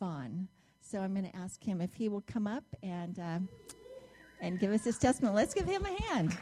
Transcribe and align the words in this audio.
Javon. 0.00 0.46
So 0.80 0.98
I'm 0.98 1.14
going 1.14 1.30
to 1.30 1.36
ask 1.36 1.62
him 1.62 1.80
if 1.80 1.94
he 1.94 2.08
will 2.08 2.24
come 2.26 2.46
up 2.46 2.64
and 2.82 3.18
uh, 3.18 3.38
and 4.40 4.58
give 4.58 4.72
us 4.72 4.84
his 4.84 4.98
testimony. 4.98 5.36
Let's 5.36 5.54
give 5.54 5.66
him 5.66 5.84
a 5.84 6.02
hand. 6.02 6.30
God 6.30 6.38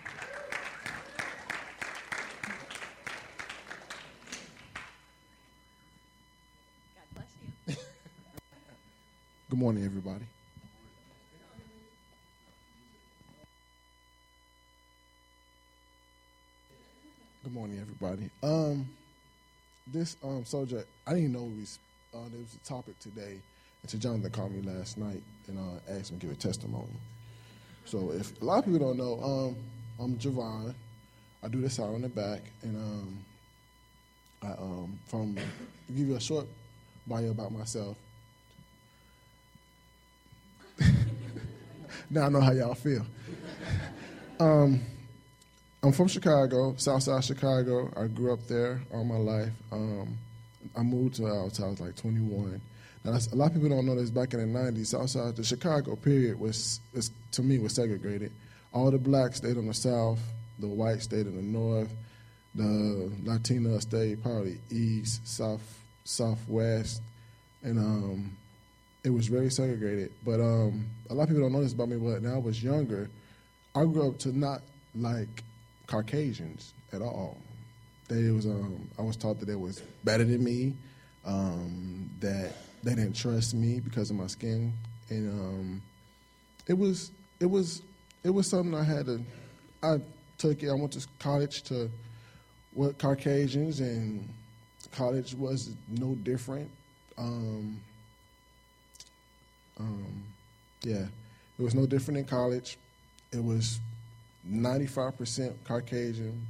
bless 7.14 7.26
you. 7.42 7.74
Good 9.50 9.58
morning, 9.58 9.84
everybody. 9.84 10.24
Good 17.44 17.54
morning, 17.54 17.80
everybody. 17.80 18.30
Um, 18.42 18.88
this 19.92 20.16
um 20.22 20.44
subject, 20.44 20.86
I 21.06 21.14
didn't 21.14 21.32
know 21.32 21.44
we 21.44 21.64
uh, 22.14 22.28
there 22.30 22.40
was 22.40 22.54
a 22.54 22.68
topic 22.68 22.98
today, 22.98 23.38
and 23.82 23.90
so 23.90 23.98
Jonathan 23.98 24.30
called 24.30 24.52
me 24.52 24.62
last 24.62 24.98
night 24.98 25.22
and 25.46 25.58
uh, 25.58 25.92
asked 25.92 26.12
me 26.12 26.18
to 26.18 26.26
give 26.26 26.34
a 26.34 26.38
testimony. 26.38 26.88
So 27.84 28.12
if 28.12 28.40
a 28.40 28.44
lot 28.44 28.58
of 28.58 28.64
people 28.64 28.80
don't 28.80 28.98
know, 28.98 29.22
um, 29.22 29.56
I'm 29.98 30.16
Javon. 30.18 30.74
I 31.42 31.48
do 31.48 31.60
this 31.60 31.78
out 31.78 31.94
on 31.94 32.02
the 32.02 32.08
back, 32.08 32.40
and 32.62 32.76
um, 32.76 33.18
I 34.42 34.48
um 34.62 34.98
from 35.06 35.34
give 35.34 36.08
you 36.08 36.16
a 36.16 36.20
short 36.20 36.46
bio 37.06 37.30
about 37.30 37.52
myself. 37.52 37.96
now 42.10 42.26
I 42.26 42.28
know 42.28 42.40
how 42.40 42.52
y'all 42.52 42.74
feel. 42.74 43.04
Um, 44.40 44.80
I'm 45.82 45.90
from 45.90 46.06
Chicago, 46.06 46.74
South 46.76 47.02
Southside 47.02 47.24
Chicago. 47.24 47.92
I 47.96 48.06
grew 48.06 48.32
up 48.32 48.46
there 48.46 48.80
all 48.92 49.02
my 49.02 49.16
life. 49.16 49.50
Um, 49.72 50.16
I 50.76 50.82
moved 50.82 51.16
to 51.16 51.26
until 51.26 51.66
I 51.66 51.68
was 51.68 51.80
like 51.80 51.96
21. 51.96 52.60
Now, 53.04 53.10
a 53.10 53.36
lot 53.36 53.46
of 53.46 53.54
people 53.54 53.68
don't 53.68 53.86
know 53.86 53.94
this. 53.94 54.10
Back 54.10 54.34
in 54.34 54.52
the 54.52 54.58
90s, 54.58 54.86
Southside, 54.86 55.36
the 55.36 55.44
Chicago 55.44 55.96
period 55.96 56.38
was, 56.38 56.80
was 56.94 57.10
to 57.32 57.42
me 57.42 57.58
was 57.58 57.74
segregated. 57.74 58.32
All 58.72 58.90
the 58.90 58.98
blacks 58.98 59.38
stayed 59.38 59.56
on 59.56 59.66
the 59.66 59.74
south, 59.74 60.20
the 60.58 60.66
whites 60.66 61.04
stayed 61.04 61.26
in 61.26 61.36
the 61.36 61.42
north, 61.42 61.92
the 62.54 63.10
Latina 63.24 63.80
stayed 63.80 64.22
probably 64.22 64.58
east, 64.70 65.26
south, 65.26 65.62
southwest, 66.04 67.02
and 67.62 67.78
um, 67.78 68.36
it 69.04 69.10
was 69.10 69.28
very 69.28 69.50
segregated. 69.50 70.12
But 70.24 70.40
um, 70.40 70.86
a 71.08 71.14
lot 71.14 71.24
of 71.24 71.28
people 71.28 71.42
don't 71.42 71.52
know 71.52 71.62
this 71.62 71.72
about 71.72 71.88
me. 71.88 71.96
But 71.96 72.22
when 72.22 72.32
I 72.32 72.38
was 72.38 72.62
younger, 72.62 73.08
I 73.74 73.84
grew 73.84 74.08
up 74.08 74.18
to 74.20 74.36
not 74.36 74.62
like 74.94 75.42
Caucasians 75.86 76.74
at 76.92 77.00
all. 77.00 77.38
They 78.08 78.30
was 78.30 78.46
um, 78.46 78.88
I 78.98 79.02
was 79.02 79.16
taught 79.16 79.38
that 79.40 79.46
they 79.46 79.54
was 79.54 79.80
better 80.02 80.24
than 80.24 80.42
me, 80.42 80.74
um, 81.24 82.10
that 82.20 82.52
they 82.82 82.94
didn't 82.94 83.14
trust 83.14 83.54
me 83.54 83.80
because 83.80 84.10
of 84.10 84.16
my 84.16 84.26
skin, 84.26 84.72
and 85.10 85.30
um, 85.30 85.82
it 86.66 86.74
was 86.76 87.10
it 87.40 87.46
was 87.46 87.82
it 88.24 88.30
was 88.30 88.48
something 88.48 88.74
I 88.74 88.84
had 88.84 89.06
to. 89.06 89.20
I 89.82 90.00
took 90.38 90.62
it. 90.62 90.70
I 90.70 90.72
went 90.72 90.92
to 90.92 91.06
college 91.18 91.62
to 91.64 91.90
what 92.72 92.98
Caucasians, 92.98 93.80
and 93.80 94.28
college 94.92 95.34
was 95.34 95.70
no 95.88 96.14
different. 96.14 96.70
Um, 97.16 97.80
um, 99.78 100.22
yeah, 100.82 101.06
it 101.58 101.62
was 101.62 101.74
no 101.74 101.86
different 101.86 102.18
in 102.18 102.24
college. 102.24 102.78
It 103.32 103.42
was 103.42 103.80
95% 104.48 105.54
Caucasian, 105.64 106.46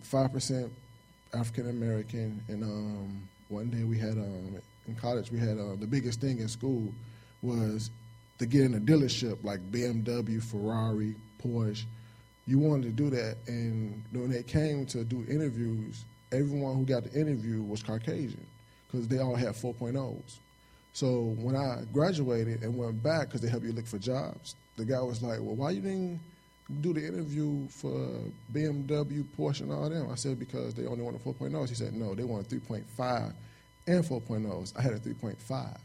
5% 0.00 0.70
African 1.34 1.68
American, 1.68 2.40
and 2.48 2.62
um, 2.62 3.28
one 3.48 3.68
day 3.70 3.84
we 3.84 3.98
had 3.98 4.12
um, 4.12 4.56
in 4.86 4.94
college 4.94 5.30
we 5.30 5.38
had 5.38 5.58
uh, 5.58 5.76
the 5.76 5.86
biggest 5.86 6.20
thing 6.20 6.38
in 6.38 6.48
school 6.48 6.92
was 7.42 7.90
to 8.38 8.46
get 8.46 8.62
in 8.62 8.74
a 8.74 8.80
dealership 8.80 9.42
like 9.44 9.60
BMW, 9.70 10.42
Ferrari, 10.42 11.14
Porsche. 11.42 11.84
You 12.46 12.58
wanted 12.58 12.84
to 12.84 12.90
do 12.90 13.10
that, 13.10 13.36
and 13.46 14.02
when 14.12 14.30
they 14.30 14.42
came 14.42 14.86
to 14.86 15.04
do 15.04 15.24
interviews, 15.28 16.04
everyone 16.32 16.76
who 16.76 16.84
got 16.84 17.04
the 17.04 17.18
interview 17.18 17.62
was 17.62 17.82
Caucasian 17.82 18.46
because 18.86 19.08
they 19.08 19.18
all 19.18 19.34
had 19.34 19.54
4.0s. 19.54 20.38
So 20.92 21.34
when 21.38 21.56
I 21.56 21.82
graduated 21.92 22.62
and 22.62 22.76
went 22.76 23.02
back 23.02 23.28
because 23.28 23.40
they 23.40 23.48
help 23.48 23.64
you 23.64 23.72
look 23.72 23.86
for 23.86 23.98
jobs, 23.98 24.54
the 24.76 24.84
guy 24.84 25.00
was 25.00 25.22
like, 25.22 25.40
"Well, 25.40 25.56
why 25.56 25.70
you 25.70 25.80
didn't 25.80 26.20
do 26.80 26.92
the 26.94 27.06
interview 27.06 27.68
for 27.68 27.92
BMW, 28.52 29.24
Porsche, 29.36 29.62
and 29.62 29.72
all 29.72 29.88
them?" 29.88 30.08
I 30.10 30.14
said, 30.14 30.38
"Because 30.38 30.74
they 30.74 30.86
only 30.86 31.02
wanted 31.02 31.22
4.0s." 31.22 31.68
He 31.68 31.74
said, 31.74 31.94
"No, 31.94 32.14
they 32.14 32.24
wanted 32.24 32.48
3.5 32.48 33.32
and 33.86 34.04
4.0s. 34.04 34.72
I 34.76 34.82
had 34.82 34.92
a 34.92 34.98
3.5." 34.98 35.78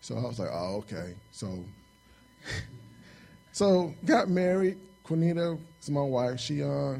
So 0.00 0.16
I 0.16 0.22
was 0.22 0.38
like, 0.38 0.50
"Oh, 0.52 0.76
okay." 0.78 1.14
So, 1.30 1.64
so 3.52 3.94
got 4.04 4.28
married. 4.28 4.78
Quinita 5.04 5.58
is 5.80 5.90
my 5.90 6.02
wife. 6.02 6.40
She 6.40 6.62
uh, 6.62 6.96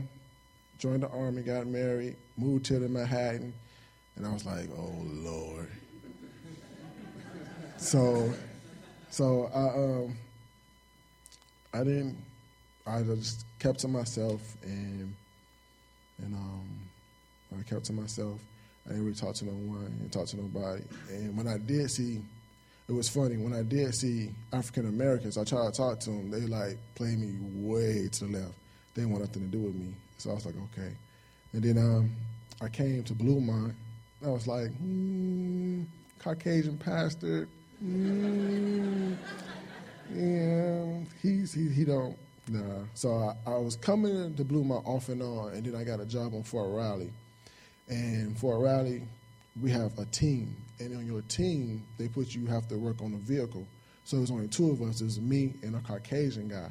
joined 0.79 1.03
the 1.03 1.09
army, 1.09 1.43
got 1.43 1.67
married, 1.67 2.17
moved 2.37 2.67
to 2.67 2.79
the 2.79 2.89
Manhattan, 2.89 3.53
and 4.17 4.27
I 4.27 4.33
was 4.33 4.45
like, 4.45 4.69
"Oh 4.77 4.95
Lord." 5.03 5.69
so, 7.77 8.33
so 9.11 9.51
I 9.55 9.69
um, 9.79 10.17
I 11.75 11.85
didn't. 11.85 12.17
I 12.87 13.03
just 13.03 13.45
kept 13.59 13.81
to 13.81 13.89
myself, 13.89 14.41
and 14.63 15.15
and 16.19 16.35
um, 16.35 16.69
I 17.59 17.63
kept 17.63 17.85
to 17.87 17.93
myself. 17.93 18.41
I 18.87 18.91
didn't 18.91 19.05
really 19.05 19.17
talk 19.17 19.35
to 19.37 19.45
no 19.45 19.53
one, 19.53 19.97
and 20.01 20.13
talk 20.13 20.27
to 20.29 20.37
nobody. 20.37 20.83
And 21.11 21.37
when 21.37 21.47
I 21.47 21.59
did 21.59 21.91
see, 21.91 22.21
it 22.89 22.93
was 22.93 23.09
funny. 23.09 23.37
When 23.37 23.55
I 23.55 23.63
did 23.63 23.95
see 23.95 24.31
African 24.53 24.89
Americans, 24.89 25.39
I 25.39 25.45
tried 25.45 25.73
to 25.73 25.77
talk 25.77 26.01
to 26.01 26.11
them. 26.11 26.31
They 26.31 26.41
like 26.41 26.79
played 26.95 27.19
me 27.19 27.39
way 27.65 28.09
to 28.09 28.25
the 28.25 28.39
left. 28.39 28.55
They 28.95 29.03
didn't 29.03 29.13
want 29.13 29.25
nothing 29.25 29.43
to 29.43 29.57
do 29.57 29.63
with 29.63 29.75
me. 29.75 29.95
So 30.19 30.31
I 30.31 30.35
was 30.35 30.47
like, 30.47 30.57
okay. 30.73 30.93
And 31.53 31.63
then 31.63 31.79
um, 31.79 32.13
I 32.61 32.69
came 32.69 33.05
to 33.05 33.15
Blue 33.15 33.41
Bluemont. 33.41 33.75
I 34.25 34.29
was 34.29 34.47
like, 34.47 34.71
hmm, 34.77 35.83
Caucasian 36.19 36.79
pastor. 36.79 37.49
Mm, 37.85 39.17
yeah, 40.15 40.99
he's 41.21 41.53
he 41.53 41.69
he 41.69 41.85
don't 41.85 42.17
nah. 42.49 42.85
So 42.95 43.35
I, 43.47 43.51
I 43.51 43.59
was 43.59 43.77
coming 43.77 44.35
to 44.35 44.45
Bluemont 44.45 44.87
off 44.87 45.09
and 45.09 45.23
on, 45.23 45.53
and 45.53 45.65
then 45.65 45.75
I 45.75 45.85
got 45.85 46.01
a 46.01 46.07
job 46.07 46.35
on 46.35 46.43
Fort 46.43 46.71
Riley. 46.71 47.11
And 47.89 48.39
Fort 48.39 48.61
Riley, 48.61 49.03
we 49.61 49.71
have 49.71 49.99
a 49.99 50.05
team, 50.07 50.57
and 50.79 50.97
on 50.97 51.07
your 51.07 51.23
team, 51.23 51.83
they 51.99 52.09
put 52.09 52.35
you 52.35 52.47
have 52.47 52.69
to 52.69 52.77
work 52.77 53.03
on 53.03 53.13
a 53.15 53.19
vehicle. 53.19 53.67
So 54.05 54.17
it 54.17 54.21
was 54.21 54.31
only 54.31 54.49
two 54.49 54.71
of 54.71 54.83
us. 54.83 55.01
It 55.01 55.05
was 55.05 55.21
me 55.21 55.55
and 55.63 55.77
a 55.77 55.81
Caucasian 55.81 56.49
guy. 56.49 56.71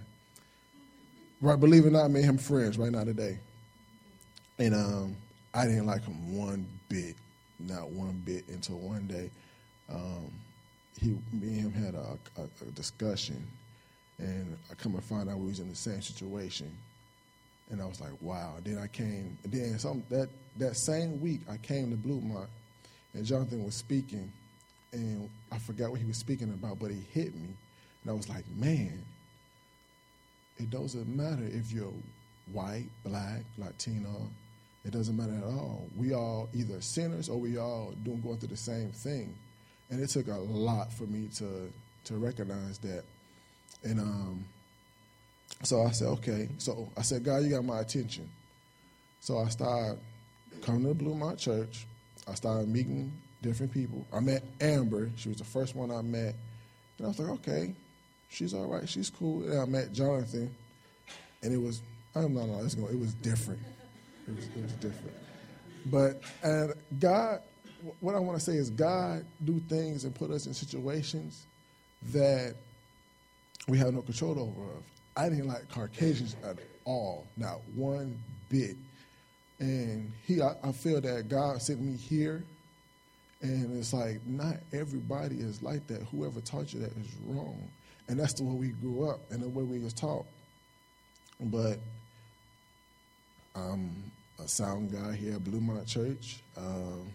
Right, 1.42 1.60
believe 1.60 1.86
it 1.86 1.88
or 1.88 1.92
not, 1.92 2.12
me 2.12 2.20
and 2.20 2.30
him 2.30 2.38
friends 2.38 2.78
right 2.78 2.92
now 2.92 3.04
today. 3.04 3.40
And 4.60 4.76
um, 4.76 5.16
I 5.54 5.66
didn't 5.66 5.88
like 5.88 6.04
him 6.04 6.38
one 6.38 6.68
bit, 6.88 7.16
not 7.60 7.90
one 7.90 8.22
bit, 8.26 8.48
until 8.50 8.78
one 8.78 9.08
day. 9.08 9.32
Um, 9.92 10.32
he, 11.00 11.10
me 11.34 11.60
and 11.60 11.62
him 11.62 11.72
had 11.72 11.96
a, 11.96 12.18
a, 12.38 12.44
a, 12.44 12.72
discussion, 12.72 13.44
and 14.22 14.58
I 14.70 14.76
come 14.76 14.94
and 14.96 15.04
find 15.04 15.30
out 15.30 15.38
we 15.38 15.48
was 15.48 15.60
in 15.60 15.70
the 15.70 15.76
same 15.76 16.02
situation, 16.02 16.72
and 17.70 17.82
I 17.82 17.86
was 17.86 18.00
like, 18.00 18.12
wow. 18.22 18.54
Then 18.64 18.78
I 18.78 18.88
came, 18.88 19.38
and 19.44 19.52
then 19.52 19.80
some 19.80 20.04
that 20.10 20.30
that 20.58 20.78
same 20.78 21.22
week 21.22 21.42
I 21.50 21.58
came 21.58 21.92
to 21.92 21.98
Bluemont, 21.98 22.48
and 23.14 23.26
Jonathan 23.26 23.66
was 23.66 23.76
speaking, 23.76 24.32
and 24.94 25.30
I 25.52 25.58
forgot 25.58 25.92
what 25.92 26.00
he 26.00 26.06
was 26.06 26.18
speaking 26.18 26.50
about, 26.50 26.80
but 26.80 26.92
he 26.92 27.02
hit 27.12 27.36
me, 27.36 27.50
and 28.04 28.12
I 28.12 28.14
was 28.14 28.30
like, 28.30 28.46
man, 28.56 29.04
it 30.58 30.70
doesn't 30.70 31.08
matter 31.16 31.44
if 31.44 31.72
you're 31.72 31.94
white, 32.52 32.88
black, 33.04 33.42
Latino. 33.58 34.30
It 34.84 34.92
doesn't 34.92 35.16
matter 35.16 35.36
at 35.36 35.44
all. 35.44 35.86
We 35.96 36.14
all 36.14 36.50
either 36.56 36.82
sinners 36.82 37.30
or 37.30 37.38
we 37.38 37.60
all 37.60 37.94
doing 38.04 38.20
going 38.22 38.38
through 38.38 38.48
the 38.50 38.58
same 38.58 38.90
thing 38.90 39.36
and 39.92 40.00
it 40.00 40.10
took 40.10 40.28
a 40.28 40.38
lot 40.38 40.92
for 40.92 41.04
me 41.04 41.28
to 41.36 41.72
to 42.06 42.16
recognize 42.16 42.80
that. 42.80 43.04
And 43.84 44.00
um, 44.00 44.46
so 45.64 45.84
I 45.84 45.92
said, 45.92 46.08
okay. 46.10 46.50
So 46.58 46.90
I 46.98 47.02
said, 47.02 47.24
God, 47.24 47.44
you 47.44 47.50
got 47.50 47.66
my 47.66 47.80
attention. 47.80 48.30
So 49.20 49.38
I 49.38 49.50
started 49.50 50.00
coming 50.62 50.84
to 50.84 51.04
Bluemont 51.04 51.38
Church. 51.38 51.86
I 52.28 52.34
started 52.36 52.68
meeting 52.68 53.12
different 53.42 53.72
people. 53.72 54.06
I 54.14 54.20
met 54.20 54.44
Amber. 54.60 55.10
She 55.16 55.30
was 55.30 55.38
the 55.38 55.44
first 55.44 55.76
one 55.76 55.92
I 55.92 56.02
met. 56.02 56.36
And 56.98 57.06
I 57.06 57.08
was 57.08 57.20
like, 57.20 57.30
okay, 57.30 57.74
she's 58.30 58.54
all 58.54 58.66
right. 58.66 58.88
She's 58.88 59.10
cool. 59.10 59.44
And 59.44 59.60
I 59.60 59.66
met 59.66 59.94
Jonathan. 59.94 60.54
And 61.44 61.54
it 61.54 61.58
was, 61.58 61.82
I 62.16 62.22
don't 62.22 62.36
know, 62.36 62.46
no, 62.46 62.54
going, 62.58 62.94
it 62.94 63.00
was 63.00 63.14
different. 63.16 63.62
It 64.28 64.36
was, 64.36 64.46
it 64.46 64.62
was 64.62 64.74
different. 64.74 65.16
But, 65.88 66.22
and 66.44 66.74
God 67.00 67.42
what 68.00 68.16
I 68.16 68.20
want 68.20 68.38
to 68.38 68.44
say 68.44 68.54
is 68.54 68.70
God 68.70 69.26
do 69.44 69.60
things 69.68 70.06
and 70.06 70.14
put 70.14 70.32
us 70.32 70.46
in 70.46 70.54
situations 70.54 71.46
that 72.12 72.56
we 73.68 73.78
have 73.78 73.94
no 73.94 74.02
control 74.02 74.40
over. 74.40 74.70
I 75.16 75.30
didn't 75.30 75.48
like 75.48 75.70
Caucasians 75.70 76.36
at 76.44 76.58
all, 76.86 77.28
not 77.38 77.60
one 77.76 78.18
bit. 78.50 78.76
And 79.60 80.12
he, 80.26 80.42
I, 80.42 80.56
I 80.64 80.72
feel 80.72 81.00
that 81.02 81.30
God 81.30 81.62
sent 81.62 81.80
me 81.82 81.96
here, 81.96 82.44
And 83.42 83.78
it's 83.78 83.94
like, 83.94 84.26
not 84.26 84.56
everybody 84.72 85.36
is 85.38 85.64
like 85.64 85.88
that. 85.88 86.02
Whoever 86.12 86.42
taught 86.42 86.74
you 86.74 86.80
that 86.82 86.92
is 86.92 87.08
wrong. 87.26 87.60
And 88.08 88.20
that's 88.20 88.34
the 88.34 88.44
way 88.44 88.54
we 88.54 88.68
grew 88.70 89.10
up 89.10 89.20
and 89.32 89.42
the 89.42 89.50
way 89.50 89.64
we 89.64 89.80
was 89.80 89.94
taught. 89.94 90.26
But 91.40 91.80
I'm 93.56 94.12
a 94.44 94.48
sound 94.48 94.92
guy 94.92 95.16
here 95.16 95.36
at 95.36 95.44
Bluemont 95.44 95.88
Church. 95.88 96.42
Um, 96.56 97.10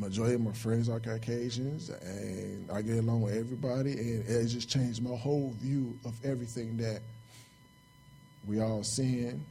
majority 0.00 0.34
of 0.34 0.40
my 0.40 0.52
friends 0.52 0.88
are 0.88 0.98
Caucasians, 0.98 1.90
and 1.90 2.70
I 2.72 2.80
get 2.80 2.98
along 2.98 3.20
with 3.20 3.36
everybody, 3.36 3.92
and 3.92 4.26
it 4.26 4.46
just 4.46 4.68
changed 4.70 5.02
my 5.02 5.14
whole 5.14 5.54
view 5.60 5.98
of 6.06 6.14
everything 6.24 6.78
that 6.78 7.02
we 8.46 8.60
all 8.60 8.82
sin. 8.82 9.44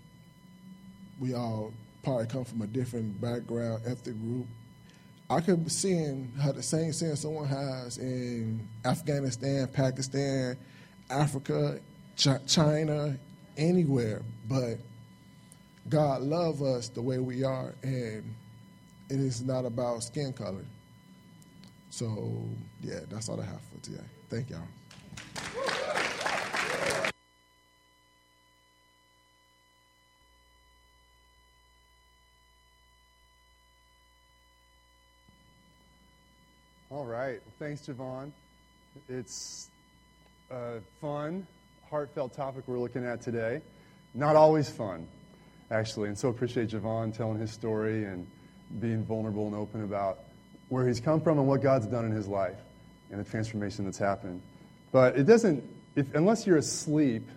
We 1.19 1.35
all 1.35 1.71
probably 2.03 2.25
come 2.25 2.45
from 2.45 2.63
a 2.63 2.67
different 2.67 3.21
background, 3.21 3.83
ethnic 3.85 4.19
group. 4.19 4.47
I 5.29 5.41
could 5.41 5.63
be 5.63 5.69
seeing 5.69 6.31
how 6.41 6.51
the 6.51 6.63
same 6.63 6.91
sin 6.93 7.15
someone 7.15 7.47
has 7.47 7.99
in 7.99 8.67
Afghanistan, 8.83 9.67
Pakistan, 9.67 10.57
Africa, 11.11 11.79
Ch- 12.15 12.27
China, 12.47 13.15
anywhere, 13.55 14.23
but 14.47 14.77
God 15.87 16.23
love 16.23 16.63
us 16.63 16.89
the 16.89 17.01
way 17.01 17.19
we 17.19 17.43
are, 17.43 17.75
and 17.83 18.33
it 19.09 19.19
is 19.19 19.43
not 19.43 19.65
about 19.65 20.03
skin 20.03 20.33
color. 20.33 20.65
So, 21.89 22.43
yeah, 22.81 22.99
that's 23.09 23.29
all 23.29 23.41
I 23.41 23.45
have 23.45 23.61
for 23.61 23.83
today. 23.83 24.03
Thank 24.29 24.51
y'all. 24.51 24.59
All 36.91 37.05
right. 37.05 37.39
Thanks, 37.57 37.81
Javon. 37.87 38.31
It's 39.07 39.69
a 40.51 40.79
fun, 41.01 41.45
heartfelt 41.89 42.33
topic 42.33 42.63
we're 42.67 42.79
looking 42.79 43.05
at 43.05 43.21
today. 43.21 43.61
Not 44.13 44.35
always 44.35 44.69
fun, 44.69 45.07
actually. 45.71 46.09
And 46.09 46.17
so 46.17 46.29
appreciate 46.29 46.69
Javon 46.69 47.15
telling 47.15 47.39
his 47.39 47.51
story 47.51 48.05
and 48.05 48.27
being 48.79 49.03
vulnerable 49.03 49.47
and 49.47 49.55
open 49.55 49.83
about 49.83 50.19
where 50.69 50.87
he's 50.87 50.99
come 50.99 51.19
from 51.19 51.39
and 51.39 51.47
what 51.47 51.61
God's 51.61 51.87
done 51.87 52.05
in 52.05 52.11
his 52.11 52.27
life 52.27 52.57
and 53.11 53.19
the 53.19 53.29
transformation 53.29 53.85
that's 53.85 53.97
happened. 53.97 54.41
But 54.91 55.17
it 55.17 55.23
doesn't, 55.23 55.63
if, 55.95 56.13
unless 56.13 56.45
you're 56.45 56.57
asleep, 56.57 57.27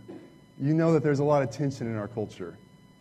you 0.61 0.75
know 0.75 0.93
that 0.93 1.03
there's 1.03 1.19
a 1.19 1.25
lot 1.25 1.43
of 1.43 1.51
tension 1.51 1.87
in 1.87 1.97
our 1.97 2.09
culture 2.09 2.57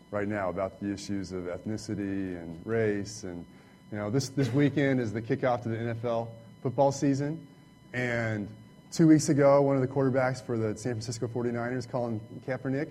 right 0.10 0.28
now 0.28 0.50
about 0.50 0.80
the 0.80 0.92
issues 0.92 1.32
of 1.32 1.44
ethnicity 1.44 2.42
and 2.42 2.62
race. 2.66 3.24
And, 3.24 3.46
you 3.92 3.98
know, 3.98 4.10
this, 4.10 4.30
this 4.30 4.52
weekend 4.54 5.00
is 5.00 5.14
the 5.14 5.22
kickoff 5.22 5.64
to 5.64 5.70
the 5.70 5.76
NFL 5.76 6.28
football 6.64 6.92
season. 6.92 7.46
And 7.94 8.48
two 8.92 9.08
weeks 9.08 9.30
ago, 9.30 9.62
one 9.62 9.76
of 9.76 9.82
the 9.82 9.88
quarterbacks 9.88 10.44
for 10.44 10.58
the 10.58 10.78
San 10.78 10.94
Francisco 10.94 11.28
49ers, 11.28 11.90
Colin 11.90 12.20
Kaepernick, 12.48 12.90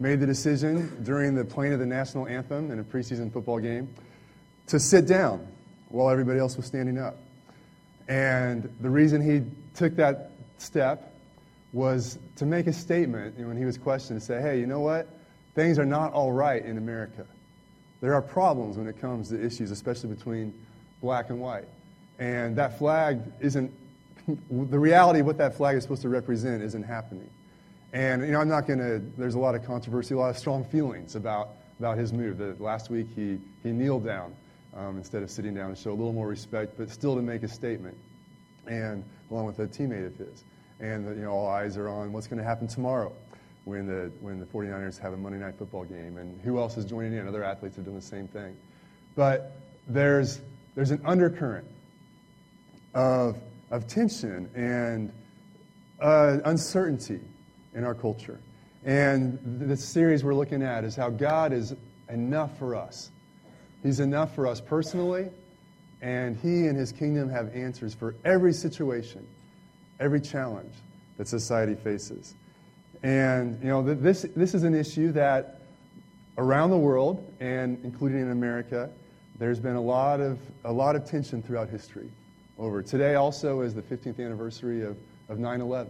made 0.00 0.18
the 0.18 0.26
decision 0.26 1.02
during 1.04 1.34
the 1.34 1.44
playing 1.44 1.72
of 1.72 1.78
the 1.78 1.86
national 1.86 2.26
anthem 2.26 2.70
in 2.70 2.78
a 2.78 2.84
preseason 2.84 3.32
football 3.32 3.58
game 3.58 3.88
to 4.70 4.80
sit 4.80 5.06
down 5.06 5.46
while 5.88 6.08
everybody 6.10 6.38
else 6.38 6.56
was 6.56 6.66
standing 6.66 6.98
up. 6.98 7.16
And 8.08 8.72
the 8.80 8.90
reason 8.90 9.20
he 9.20 9.42
took 9.76 9.96
that 9.96 10.30
step 10.58 11.12
was 11.72 12.18
to 12.36 12.46
make 12.46 12.66
a 12.66 12.72
statement 12.72 13.36
when 13.38 13.56
he 13.56 13.64
was 13.64 13.78
questioned 13.78 14.20
to 14.20 14.26
say, 14.26 14.40
hey, 14.40 14.58
you 14.58 14.66
know 14.66 14.80
what? 14.80 15.08
Things 15.54 15.78
are 15.78 15.84
not 15.84 16.12
all 16.12 16.32
right 16.32 16.64
in 16.64 16.78
America. 16.78 17.26
There 18.00 18.14
are 18.14 18.22
problems 18.22 18.78
when 18.78 18.86
it 18.86 19.00
comes 19.00 19.28
to 19.30 19.44
issues, 19.44 19.70
especially 19.70 20.14
between 20.14 20.54
black 21.00 21.30
and 21.30 21.40
white. 21.40 21.68
And 22.18 22.56
that 22.56 22.78
flag 22.78 23.20
isn't, 23.40 23.72
the 24.50 24.78
reality 24.78 25.20
of 25.20 25.26
what 25.26 25.38
that 25.38 25.56
flag 25.56 25.76
is 25.76 25.82
supposed 25.82 26.02
to 26.02 26.08
represent 26.08 26.62
isn't 26.62 26.84
happening. 26.84 27.28
And, 27.92 28.22
you 28.22 28.32
know, 28.32 28.40
I'm 28.40 28.48
not 28.48 28.66
going 28.66 28.78
to, 28.78 29.00
there's 29.18 29.34
a 29.34 29.38
lot 29.38 29.54
of 29.56 29.64
controversy, 29.64 30.14
a 30.14 30.18
lot 30.18 30.30
of 30.30 30.38
strong 30.38 30.64
feelings 30.64 31.16
about, 31.16 31.50
about 31.80 31.98
his 31.98 32.12
move. 32.12 32.38
That 32.38 32.60
last 32.60 32.88
week 32.88 33.08
he, 33.16 33.40
he 33.62 33.72
kneeled 33.72 34.04
down 34.04 34.34
um, 34.76 34.96
instead 34.96 35.22
of 35.22 35.30
sitting 35.30 35.54
down 35.54 35.70
to 35.70 35.76
show 35.76 35.90
a 35.90 35.92
little 35.92 36.12
more 36.12 36.28
respect, 36.28 36.74
but 36.76 36.90
still 36.90 37.14
to 37.16 37.22
make 37.22 37.42
a 37.42 37.48
statement, 37.48 37.96
and 38.66 39.04
along 39.30 39.46
with 39.46 39.58
a 39.58 39.66
teammate 39.66 40.06
of 40.06 40.16
his. 40.16 40.44
And 40.80 41.04
you 41.16 41.24
know, 41.24 41.30
all 41.30 41.48
eyes 41.48 41.76
are 41.76 41.88
on 41.88 42.12
what's 42.12 42.26
going 42.26 42.38
to 42.38 42.44
happen 42.44 42.66
tomorrow 42.66 43.12
when 43.64 43.86
the 43.86 44.10
when 44.20 44.40
the 44.40 44.46
49ers 44.46 44.98
have 44.98 45.12
a 45.12 45.16
Monday 45.16 45.38
night 45.38 45.54
football 45.58 45.84
game, 45.84 46.16
and 46.16 46.40
who 46.42 46.58
else 46.58 46.76
is 46.76 46.84
joining 46.84 47.14
in? 47.14 47.28
Other 47.28 47.44
athletes 47.44 47.78
are 47.78 47.82
doing 47.82 47.96
the 47.96 48.02
same 48.02 48.28
thing. 48.28 48.56
But 49.16 49.56
there's 49.88 50.40
there's 50.74 50.90
an 50.90 51.00
undercurrent 51.04 51.66
of 52.94 53.36
of 53.70 53.86
tension 53.86 54.48
and 54.54 55.12
uh, 56.00 56.38
uncertainty 56.44 57.20
in 57.74 57.84
our 57.84 57.94
culture. 57.94 58.38
And 58.84 59.38
the 59.60 59.76
series 59.76 60.24
we're 60.24 60.34
looking 60.34 60.62
at 60.62 60.84
is 60.84 60.96
how 60.96 61.10
God 61.10 61.52
is 61.52 61.74
enough 62.08 62.58
for 62.58 62.74
us 62.74 63.10
He's 63.82 64.00
enough 64.00 64.34
for 64.34 64.46
us 64.46 64.60
personally, 64.60 65.28
and 66.02 66.36
He 66.36 66.66
and 66.66 66.76
His 66.76 66.92
kingdom 66.92 67.28
have 67.30 67.54
answers 67.54 67.94
for 67.94 68.14
every 68.24 68.52
situation, 68.52 69.26
every 69.98 70.20
challenge 70.20 70.74
that 71.16 71.28
society 71.28 71.74
faces. 71.74 72.34
And, 73.02 73.58
you 73.62 73.68
know, 73.68 73.82
this, 73.82 74.26
this 74.36 74.54
is 74.54 74.62
an 74.62 74.74
issue 74.74 75.12
that 75.12 75.60
around 76.36 76.70
the 76.70 76.78
world, 76.78 77.32
and 77.40 77.78
including 77.84 78.20
in 78.20 78.30
America, 78.30 78.90
there's 79.38 79.58
been 79.58 79.76
a 79.76 79.80
lot 79.80 80.20
of, 80.20 80.38
a 80.64 80.72
lot 80.72 80.96
of 80.96 81.04
tension 81.04 81.42
throughout 81.42 81.68
history 81.70 82.10
over. 82.58 82.82
Today 82.82 83.14
also 83.14 83.62
is 83.62 83.74
the 83.74 83.82
15th 83.82 84.18
anniversary 84.18 84.82
of, 84.82 84.96
of 85.30 85.38
9-11. 85.38 85.88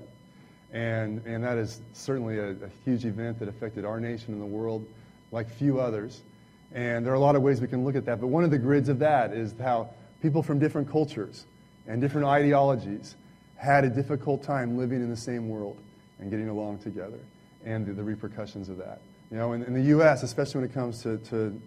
And, 0.73 1.25
and 1.27 1.43
that 1.43 1.59
is 1.59 1.81
certainly 1.93 2.39
a, 2.39 2.51
a 2.51 2.71
huge 2.85 3.05
event 3.05 3.41
that 3.41 3.49
affected 3.49 3.85
our 3.85 3.99
nation 3.99 4.33
and 4.33 4.41
the 4.41 4.47
world 4.47 4.87
like 5.33 5.51
few 5.51 5.81
others. 5.81 6.23
And 6.73 7.05
there 7.05 7.13
are 7.13 7.17
a 7.17 7.21
lot 7.21 7.37
of 7.37 7.43
ways 7.43 7.61
we 7.61 7.67
can 7.67 7.85
look 7.85 7.97
at 7.97 8.05
that. 8.07 8.21
But 8.21 8.29
one 8.29 8.45
of 8.45 8.51
the 8.51 8.59
grids 8.59 8.89
of 8.89 8.99
that 9.01 9.33
is 9.33 9.55
how 9.61 9.91
people 10.23 10.43
from 10.43 10.59
different 10.59 10.91
cultures 10.91 11.47
and 11.87 12.01
different 12.01 12.27
ideologies 12.27 13.17
had 13.57 13.85
a 13.85 13.91
difficult 13.91 14.43
time 14.43 14.79
living 14.79 15.03
in 15.03 15.11
the 15.11 15.17
same 15.17 15.49
world 15.49 15.79
and 16.19 16.31
getting 16.31 16.49
along 16.49 16.79
together 16.79 17.19
and 17.65 17.87
the, 17.87 17.93
the 17.93 18.03
repercussions 18.03 18.69
of 18.69 18.79
that. 18.79 19.01
You 19.31 19.37
know, 19.37 19.53
in, 19.53 19.63
in, 19.65 19.75
the 19.75 19.83
U.S., 19.83 20.23
especially 20.23 20.63
when 20.63 20.71
it 20.71 20.75
comes 20.75 21.03
to, 21.03 21.19
to, 21.19 21.61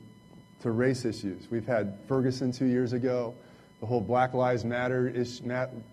to, 0.61 0.71
race 0.71 1.05
issues, 1.05 1.49
we've 1.49 1.65
had 1.65 1.97
Ferguson 2.07 2.51
two 2.51 2.65
years 2.65 2.93
ago, 2.93 3.33
the 3.79 3.85
whole 3.85 4.01
Black 4.01 4.33
Lives 4.33 4.65
Matter, 4.65 5.07
ish, 5.07 5.41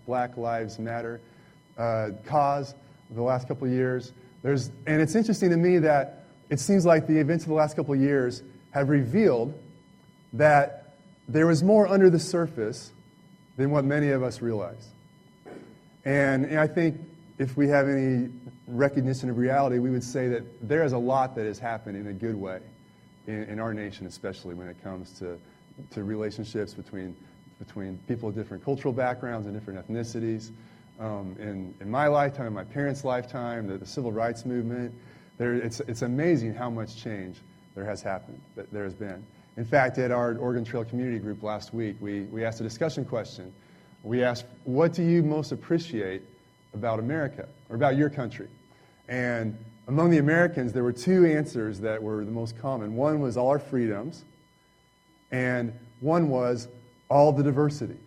Black 0.05 0.37
Lives 0.37 0.79
Matter 0.79 1.21
uh, 1.77 2.09
cause 2.25 2.73
the 3.11 3.21
last 3.21 3.47
couple 3.47 3.67
of 3.67 3.73
years. 3.73 4.13
There's, 4.41 4.71
and 4.87 5.01
it's 5.01 5.15
interesting 5.15 5.49
to 5.51 5.57
me 5.57 5.77
that 5.79 6.25
it 6.49 6.59
seems 6.59 6.85
like 6.85 7.07
the 7.07 7.17
events 7.17 7.43
of 7.43 7.49
the 7.49 7.55
last 7.55 7.75
couple 7.75 7.93
of 7.93 8.01
years 8.01 8.43
have 8.71 8.89
revealed 8.89 9.53
that 10.33 10.95
there 11.27 11.47
was 11.47 11.63
more 11.63 11.87
under 11.87 12.09
the 12.09 12.19
surface 12.19 12.91
than 13.57 13.71
what 13.71 13.85
many 13.85 14.09
of 14.09 14.23
us 14.23 14.41
realize. 14.41 14.89
And, 16.03 16.45
and 16.45 16.59
I 16.59 16.67
think 16.67 16.99
if 17.37 17.57
we 17.57 17.67
have 17.67 17.87
any 17.87 18.29
recognition 18.67 19.29
of 19.29 19.37
reality, 19.37 19.79
we 19.79 19.89
would 19.89 20.03
say 20.03 20.27
that 20.29 20.43
there 20.67 20.83
is 20.83 20.93
a 20.93 20.97
lot 20.97 21.35
that 21.35 21.45
has 21.45 21.59
happened 21.59 21.97
in 21.97 22.07
a 22.07 22.13
good 22.13 22.35
way 22.35 22.59
in, 23.27 23.43
in 23.43 23.59
our 23.59 23.73
nation, 23.73 24.07
especially 24.07 24.55
when 24.55 24.67
it 24.67 24.81
comes 24.83 25.11
to, 25.19 25.37
to 25.91 26.03
relationships 26.03 26.73
between, 26.73 27.15
between 27.59 27.97
people 28.07 28.29
of 28.29 28.35
different 28.35 28.63
cultural 28.63 28.93
backgrounds 28.93 29.47
and 29.47 29.55
different 29.55 29.87
ethnicities. 29.87 30.51
Um, 30.99 31.35
in, 31.39 31.73
in 31.81 31.89
my 31.89 32.07
lifetime, 32.07 32.47
in 32.47 32.53
my 32.53 32.63
parents' 32.63 33.03
lifetime, 33.03 33.67
the, 33.67 33.77
the 33.77 33.85
civil 33.85 34.11
rights 34.11 34.45
movement, 34.45 34.93
there, 35.37 35.53
it's, 35.53 35.79
it's 35.81 36.03
amazing 36.03 36.53
how 36.53 36.69
much 36.69 36.95
change 36.95 37.37
there 37.75 37.85
has 37.85 38.01
happened, 38.01 38.39
that 38.55 38.71
there 38.71 38.83
has 38.83 38.93
been. 38.93 39.23
In 39.57 39.65
fact, 39.65 39.97
at 39.97 40.11
our 40.11 40.37
Oregon 40.37 40.63
Trail 40.63 40.83
Community 40.85 41.19
Group 41.19 41.43
last 41.43 41.73
week, 41.73 41.97
we, 41.99 42.21
we 42.23 42.45
asked 42.45 42.61
a 42.61 42.63
discussion 42.63 43.05
question. 43.05 43.53
We 44.03 44.23
asked, 44.23 44.45
What 44.63 44.93
do 44.93 45.03
you 45.03 45.23
most 45.23 45.51
appreciate 45.51 46.23
about 46.73 46.99
America 46.99 47.47
or 47.69 47.75
about 47.75 47.97
your 47.97 48.09
country? 48.09 48.47
And 49.07 49.57
among 49.87 50.09
the 50.09 50.19
Americans, 50.19 50.73
there 50.73 50.83
were 50.83 50.93
two 50.93 51.25
answers 51.25 51.79
that 51.81 52.01
were 52.01 52.23
the 52.23 52.31
most 52.31 52.57
common. 52.57 52.95
One 52.95 53.19
was 53.19 53.35
all 53.35 53.49
our 53.49 53.59
freedoms, 53.59 54.23
and 55.31 55.73
one 55.99 56.29
was 56.29 56.67
all 57.09 57.31
the 57.33 57.43
diversity. 57.43 57.97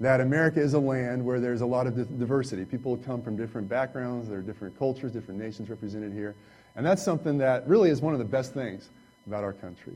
That 0.00 0.20
America 0.20 0.60
is 0.60 0.74
a 0.74 0.78
land 0.78 1.24
where 1.24 1.40
there's 1.40 1.60
a 1.60 1.66
lot 1.66 1.86
of 1.86 2.18
diversity. 2.18 2.64
People 2.64 2.96
come 2.96 3.22
from 3.22 3.36
different 3.36 3.68
backgrounds, 3.68 4.28
there 4.28 4.38
are 4.38 4.42
different 4.42 4.78
cultures, 4.78 5.12
different 5.12 5.40
nations 5.40 5.68
represented 5.68 6.12
here. 6.12 6.34
And 6.76 6.84
that's 6.84 7.02
something 7.02 7.38
that 7.38 7.68
really 7.68 7.90
is 7.90 8.00
one 8.00 8.14
of 8.14 8.18
the 8.18 8.24
best 8.24 8.52
things 8.52 8.88
about 9.26 9.44
our 9.44 9.52
country. 9.52 9.94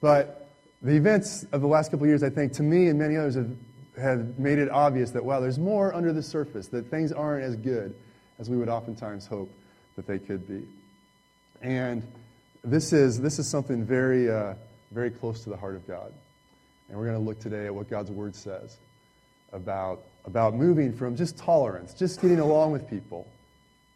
But 0.00 0.48
the 0.82 0.96
events 0.96 1.46
of 1.52 1.60
the 1.60 1.66
last 1.66 1.90
couple 1.90 2.04
of 2.04 2.08
years, 2.08 2.22
I 2.22 2.30
think, 2.30 2.52
to 2.54 2.62
me 2.62 2.88
and 2.88 2.98
many 2.98 3.16
others, 3.16 3.36
have, 3.36 3.50
have 3.98 4.38
made 4.38 4.58
it 4.58 4.70
obvious 4.70 5.10
that, 5.12 5.24
wow, 5.24 5.40
there's 5.40 5.58
more 5.58 5.94
under 5.94 6.12
the 6.12 6.22
surface, 6.22 6.68
that 6.68 6.90
things 6.90 7.12
aren't 7.12 7.44
as 7.44 7.56
good 7.56 7.94
as 8.38 8.50
we 8.50 8.56
would 8.56 8.68
oftentimes 8.68 9.26
hope 9.26 9.50
that 9.96 10.06
they 10.06 10.18
could 10.18 10.46
be. 10.46 10.66
And 11.62 12.02
this 12.62 12.92
is, 12.92 13.20
this 13.20 13.38
is 13.38 13.48
something 13.48 13.84
very, 13.84 14.30
uh, 14.30 14.54
very 14.90 15.10
close 15.10 15.44
to 15.44 15.50
the 15.50 15.56
heart 15.56 15.76
of 15.76 15.86
God. 15.86 16.12
And 16.88 16.98
we're 16.98 17.06
going 17.06 17.18
to 17.18 17.24
look 17.24 17.40
today 17.40 17.66
at 17.66 17.74
what 17.74 17.88
God's 17.88 18.10
Word 18.10 18.34
says 18.34 18.76
about, 19.52 20.02
about 20.24 20.54
moving 20.54 20.92
from 20.92 21.16
just 21.16 21.38
tolerance, 21.38 21.94
just 21.94 22.20
getting 22.20 22.40
along 22.40 22.72
with 22.72 22.88
people, 22.88 23.26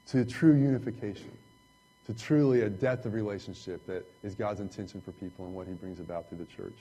to 0.09 0.25
true 0.25 0.55
unification, 0.55 1.31
to 2.07 2.15
truly 2.15 2.63
a 2.63 2.69
depth 2.69 3.07
of 3.07 3.15
relationship 3.15 3.87
that 3.87 4.05
is 4.23 4.35
God's 4.35 4.61
intention 4.61 5.01
for 5.01 5.13
people 5.13 5.45
and 5.45 5.55
what 5.55 5.67
He 5.67 5.75
brings 5.75 6.01
about 6.01 6.29
through 6.29 6.39
the 6.39 6.47
church. 6.47 6.77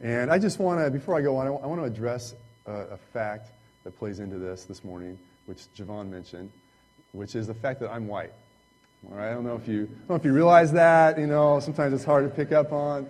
And 0.00 0.30
I 0.30 0.38
just 0.38 0.58
want 0.58 0.80
to, 0.80 0.90
before 0.90 1.16
I 1.16 1.22
go 1.22 1.36
on, 1.36 1.46
I 1.46 1.50
want 1.50 1.80
to 1.80 1.84
address 1.84 2.34
a, 2.66 2.72
a 2.72 2.96
fact 3.12 3.50
that 3.84 3.98
plays 3.98 4.20
into 4.20 4.38
this 4.38 4.64
this 4.64 4.84
morning, 4.84 5.18
which 5.46 5.58
Javon 5.76 6.08
mentioned, 6.08 6.50
which 7.12 7.34
is 7.34 7.46
the 7.46 7.54
fact 7.54 7.80
that 7.80 7.90
I'm 7.90 8.06
white. 8.06 8.32
All 9.10 9.16
right, 9.16 9.30
I 9.30 9.32
don't 9.32 9.44
know 9.44 9.56
if 9.56 9.66
you, 9.66 9.84
I 9.84 9.86
don't 9.86 10.08
know 10.10 10.14
if 10.16 10.24
you 10.24 10.32
realize 10.32 10.72
that. 10.72 11.18
You 11.18 11.26
know, 11.26 11.58
sometimes 11.60 11.94
it's 11.94 12.04
hard 12.04 12.24
to 12.24 12.34
pick 12.34 12.52
up 12.52 12.72
on, 12.72 13.08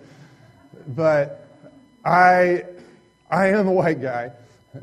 but 0.87 1.47
I, 2.03 2.63
I 3.29 3.47
am 3.47 3.67
a 3.67 3.71
white 3.71 4.01
guy, 4.01 4.31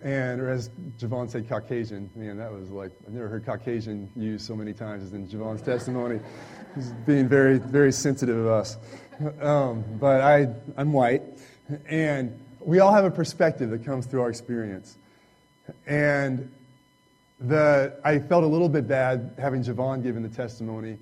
and 0.03 0.41
or 0.41 0.51
as 0.51 0.71
Javon 0.99 1.31
said, 1.31 1.49
Caucasian. 1.49 2.11
Man, 2.15 2.37
that 2.39 2.53
was 2.53 2.71
like 2.71 2.93
I've 3.07 3.13
never 3.13 3.29
heard 3.29 3.47
Caucasian 3.47 4.11
used 4.17 4.47
so 4.47 4.55
many 4.55 4.73
times 4.73 5.03
as 5.03 5.13
in 5.13 5.27
Javon's 5.27 5.63
testimony. 5.63 6.21
He's 6.75 6.93
being 7.07 7.29
very, 7.29 7.59
very 7.59 7.93
sensitive 7.93 8.37
of 8.37 8.47
us. 8.47 8.77
Um, 9.41 9.85
but 9.99 10.21
I, 10.21 10.49
I'm 10.77 10.93
white, 10.93 11.23
and 11.89 12.39
we 12.61 12.81
all 12.81 12.93
have 12.93 13.05
a 13.05 13.11
perspective 13.11 13.71
that 13.71 13.85
comes 13.85 14.07
through 14.07 14.21
our 14.23 14.29
experience. 14.29 14.97
And 15.87 16.51
the, 17.41 17.95
I 18.05 18.19
felt 18.19 18.45
a 18.45 18.47
little 18.47 18.69
bit 18.69 18.87
bad 18.87 19.35
having 19.39 19.63
Javon 19.63 20.03
given 20.03 20.23
the 20.23 20.29
testimony. 20.29 20.99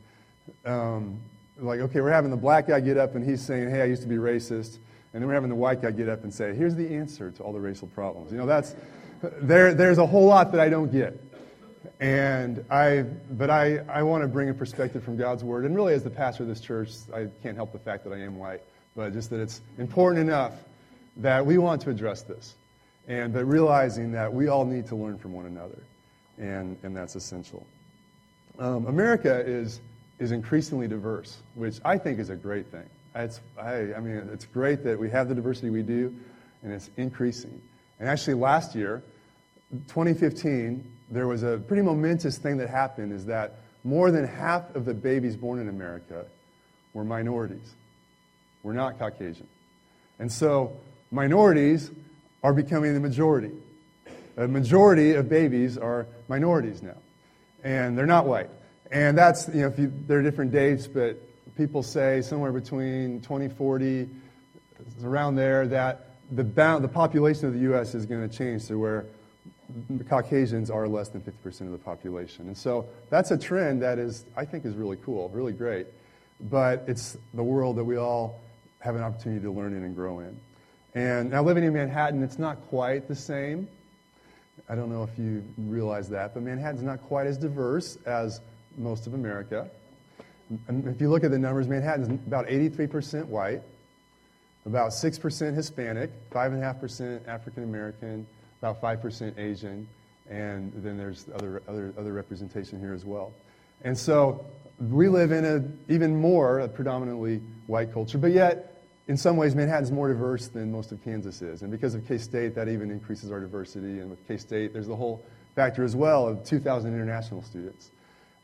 Um, 0.64 1.20
like, 1.58 1.80
okay, 1.80 2.00
we're 2.00 2.10
having 2.10 2.30
the 2.30 2.36
black 2.36 2.68
guy 2.68 2.80
get 2.80 2.98
up 2.98 3.14
and 3.14 3.28
he's 3.28 3.40
saying, 3.40 3.70
hey, 3.70 3.82
I 3.82 3.84
used 3.84 4.02
to 4.02 4.08
be 4.08 4.16
racist. 4.16 4.78
And 5.16 5.22
then 5.22 5.28
we're 5.28 5.34
having 5.34 5.48
the 5.48 5.56
white 5.56 5.80
guy 5.80 5.92
get 5.92 6.10
up 6.10 6.24
and 6.24 6.34
say, 6.34 6.54
here's 6.54 6.74
the 6.74 6.94
answer 6.94 7.30
to 7.30 7.42
all 7.42 7.54
the 7.54 7.58
racial 7.58 7.88
problems. 7.88 8.30
You 8.30 8.36
know, 8.36 8.44
that's, 8.44 8.76
there, 9.22 9.72
there's 9.72 9.96
a 9.96 10.04
whole 10.04 10.26
lot 10.26 10.52
that 10.52 10.60
I 10.60 10.68
don't 10.68 10.92
get. 10.92 11.18
And 12.00 12.62
I, 12.68 13.06
but 13.30 13.48
I, 13.48 13.78
I 13.88 14.02
want 14.02 14.24
to 14.24 14.28
bring 14.28 14.50
a 14.50 14.52
perspective 14.52 15.02
from 15.02 15.16
God's 15.16 15.42
Word. 15.42 15.64
And 15.64 15.74
really, 15.74 15.94
as 15.94 16.04
the 16.04 16.10
pastor 16.10 16.42
of 16.42 16.50
this 16.50 16.60
church, 16.60 16.90
I 17.14 17.28
can't 17.42 17.56
help 17.56 17.72
the 17.72 17.78
fact 17.78 18.04
that 18.04 18.12
I 18.12 18.18
am 18.18 18.36
white, 18.36 18.60
but 18.94 19.14
just 19.14 19.30
that 19.30 19.40
it's 19.40 19.62
important 19.78 20.20
enough 20.20 20.52
that 21.16 21.46
we 21.46 21.56
want 21.56 21.80
to 21.80 21.88
address 21.88 22.20
this. 22.20 22.54
And, 23.08 23.32
but 23.32 23.46
realizing 23.46 24.12
that 24.12 24.30
we 24.30 24.48
all 24.48 24.66
need 24.66 24.86
to 24.88 24.96
learn 24.96 25.16
from 25.16 25.32
one 25.32 25.46
another 25.46 25.78
and, 26.36 26.76
and 26.82 26.94
that's 26.94 27.14
essential. 27.14 27.66
Um, 28.58 28.84
America 28.84 29.42
is, 29.46 29.80
is 30.18 30.30
increasingly 30.30 30.88
diverse, 30.88 31.38
which 31.54 31.78
I 31.86 31.96
think 31.96 32.18
is 32.18 32.28
a 32.28 32.36
great 32.36 32.66
thing. 32.66 32.84
It's, 33.16 33.40
I, 33.58 33.94
I 33.94 34.00
mean, 34.00 34.28
it's 34.32 34.44
great 34.44 34.84
that 34.84 34.98
we 34.98 35.10
have 35.10 35.28
the 35.28 35.34
diversity 35.34 35.70
we 35.70 35.82
do, 35.82 36.14
and 36.62 36.72
it's 36.72 36.90
increasing. 36.96 37.60
And 37.98 38.08
actually, 38.08 38.34
last 38.34 38.74
year, 38.74 39.02
2015, 39.88 40.84
there 41.10 41.26
was 41.26 41.42
a 41.42 41.58
pretty 41.58 41.82
momentous 41.82 42.38
thing 42.38 42.58
that 42.58 42.68
happened 42.68 43.12
is 43.12 43.26
that 43.26 43.54
more 43.84 44.10
than 44.10 44.26
half 44.26 44.74
of 44.74 44.84
the 44.84 44.94
babies 44.94 45.36
born 45.36 45.60
in 45.60 45.68
America 45.68 46.26
were 46.92 47.04
minorities, 47.04 47.74
were 48.62 48.74
not 48.74 48.98
Caucasian. 48.98 49.46
And 50.18 50.30
so 50.30 50.76
minorities 51.10 51.90
are 52.42 52.52
becoming 52.52 52.94
the 52.94 53.00
majority 53.00 53.52
a 54.36 54.46
majority 54.46 55.14
of 55.14 55.28
babies 55.28 55.78
are 55.78 56.06
minorities 56.28 56.82
now, 56.82 56.96
and 57.64 57.96
they're 57.96 58.06
not 58.06 58.26
white. 58.26 58.50
And 58.90 59.16
that's, 59.16 59.48
you 59.48 59.62
know, 59.62 59.68
if 59.68 59.78
you, 59.78 59.92
there 60.06 60.18
are 60.18 60.22
different 60.22 60.52
dates, 60.52 60.86
but 60.86 61.18
people 61.56 61.82
say 61.82 62.22
somewhere 62.22 62.52
between 62.52 63.20
2040, 63.22 64.08
around 65.02 65.36
there, 65.36 65.66
that 65.66 66.10
the, 66.30 66.44
bound, 66.44 66.84
the 66.84 66.88
population 66.88 67.46
of 67.46 67.54
the 67.54 67.60
U.S. 67.60 67.94
is 67.94 68.06
going 68.06 68.28
to 68.28 68.34
change 68.34 68.66
to 68.66 68.78
where 68.78 69.06
Caucasians 70.08 70.70
are 70.70 70.86
less 70.86 71.08
than 71.08 71.20
50% 71.22 71.62
of 71.62 71.72
the 71.72 71.78
population. 71.78 72.46
And 72.46 72.56
so 72.56 72.86
that's 73.10 73.30
a 73.30 73.38
trend 73.38 73.82
that 73.82 73.98
is, 73.98 74.24
I 74.36 74.44
think, 74.44 74.64
is 74.64 74.74
really 74.74 74.96
cool, 75.04 75.28
really 75.30 75.52
great. 75.52 75.86
But 76.40 76.84
it's 76.86 77.16
the 77.34 77.42
world 77.42 77.76
that 77.76 77.84
we 77.84 77.96
all 77.96 78.40
have 78.80 78.94
an 78.94 79.02
opportunity 79.02 79.42
to 79.42 79.50
learn 79.50 79.74
in 79.74 79.82
and 79.82 79.94
grow 79.94 80.20
in. 80.20 80.38
And 80.94 81.30
now 81.30 81.42
living 81.42 81.64
in 81.64 81.72
Manhattan, 81.72 82.22
it's 82.22 82.38
not 82.38 82.60
quite 82.68 83.08
the 83.08 83.16
same. 83.16 83.68
I 84.68 84.74
don't 84.74 84.90
know 84.90 85.02
if 85.02 85.18
you 85.18 85.44
realize 85.58 86.08
that, 86.10 86.34
but 86.34 86.42
Manhattan's 86.42 86.82
not 86.82 87.02
quite 87.02 87.26
as 87.26 87.36
diverse 87.36 87.98
as 88.06 88.40
most 88.76 89.06
of 89.06 89.14
America. 89.14 89.68
If 90.68 91.00
you 91.00 91.10
look 91.10 91.24
at 91.24 91.30
the 91.30 91.38
numbers, 91.38 91.68
Manhattan's 91.68 92.08
about 92.08 92.46
83% 92.46 93.26
white, 93.26 93.62
about 94.64 94.90
6% 94.90 95.54
Hispanic, 95.54 96.10
5.5% 96.30 97.26
African 97.26 97.64
American, 97.64 98.26
about 98.60 98.80
5% 98.80 99.38
Asian, 99.38 99.88
and 100.28 100.72
then 100.76 100.96
there's 100.96 101.26
other, 101.34 101.62
other, 101.68 101.92
other 101.98 102.12
representation 102.12 102.80
here 102.80 102.94
as 102.94 103.04
well. 103.04 103.32
And 103.82 103.96
so 103.96 104.44
we 104.78 105.08
live 105.08 105.32
in 105.32 105.44
an 105.44 105.78
even 105.88 106.16
more 106.16 106.60
a 106.60 106.68
predominantly 106.68 107.40
white 107.66 107.92
culture, 107.92 108.18
but 108.18 108.32
yet 108.32 108.72
in 109.08 109.16
some 109.16 109.36
ways, 109.36 109.54
Manhattan's 109.54 109.92
more 109.92 110.08
diverse 110.08 110.48
than 110.48 110.72
most 110.72 110.90
of 110.90 111.02
Kansas 111.04 111.40
is. 111.40 111.62
And 111.62 111.70
because 111.70 111.94
of 111.94 112.06
K 112.08 112.18
State, 112.18 112.56
that 112.56 112.68
even 112.68 112.90
increases 112.90 113.30
our 113.30 113.38
diversity. 113.38 114.00
And 114.00 114.10
with 114.10 114.26
K 114.26 114.36
State, 114.36 114.72
there's 114.72 114.88
the 114.88 114.96
whole 114.96 115.24
factor 115.54 115.84
as 115.84 115.94
well 115.94 116.26
of 116.26 116.44
2,000 116.44 116.92
international 116.92 117.42
students 117.42 117.90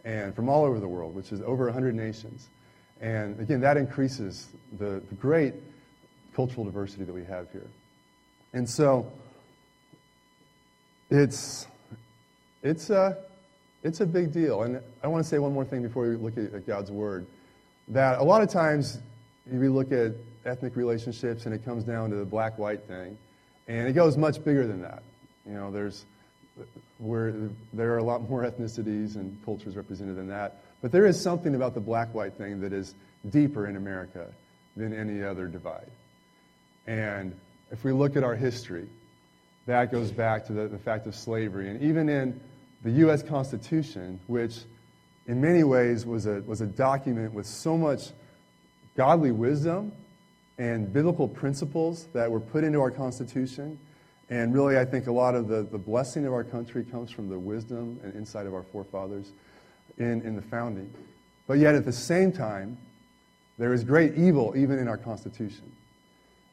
and 0.04 0.34
from 0.34 0.48
all 0.48 0.64
over 0.64 0.80
the 0.80 0.88
world, 0.88 1.14
which 1.14 1.32
is 1.32 1.40
over 1.42 1.64
100 1.66 1.94
nations. 1.94 2.48
And 3.00 3.38
again, 3.40 3.60
that 3.60 3.76
increases 3.76 4.48
the, 4.78 5.02
the 5.08 5.14
great 5.16 5.54
cultural 6.34 6.64
diversity 6.64 7.04
that 7.04 7.12
we 7.12 7.24
have 7.24 7.50
here. 7.52 7.66
And 8.52 8.68
so 8.68 9.10
it's, 11.10 11.66
it's, 12.62 12.90
a, 12.90 13.18
it's 13.82 14.00
a 14.00 14.06
big 14.06 14.32
deal. 14.32 14.62
And 14.62 14.80
I 15.02 15.08
want 15.08 15.24
to 15.24 15.28
say 15.28 15.38
one 15.38 15.52
more 15.52 15.64
thing 15.64 15.82
before 15.82 16.08
we 16.08 16.16
look 16.16 16.36
at, 16.38 16.54
at 16.54 16.66
God's 16.66 16.90
Word 16.90 17.26
that 17.88 18.18
a 18.18 18.22
lot 18.22 18.42
of 18.42 18.48
times 18.48 18.98
we 19.50 19.68
look 19.68 19.92
at 19.92 20.12
ethnic 20.44 20.76
relationships 20.76 21.46
and 21.46 21.54
it 21.54 21.64
comes 21.64 21.84
down 21.84 22.10
to 22.10 22.16
the 22.16 22.24
black 22.24 22.58
white 22.58 22.82
thing. 22.84 23.16
And 23.68 23.88
it 23.88 23.92
goes 23.92 24.16
much 24.16 24.44
bigger 24.44 24.66
than 24.66 24.82
that. 24.82 25.02
You 25.46 25.54
know, 25.54 25.70
there's 25.70 26.04
where 26.98 27.32
there 27.72 27.92
are 27.92 27.98
a 27.98 28.04
lot 28.04 28.28
more 28.28 28.42
ethnicities 28.44 29.16
and 29.16 29.36
cultures 29.44 29.76
represented 29.76 30.16
than 30.16 30.28
that. 30.28 30.62
But 30.80 30.92
there 30.92 31.06
is 31.06 31.20
something 31.20 31.54
about 31.54 31.74
the 31.74 31.80
black 31.80 32.12
white 32.14 32.34
thing 32.34 32.60
that 32.60 32.72
is 32.72 32.94
deeper 33.30 33.66
in 33.66 33.76
America 33.76 34.26
than 34.76 34.92
any 34.92 35.22
other 35.22 35.46
divide. 35.46 35.90
And 36.86 37.34
if 37.70 37.84
we 37.84 37.92
look 37.92 38.16
at 38.16 38.24
our 38.24 38.34
history, 38.34 38.88
that 39.66 39.92
goes 39.92 40.10
back 40.10 40.46
to 40.46 40.52
the, 40.52 40.68
the 40.68 40.78
fact 40.78 41.06
of 41.06 41.14
slavery. 41.14 41.70
And 41.70 41.80
even 41.82 42.08
in 42.08 42.40
the 42.82 42.90
U.S. 42.90 43.22
Constitution, 43.22 44.18
which 44.26 44.58
in 45.26 45.40
many 45.40 45.62
ways 45.62 46.04
was 46.04 46.26
a, 46.26 46.42
was 46.42 46.60
a 46.60 46.66
document 46.66 47.32
with 47.32 47.46
so 47.46 47.76
much 47.76 48.10
godly 48.96 49.30
wisdom 49.30 49.92
and 50.58 50.92
biblical 50.92 51.28
principles 51.28 52.06
that 52.12 52.30
were 52.30 52.40
put 52.40 52.64
into 52.64 52.80
our 52.80 52.90
Constitution. 52.90 53.78
And 54.32 54.54
really, 54.54 54.78
I 54.78 54.86
think 54.86 55.08
a 55.08 55.12
lot 55.12 55.34
of 55.34 55.46
the, 55.46 55.62
the 55.62 55.76
blessing 55.76 56.24
of 56.24 56.32
our 56.32 56.42
country 56.42 56.84
comes 56.84 57.10
from 57.10 57.28
the 57.28 57.38
wisdom 57.38 58.00
and 58.02 58.14
insight 58.14 58.46
of 58.46 58.54
our 58.54 58.62
forefathers 58.62 59.30
in, 59.98 60.22
in 60.22 60.36
the 60.36 60.40
founding. 60.40 60.90
But 61.46 61.58
yet, 61.58 61.74
at 61.74 61.84
the 61.84 61.92
same 61.92 62.32
time, 62.32 62.78
there 63.58 63.74
is 63.74 63.84
great 63.84 64.14
evil 64.14 64.54
even 64.56 64.78
in 64.78 64.88
our 64.88 64.96
Constitution. 64.96 65.70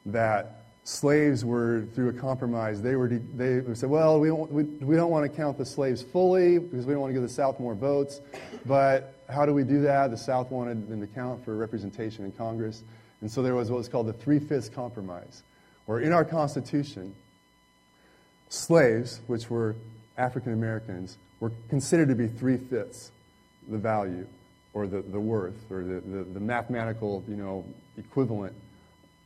That 0.04 0.66
slaves 0.84 1.42
were, 1.42 1.86
through 1.94 2.10
a 2.10 2.12
compromise, 2.12 2.82
they, 2.82 2.96
were 2.96 3.08
they 3.08 3.62
said, 3.72 3.88
well, 3.88 4.20
we 4.20 4.28
don't, 4.28 4.52
we, 4.52 4.64
we 4.64 4.94
don't 4.94 5.10
want 5.10 5.24
to 5.24 5.34
count 5.34 5.56
the 5.56 5.64
slaves 5.64 6.02
fully 6.02 6.58
because 6.58 6.84
we 6.84 6.92
don't 6.92 7.00
want 7.00 7.12
to 7.12 7.14
give 7.14 7.26
the 7.26 7.34
South 7.34 7.58
more 7.58 7.74
votes. 7.74 8.20
But 8.66 9.14
how 9.30 9.46
do 9.46 9.54
we 9.54 9.64
do 9.64 9.80
that? 9.80 10.10
The 10.10 10.18
South 10.18 10.50
wanted 10.50 10.86
them 10.86 11.00
to 11.00 11.06
count 11.06 11.42
for 11.46 11.56
representation 11.56 12.26
in 12.26 12.32
Congress. 12.32 12.82
And 13.22 13.32
so 13.32 13.40
there 13.40 13.54
was 13.54 13.70
what 13.70 13.78
was 13.78 13.88
called 13.88 14.06
the 14.06 14.12
Three 14.12 14.38
Fifths 14.38 14.68
Compromise, 14.68 15.44
where 15.86 16.00
in 16.00 16.12
our 16.12 16.26
Constitution, 16.26 17.14
slaves, 18.50 19.20
which 19.26 19.48
were 19.48 19.74
African 20.18 20.52
Americans, 20.52 21.16
were 21.40 21.52
considered 21.70 22.08
to 22.08 22.14
be 22.14 22.28
three 22.28 22.58
fifths 22.58 23.10
the 23.68 23.78
value 23.78 24.26
or 24.74 24.86
the, 24.86 25.00
the 25.00 25.20
worth 25.20 25.70
or 25.70 25.82
the, 25.82 26.00
the, 26.00 26.24
the 26.24 26.40
mathematical 26.40 27.24
you 27.28 27.36
know, 27.36 27.64
equivalent 27.96 28.54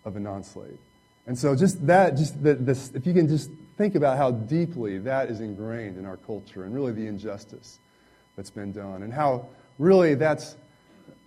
of 0.04 0.14
a 0.14 0.21
non 0.21 0.45
slave. 0.45 0.78
And 1.26 1.38
so, 1.38 1.57
just 1.57 1.85
that, 1.87 2.16
just 2.16 2.40
the, 2.43 2.54
this, 2.54 2.93
if 2.95 3.07
you 3.07 3.14
can 3.14 3.26
just 3.26 3.50
think 3.76 3.95
about 3.95 4.19
how 4.19 4.31
deeply 4.31 4.99
that 4.99 5.31
is 5.31 5.40
ingrained 5.40 5.97
in 5.97 6.04
our 6.04 6.19
culture 6.19 6.64
and 6.64 6.75
really 6.75 6.93
the 6.93 7.07
injustice 7.07 7.78
that's 8.37 8.50
been 8.50 8.73
done, 8.73 9.02
and 9.02 9.12
how 9.12 9.47
really 9.78 10.14
that's, 10.14 10.57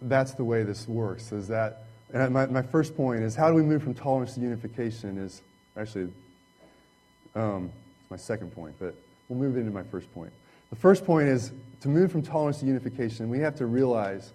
that's 0.03 0.33
the 0.35 0.43
way 0.43 0.63
this 0.63 0.87
works, 0.87 1.31
is 1.31 1.47
that 1.47 1.87
and 2.13 2.33
my, 2.33 2.45
my 2.45 2.61
first 2.61 2.95
point 2.95 3.21
is 3.23 3.35
how 3.35 3.49
do 3.49 3.55
we 3.55 3.63
move 3.63 3.83
from 3.83 3.93
tolerance 3.93 4.35
to 4.35 4.39
unification 4.39 5.17
is 5.17 5.41
actually 5.75 6.09
um, 7.35 7.71
it's 8.07 8.11
my 8.11 8.17
second 8.17 8.51
point, 8.51 8.73
but 8.79 8.95
we'll 9.27 9.37
move 9.37 9.57
into 9.57 9.71
my 9.71 9.83
first 9.83 10.13
point. 10.13 10.31
The 10.69 10.77
first 10.77 11.03
point 11.05 11.27
is 11.27 11.51
to 11.81 11.89
move 11.89 12.09
from 12.09 12.21
tolerance 12.21 12.59
to 12.59 12.65
unification, 12.65 13.29
we 13.29 13.39
have 13.39 13.55
to 13.55 13.65
realize 13.65 14.31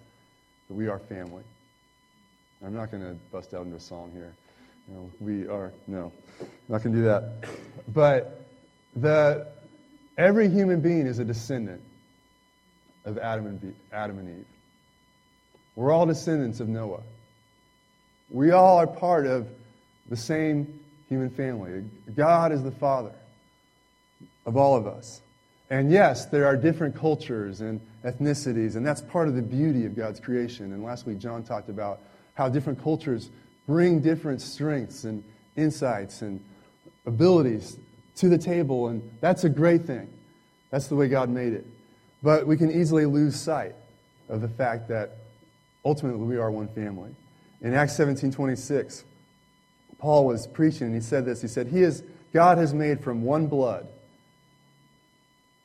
that 0.67 0.75
we 0.75 0.87
are 0.87 0.99
family. 0.99 1.41
I'm 2.63 2.75
not 2.75 2.91
going 2.91 3.01
to 3.01 3.15
bust 3.31 3.55
out 3.55 3.65
into 3.65 3.75
a 3.75 3.79
song 3.79 4.11
here, 4.13 4.31
You 4.87 4.93
know, 4.93 5.11
we 5.19 5.47
are, 5.47 5.71
no, 5.87 6.11
not 6.69 6.83
going 6.83 6.95
to 6.95 7.01
do 7.01 7.05
that. 7.05 7.45
But 7.87 8.45
the, 8.95 9.47
every 10.19 10.49
human 10.49 10.79
being 10.79 11.07
is 11.07 11.17
a 11.17 11.25
descendant 11.25 11.81
of 13.05 13.17
Adam 13.17 13.47
and, 13.47 13.75
Adam 13.91 14.19
and 14.19 14.39
Eve. 14.39 14.45
We're 15.75 15.91
all 15.91 16.05
descendants 16.05 16.59
of 16.59 16.69
Noah. 16.69 17.01
We 18.29 18.51
all 18.51 18.77
are 18.77 18.87
part 18.87 19.25
of 19.25 19.47
the 20.09 20.15
same 20.15 20.79
human 21.09 21.31
family. 21.31 21.83
God 22.15 22.51
is 22.51 22.61
the 22.61 22.71
father 22.71 23.13
of 24.45 24.57
all 24.57 24.75
of 24.75 24.87
us. 24.87 25.21
And 25.69 25.91
yes, 25.91 26.25
there 26.25 26.45
are 26.45 26.55
different 26.55 26.95
cultures 26.95 27.61
and 27.61 27.79
ethnicities, 28.03 28.75
and 28.75 28.85
that's 28.85 29.01
part 29.01 29.27
of 29.27 29.35
the 29.35 29.41
beauty 29.41 29.85
of 29.85 29.95
God's 29.95 30.19
creation. 30.19 30.73
And 30.73 30.83
last 30.83 31.05
week, 31.05 31.19
John 31.19 31.43
talked 31.43 31.69
about 31.69 31.99
how 32.35 32.49
different 32.49 32.81
cultures 32.81 33.29
bring 33.67 34.01
different 34.01 34.41
strengths 34.41 35.05
and 35.05 35.23
insights 35.55 36.21
and 36.21 36.43
abilities 37.05 37.77
to 38.17 38.29
the 38.29 38.37
table, 38.37 38.89
and 38.89 39.01
that's 39.21 39.45
a 39.45 39.49
great 39.49 39.83
thing. 39.85 40.07
That's 40.69 40.87
the 40.87 40.95
way 40.95 41.07
God 41.07 41.29
made 41.29 41.53
it. 41.53 41.65
But 42.21 42.45
we 42.45 42.57
can 42.57 42.71
easily 42.71 43.05
lose 43.05 43.39
sight 43.39 43.75
of 44.29 44.41
the 44.41 44.47
fact 44.47 44.87
that 44.89 45.17
ultimately 45.85 46.25
we 46.25 46.37
are 46.37 46.51
one 46.51 46.67
family. 46.69 47.15
In 47.61 47.73
Acts 47.73 47.95
17 47.95 48.31
26, 48.31 49.03
Paul 49.97 50.25
was 50.25 50.47
preaching 50.47 50.87
and 50.87 50.95
he 50.95 51.01
said 51.01 51.25
this. 51.25 51.41
He 51.41 51.47
said, 51.47 51.67
he 51.67 51.81
is, 51.81 52.03
God 52.33 52.57
has 52.57 52.73
made 52.73 53.01
from 53.01 53.23
one 53.23 53.47
blood 53.47 53.87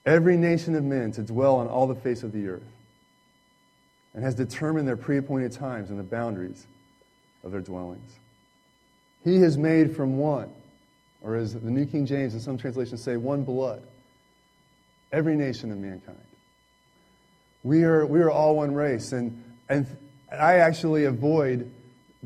every 0.09 0.37
nation 0.37 0.75
of 0.75 0.83
men 0.83 1.13
to 1.13 1.23
dwell 1.23 1.57
on 1.57 1.69
all 1.69 1.87
the 1.87 1.95
face 1.95 2.23
of 2.23 2.33
the 2.33 2.49
earth 2.49 2.63
and 4.15 4.25
has 4.25 4.35
determined 4.35 4.89
their 4.89 4.97
pre 4.97 5.19
appointed 5.19 5.53
times 5.53 5.91
and 5.91 5.99
the 5.99 6.05
boundaries 6.05 6.67
of 7.45 7.53
their 7.53 7.61
dwellings. 7.61 8.11
He 9.23 9.37
has 9.41 9.59
made 9.59 9.95
from 9.95 10.17
one, 10.17 10.51
or 11.23 11.37
as 11.37 11.53
the 11.53 11.71
New 11.71 11.85
King 11.85 12.07
James 12.07 12.33
and 12.33 12.43
some 12.43 12.57
translations 12.57 13.03
say, 13.03 13.17
one 13.17 13.45
blood, 13.45 13.83
every 15.13 15.37
nation 15.37 15.71
of 15.71 15.79
mankind. 15.79 16.17
We 17.63 17.83
are, 17.85 18.07
we 18.07 18.21
are 18.21 18.31
all 18.31 18.57
one 18.57 18.75
race. 18.75 19.13
And, 19.13 19.43
and 19.69 19.87
I 20.33 20.55
actually 20.55 21.05
avoid, 21.05 21.71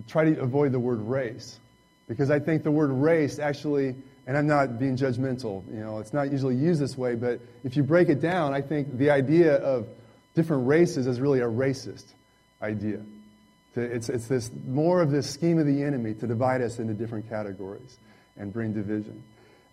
try 0.06 0.24
to 0.24 0.40
avoid 0.40 0.72
the 0.72 0.78
word 0.78 1.00
race 1.00 1.58
because 2.06 2.30
I 2.30 2.38
think 2.38 2.62
the 2.62 2.70
word 2.70 2.90
race 2.90 3.38
actually, 3.38 3.96
and 4.26 4.36
I'm 4.36 4.46
not 4.46 4.78
being 4.78 4.96
judgmental, 4.96 5.66
you 5.72 5.80
know, 5.80 5.98
it's 5.98 6.12
not 6.12 6.30
usually 6.30 6.54
used 6.54 6.80
this 6.80 6.96
way, 6.96 7.14
but 7.14 7.40
if 7.64 7.76
you 7.76 7.82
break 7.82 8.08
it 8.08 8.20
down, 8.20 8.54
I 8.54 8.60
think 8.60 8.96
the 8.96 9.10
idea 9.10 9.56
of 9.56 9.88
different 10.34 10.66
races 10.66 11.06
is 11.06 11.20
really 11.20 11.40
a 11.40 11.48
racist 11.48 12.04
idea. 12.60 13.00
It's, 13.74 14.08
it's 14.08 14.28
this, 14.28 14.50
more 14.66 15.00
of 15.00 15.10
this 15.10 15.28
scheme 15.28 15.58
of 15.58 15.66
the 15.66 15.82
enemy 15.82 16.14
to 16.14 16.26
divide 16.26 16.60
us 16.60 16.78
into 16.78 16.94
different 16.94 17.28
categories 17.28 17.98
and 18.36 18.52
bring 18.52 18.72
division. 18.72 19.22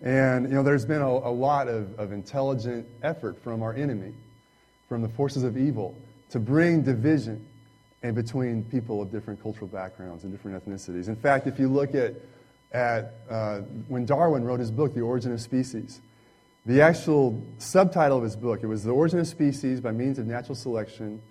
And, 0.01 0.48
you 0.48 0.56
know, 0.56 0.63
there's 0.63 0.86
been 0.86 1.01
a, 1.01 1.10
a 1.10 1.32
lot 1.32 1.68
of, 1.68 2.00
of 2.00 2.13
intelligent 2.13 2.88
effort 3.03 3.44
from 3.44 3.62
our 3.62 3.74
enemy, 3.74 4.13
from 4.88 5.01
the 5.01 5.10
forces 5.10 5.44
of 5.44 5.58
evil, 5.58 5.96
to 6.29 6.39
bring 6.39 6.82
division 6.82 7.46
in 8.01 8.13
between 8.15 8.63
people 8.63 9.01
of 9.01 9.12
different 9.12 9.41
cultural 9.41 9.68
backgrounds 9.68 10.24
and 10.24 10.32
different 10.32 10.65
ethnicities. 10.65 11.10
In 11.10 11.18
fact, 11.18 11.48
if 11.48 11.60
you 11.60 11.68
look 11.68 11.94
at, 11.96 12.13
at 12.71 13.15
uh, 13.29 13.59
when 13.88 14.05
Darwin 14.05 14.43
wrote 14.43 14.59
his 14.59 14.71
book, 14.71 14.93
The 14.93 15.01
Origin 15.01 15.31
of 15.31 15.41
Species, 15.41 16.01
the 16.65 16.81
actual 16.81 17.41
subtitle 17.57 18.17
of 18.17 18.23
his 18.23 18.35
book, 18.35 18.61
it 18.63 18.67
was 18.67 18.83
The 18.83 18.91
Origin 18.91 19.19
of 19.19 19.27
Species 19.27 19.81
by 19.81 19.91
Means 19.91 20.19
of 20.19 20.27
Natural 20.27 20.55
Selection 20.55 21.21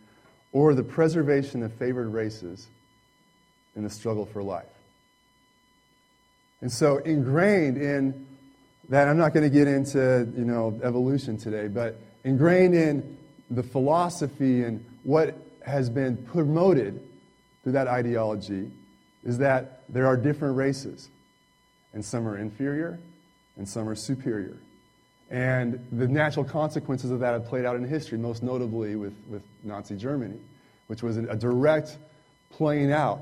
or 0.53 0.75
the 0.75 0.83
preservation 0.83 1.63
of 1.63 1.73
favored 1.75 2.09
races 2.09 2.67
in 3.77 3.85
the 3.85 3.91
struggle 3.91 4.27
for 4.27 4.43
life. 4.43 4.67
And 6.61 6.73
so, 6.73 6.99
ingrained 6.99 7.77
in 7.77 8.27
that, 8.89 9.07
I'm 9.07 9.19
not 9.19 9.33
going 9.33 9.49
to 9.49 9.55
get 9.55 9.69
into 9.69 10.29
you 10.37 10.45
know 10.45 10.79
evolution 10.83 11.37
today, 11.37 11.69
but 11.69 12.01
ingrained 12.25 12.75
in 12.75 13.17
the 13.51 13.63
philosophy 13.63 14.65
and 14.65 14.85
what 15.05 15.37
has 15.65 15.89
been 15.89 16.17
promoted 16.17 17.01
through 17.63 17.73
that 17.73 17.87
ideology 17.87 18.71
is 19.25 19.39
that 19.39 19.83
there 19.89 20.07
are 20.07 20.17
different 20.17 20.57
races, 20.57 21.09
and 21.93 22.05
some 22.05 22.27
are 22.27 22.37
inferior, 22.37 22.99
and 23.57 23.69
some 23.69 23.89
are 23.89 23.95
superior. 23.95 24.57
And 25.31 25.85
the 25.93 26.09
natural 26.09 26.45
consequences 26.45 27.11
of 27.11 27.21
that 27.21 27.33
have 27.33 27.47
played 27.47 27.65
out 27.65 27.77
in 27.77 27.87
history, 27.87 28.19
most 28.19 28.43
notably 28.43 28.97
with, 28.97 29.15
with 29.29 29.43
Nazi 29.63 29.97
Germany, 29.97 30.39
which 30.87 31.03
was 31.03 31.17
a 31.17 31.37
direct 31.37 31.99
playing 32.51 32.93
out 32.93 33.21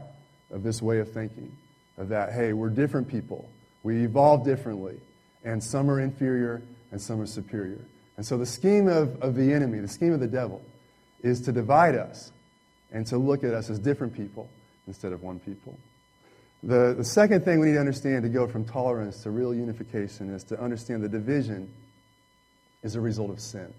of 0.53 0.63
this 0.63 0.81
way 0.81 0.99
of 0.99 1.11
thinking 1.13 1.51
of 1.99 2.09
that, 2.11 2.33
hey, 2.33 2.53
we're 2.53 2.69
different 2.69 3.09
people. 3.09 3.49
We 3.83 4.05
evolve 4.05 4.45
differently. 4.45 5.01
And 5.45 5.63
some 5.63 5.91
are 5.91 6.01
inferior 6.01 6.63
and 6.93 7.01
some 7.01 7.21
are 7.21 7.27
superior. 7.27 7.81
And 8.17 8.25
so 8.25 8.39
the 8.39 8.47
scheme 8.47 8.89
of, 8.89 9.21
of 9.23 9.35
the 9.35 9.53
enemy, 9.53 9.81
the 9.81 9.89
scheme 9.89 10.13
of 10.13 10.21
the 10.21 10.27
devil, 10.27 10.63
is 11.23 11.41
to 11.43 11.53
divide 11.53 11.95
us 11.95 12.31
and 12.93 13.07
to 13.09 13.19
look 13.19 13.43
at 13.43 13.53
us 13.53 13.69
as 13.69 13.79
different 13.79 14.15
people 14.15 14.49
instead 14.87 15.13
of 15.13 15.23
one 15.23 15.39
people. 15.41 15.77
The, 16.63 16.95
the 16.97 17.05
second 17.05 17.45
thing 17.45 17.61
we 17.61 17.67
need 17.67 17.75
to 17.75 17.81
understand 17.81 18.23
to 18.23 18.29
go 18.29 18.47
from 18.47 18.65
tolerance 18.65 19.23
to 19.23 19.31
real 19.31 19.55
unification 19.55 20.35
is 20.35 20.43
to 20.45 20.61
understand 20.61 21.03
the 21.03 21.09
division 21.09 21.73
is 22.83 22.95
a 22.95 23.01
result 23.01 23.31
of 23.31 23.41
sin. 23.41 23.73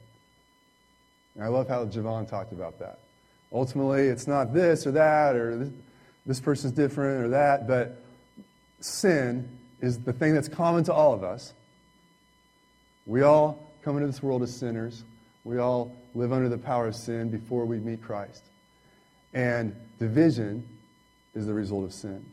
And 1.36 1.44
I 1.44 1.48
love 1.48 1.68
how 1.68 1.86
Javon 1.86 2.30
talked 2.30 2.52
about 2.52 2.80
that. 2.80 3.00
Ultimately, 3.52 4.08
it's 4.08 4.28
not 4.28 4.54
this 4.54 4.86
or 4.86 4.92
that, 4.92 5.36
or 5.36 5.58
this, 5.58 5.70
this 6.26 6.40
person's 6.40 6.74
different 6.74 7.26
or 7.26 7.30
that, 7.30 7.68
but 7.68 8.02
sin 8.80 9.50
is 9.82 10.00
the 10.00 10.14
thing 10.14 10.34
that's 10.34 10.50
common 10.50 10.84
to 10.86 10.94
all 10.94 11.14
of 11.14 11.24
us. 11.24 11.54
We 13.06 13.22
all 13.22 13.72
come 13.84 13.96
into 13.96 14.08
this 14.08 14.22
world 14.22 14.44
as 14.44 14.56
sinners. 14.56 15.04
We 15.44 15.60
all 15.60 15.96
live 16.14 16.34
under 16.34 16.50
the 16.50 16.58
power 16.58 16.88
of 16.88 16.96
sin 16.96 17.30
before 17.30 17.66
we 17.66 17.80
meet 17.80 18.02
Christ. 18.04 18.44
And 19.34 19.76
division 20.00 20.68
is 21.36 21.46
the 21.46 21.54
result 21.54 21.86
of 21.86 21.94
sin. 21.94 22.26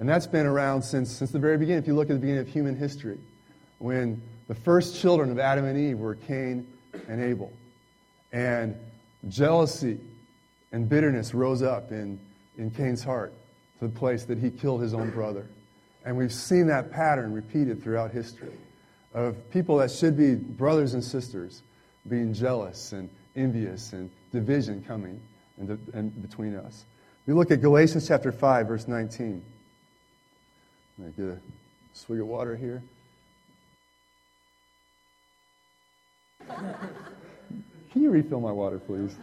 And 0.00 0.08
that's 0.08 0.26
been 0.26 0.46
around 0.46 0.82
since, 0.82 1.12
since 1.12 1.30
the 1.30 1.38
very 1.38 1.58
beginning. 1.58 1.82
If 1.82 1.86
you 1.86 1.94
look 1.94 2.10
at 2.10 2.14
the 2.14 2.18
beginning 2.18 2.40
of 2.40 2.48
human 2.48 2.74
history, 2.74 3.18
when 3.78 4.20
the 4.48 4.54
first 4.56 5.00
children 5.00 5.30
of 5.30 5.38
Adam 5.38 5.64
and 5.64 5.78
Eve 5.78 5.98
were 5.98 6.16
Cain 6.16 6.66
and 7.08 7.22
Abel. 7.22 7.52
And 8.32 8.74
jealousy 9.28 10.00
and 10.72 10.88
bitterness 10.88 11.34
rose 11.34 11.62
up 11.62 11.92
in, 11.92 12.18
in 12.58 12.72
Cain's 12.72 13.04
heart 13.04 13.32
to 13.78 13.86
the 13.86 13.96
place 13.96 14.24
that 14.24 14.38
he 14.38 14.50
killed 14.50 14.80
his 14.80 14.92
own 14.92 15.10
brother. 15.10 15.46
And 16.04 16.16
we've 16.16 16.32
seen 16.32 16.66
that 16.66 16.90
pattern 16.90 17.32
repeated 17.32 17.80
throughout 17.80 18.10
history 18.10 18.54
of 19.14 19.36
people 19.52 19.76
that 19.78 19.92
should 19.92 20.16
be 20.16 20.34
brothers 20.34 20.94
and 20.94 21.04
sisters 21.04 21.62
being 22.08 22.34
jealous 22.34 22.92
and 22.92 23.08
envious 23.36 23.92
and 23.92 24.10
division 24.32 24.82
coming 24.82 25.20
in, 25.58 25.78
in 25.94 26.08
between 26.08 26.56
us. 26.56 26.86
We 27.26 27.34
look 27.34 27.52
at 27.52 27.60
Galatians 27.60 28.08
chapter 28.08 28.32
5, 28.32 28.66
verse 28.66 28.88
19. 28.88 29.42
Me 31.00 31.12
get 31.16 31.26
a 31.26 31.38
swig 31.94 32.20
of 32.20 32.26
water 32.26 32.54
here. 32.56 32.82
Can 37.92 38.02
you 38.02 38.10
refill 38.10 38.40
my 38.40 38.52
water, 38.52 38.78
please? 38.78 39.16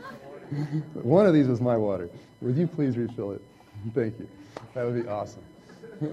One 0.93 1.27
of 1.27 1.33
these 1.33 1.47
was 1.47 1.61
my 1.61 1.77
water. 1.77 2.09
Would 2.41 2.57
you 2.57 2.65
please 2.65 2.97
refill 2.97 3.31
it? 3.33 3.41
Thank 3.93 4.17
you. 4.19 4.27
That 4.73 4.85
would 4.85 5.03
be 5.03 5.07
awesome. 5.07 5.43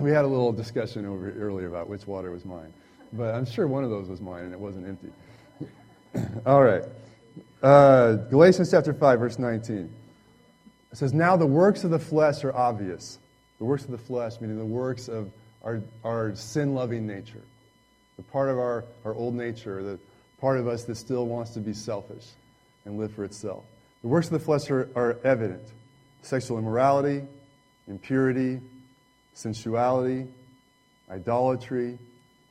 we 0.00 0.10
had 0.10 0.24
a 0.24 0.28
little 0.28 0.52
discussion 0.52 1.04
over 1.04 1.30
earlier 1.32 1.66
about 1.66 1.88
which 1.88 2.06
water 2.06 2.30
was 2.30 2.46
mine, 2.46 2.72
but 3.12 3.34
I'm 3.34 3.44
sure 3.44 3.66
one 3.66 3.84
of 3.84 3.90
those 3.90 4.08
was 4.08 4.22
mine 4.22 4.44
and 4.44 4.54
it 4.54 4.58
wasn't 4.58 4.88
empty. 4.88 5.12
All 6.46 6.62
right. 6.62 6.84
Uh, 7.62 8.14
Galatians 8.14 8.70
chapter 8.70 8.94
5, 8.94 9.18
verse 9.18 9.38
19. 9.38 9.92
It 10.92 10.96
says, 10.96 11.12
Now 11.12 11.36
the 11.36 11.46
works 11.46 11.84
of 11.84 11.90
the 11.90 11.98
flesh 11.98 12.42
are 12.44 12.54
obvious. 12.56 13.18
The 13.58 13.64
works 13.64 13.84
of 13.84 13.90
the 13.90 13.98
flesh, 13.98 14.40
meaning 14.40 14.58
the 14.58 14.64
works 14.64 15.08
of 15.08 15.30
our, 15.62 15.80
our 16.04 16.34
sin 16.34 16.74
loving 16.74 17.06
nature 17.06 17.42
the 18.16 18.22
part 18.22 18.48
of 18.48 18.58
our, 18.58 18.84
our 19.04 19.14
old 19.14 19.34
nature, 19.34 19.82
the 19.82 19.98
part 20.40 20.58
of 20.58 20.68
us 20.68 20.84
that 20.84 20.96
still 20.96 21.26
wants 21.26 21.52
to 21.52 21.60
be 21.60 21.72
selfish 21.72 22.26
and 22.84 22.98
live 22.98 23.12
for 23.12 23.24
itself. 23.24 23.64
The 24.02 24.08
works 24.08 24.26
of 24.26 24.32
the 24.32 24.38
flesh 24.38 24.70
are, 24.70 24.88
are 24.94 25.18
evident 25.24 25.62
sexual 26.22 26.58
immorality, 26.58 27.22
impurity, 27.86 28.60
sensuality, 29.34 30.26
idolatry, 31.10 31.98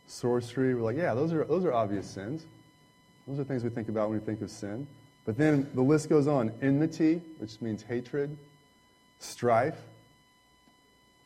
sorcery. 0.07 0.75
We're 0.75 0.81
like, 0.81 0.97
yeah, 0.97 1.15
those 1.15 1.33
are, 1.33 1.43
those 1.45 1.65
are 1.65 1.73
obvious 1.73 2.07
sins. 2.07 2.45
Those 3.25 3.39
are 3.39 3.43
things 3.43 3.63
we 3.63 3.71
think 3.71 3.89
about 3.89 4.09
when 4.09 4.19
we 4.19 4.25
think 4.25 4.41
of 4.41 4.51
sin. 4.51 4.85
But 5.25 5.37
then 5.37 5.67
the 5.73 5.81
list 5.81 6.07
goes 6.07 6.27
on 6.27 6.51
enmity, 6.61 7.21
which 7.39 7.61
means 7.61 7.81
hatred, 7.81 8.37
strife, 9.19 9.77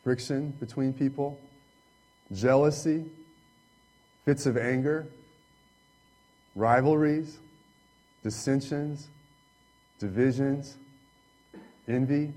friction 0.08 0.52
between 0.62 0.94
people, 0.94 1.38
jealousy, 2.34 3.04
fits 4.24 4.46
of 4.46 4.56
anger, 4.56 5.06
rivalries, 6.56 7.40
dissensions, 8.24 9.10
divisions, 10.00 10.78
envy, 11.90 12.32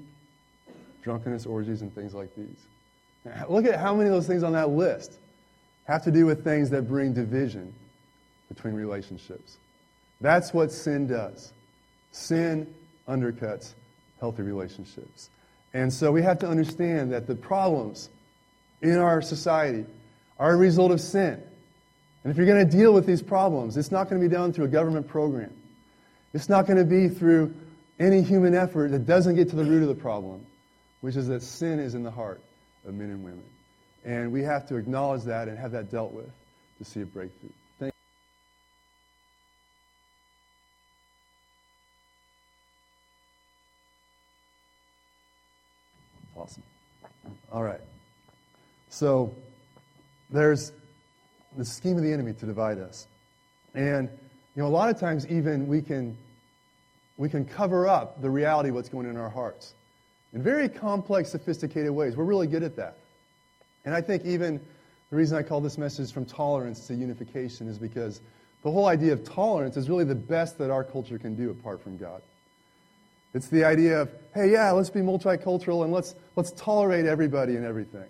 drunkenness, 1.05 1.47
orgies, 1.47 1.81
and 1.81 1.95
things 1.95 2.13
like 2.13 2.35
these. 2.35 3.39
Look 3.49 3.65
at 3.67 3.79
how 3.79 3.95
many 3.95 4.09
of 4.09 4.17
those 4.17 4.27
things 4.27 4.43
on 4.43 4.55
that 4.55 4.71
list 4.71 5.13
have 5.85 6.03
to 6.03 6.11
do 6.11 6.27
with 6.27 6.43
things 6.43 6.71
that 6.71 6.89
bring 6.89 7.13
division 7.13 7.73
between 8.49 8.75
relationships. 8.75 9.59
That's 10.21 10.53
what 10.53 10.73
sin 10.73 11.07
does. 11.07 11.53
Sin 12.11 12.67
undercuts 13.09 13.75
healthy 14.19 14.43
relationships. 14.43 15.31
And 15.73 15.93
so 15.93 16.11
we 16.11 16.23
have 16.23 16.41
to 16.41 16.49
understand 16.49 17.13
that 17.13 17.27
the 17.27 17.35
problems 17.35 18.09
in 18.83 18.97
our 18.97 19.23
society 19.23 19.87
are 20.39 20.53
a 20.53 20.57
result 20.57 20.91
of 20.91 21.01
sin. 21.01 21.41
And 22.23 22.31
if 22.31 22.37
you're 22.37 22.47
going 22.47 22.69
to 22.69 22.77
deal 22.77 22.93
with 22.93 23.07
these 23.07 23.23
problems, 23.23 23.77
it's 23.77 23.91
not 23.91 24.09
going 24.09 24.21
to 24.21 24.29
be 24.29 24.33
done 24.33 24.53
through 24.53 24.67
a 24.67 24.69
government 24.69 25.09
program. 25.09 25.53
It's 26.35 26.49
not 26.49 26.67
going 26.67 26.79
to 26.79 26.85
be 26.85 27.09
through 27.09 27.55
any 27.99 28.23
human 28.23 28.55
effort 28.55 28.91
that 28.91 29.07
doesn't 29.07 29.37
get 29.37 29.51
to 29.51 29.57
the 29.57 29.65
root 29.65 29.83
of 29.83 29.89
the 29.89 29.95
problem, 29.95 30.45
which 31.01 31.17
is 31.17 31.29
that 31.29 31.43
sin 31.43 31.79
is 31.79 31.95
in 31.95 32.03
the 32.03 32.11
heart 32.11 32.41
of 32.87 32.95
men 32.95 33.11
and 33.11 33.25
women. 33.25 33.45
And 34.05 34.33
we 34.33 34.43
have 34.43 34.67
to 34.69 34.77
acknowledge 34.77 35.25
that 35.25 35.49
and 35.49 35.59
have 35.59 35.73
that 35.73 35.91
dealt 35.91 36.13
with 36.13 36.31
to 36.79 36.85
see 36.85 37.03
a 37.03 37.07
breakthrough. 37.07 37.51
Thank 37.79 37.95
Awesome. 46.37 46.63
All 47.53 47.63
right. 47.63 47.81
So 49.01 49.35
there's 50.29 50.73
the 51.57 51.65
scheme 51.65 51.97
of 51.97 52.03
the 52.03 52.13
enemy 52.13 52.35
to 52.35 52.45
divide 52.45 52.77
us. 52.77 53.07
And 53.73 54.11
you 54.55 54.63
know, 54.63 54.69
a 54.69 54.77
lot 54.77 54.91
of 54.91 55.01
times 55.01 55.27
even 55.29 55.69
we 55.69 55.81
can 55.81 56.19
we 57.17 57.31
can 57.31 57.47
cover 57.47 57.89
up 57.89 58.21
the 58.21 58.29
reality 58.29 58.69
of 58.69 58.75
what's 58.75 58.91
going 58.91 59.07
on 59.07 59.13
in 59.13 59.17
our 59.19 59.31
hearts 59.31 59.73
in 60.35 60.43
very 60.43 60.69
complex, 60.69 61.31
sophisticated 61.31 61.91
ways. 61.93 62.15
We're 62.15 62.25
really 62.25 62.47
good 62.47 62.63
at 62.63 62.77
that. 62.77 62.99
And 63.87 63.95
I 63.95 64.03
think 64.03 64.27
even 64.27 64.61
the 65.09 65.17
reason 65.17 65.39
I 65.39 65.45
call 65.45 65.63
this 65.63 65.79
message 65.79 66.13
from 66.13 66.27
tolerance 66.27 66.87
to 66.89 66.95
unification 66.95 67.69
is 67.69 67.79
because 67.79 68.21
the 68.63 68.71
whole 68.71 68.85
idea 68.85 69.15
of 69.15 69.25
tolerance 69.25 69.79
is 69.79 69.89
really 69.89 70.05
the 70.05 70.15
best 70.15 70.59
that 70.59 70.71
our 70.71 70.85
culture 70.85 71.19
can 71.19 71.35
do 71.37 71.49
apart 71.49 71.83
from 71.83 71.97
God. 71.97 72.21
It's 73.33 73.49
the 73.49 73.65
idea 73.65 74.03
of, 74.03 74.11
hey, 74.35 74.53
yeah, 74.53 74.71
let's 74.73 74.91
be 74.91 75.01
multicultural 75.01 75.85
and 75.85 75.93
let's, 75.93 76.15
let's 76.37 76.53
tolerate 76.53 77.07
everybody 77.07 77.57
and 77.57 77.65
everything. 77.65 78.05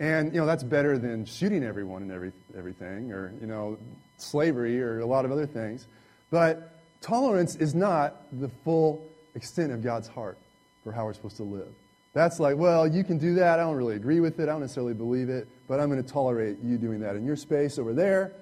And, 0.00 0.34
you 0.34 0.40
know, 0.40 0.46
that's 0.46 0.64
better 0.64 0.98
than 0.98 1.24
shooting 1.24 1.62
everyone 1.62 2.02
and 2.02 2.12
every, 2.12 2.32
everything 2.56 3.12
or, 3.12 3.32
you 3.40 3.46
know, 3.46 3.78
slavery 4.18 4.80
or 4.82 5.00
a 5.00 5.06
lot 5.06 5.24
of 5.24 5.30
other 5.30 5.46
things. 5.46 5.86
But 6.30 6.70
tolerance 7.00 7.56
is 7.56 7.74
not 7.74 8.16
the 8.32 8.48
full 8.64 9.06
extent 9.34 9.72
of 9.72 9.82
God's 9.82 10.08
heart 10.08 10.38
for 10.82 10.92
how 10.92 11.04
we're 11.04 11.14
supposed 11.14 11.36
to 11.36 11.44
live. 11.44 11.72
That's 12.12 12.38
like, 12.38 12.56
well, 12.56 12.86
you 12.86 13.02
can 13.02 13.18
do 13.18 13.34
that. 13.36 13.58
I 13.58 13.62
don't 13.62 13.76
really 13.76 13.96
agree 13.96 14.20
with 14.20 14.38
it. 14.38 14.44
I 14.44 14.46
don't 14.52 14.60
necessarily 14.60 14.94
believe 14.94 15.28
it, 15.28 15.48
but 15.66 15.80
I'm 15.80 15.90
going 15.90 16.02
to 16.02 16.08
tolerate 16.08 16.58
you 16.62 16.76
doing 16.78 17.00
that 17.00 17.16
in 17.16 17.24
your 17.24 17.36
space 17.36 17.78
over 17.78 17.92
there. 17.92 18.32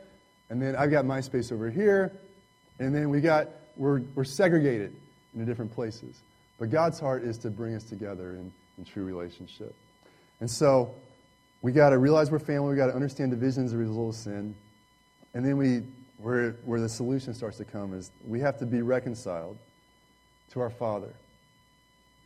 And 0.50 0.60
then 0.60 0.76
I've 0.76 0.90
got 0.90 1.06
my 1.06 1.20
space 1.20 1.50
over 1.50 1.70
here. 1.70 2.12
And 2.78 2.94
then 2.94 3.08
we 3.08 3.20
got, 3.20 3.48
we're, 3.76 4.02
we're 4.14 4.24
segregated 4.24 4.94
in 5.34 5.46
different 5.46 5.74
places. 5.74 6.20
But 6.58 6.70
God's 6.70 7.00
heart 7.00 7.24
is 7.24 7.38
to 7.38 7.50
bring 7.50 7.74
us 7.74 7.84
together 7.84 8.32
in, 8.32 8.52
in 8.76 8.84
true 8.84 9.04
relationship. 9.04 9.74
And 10.40 10.50
so 10.50 10.94
we 11.62 11.70
got 11.70 11.90
to 11.90 11.98
realize 11.98 12.30
we're 12.30 12.40
family. 12.40 12.70
We 12.70 12.76
got 12.76 12.88
to 12.88 12.94
understand 12.94 13.30
division 13.30 13.64
as 13.64 13.72
a 13.72 13.76
result 13.76 14.14
of 14.14 14.20
sin. 14.20 14.54
And 15.32 15.46
then 15.46 15.56
we, 15.56 15.82
where, 16.18 16.56
where 16.64 16.80
the 16.80 16.88
solution 16.88 17.32
starts 17.32 17.56
to 17.58 17.64
come 17.64 17.94
is 17.94 18.10
we 18.26 18.40
have 18.40 18.58
to 18.58 18.66
be 18.66 18.82
reconciled 18.82 19.56
to 20.50 20.60
our 20.60 20.70
Father 20.70 21.12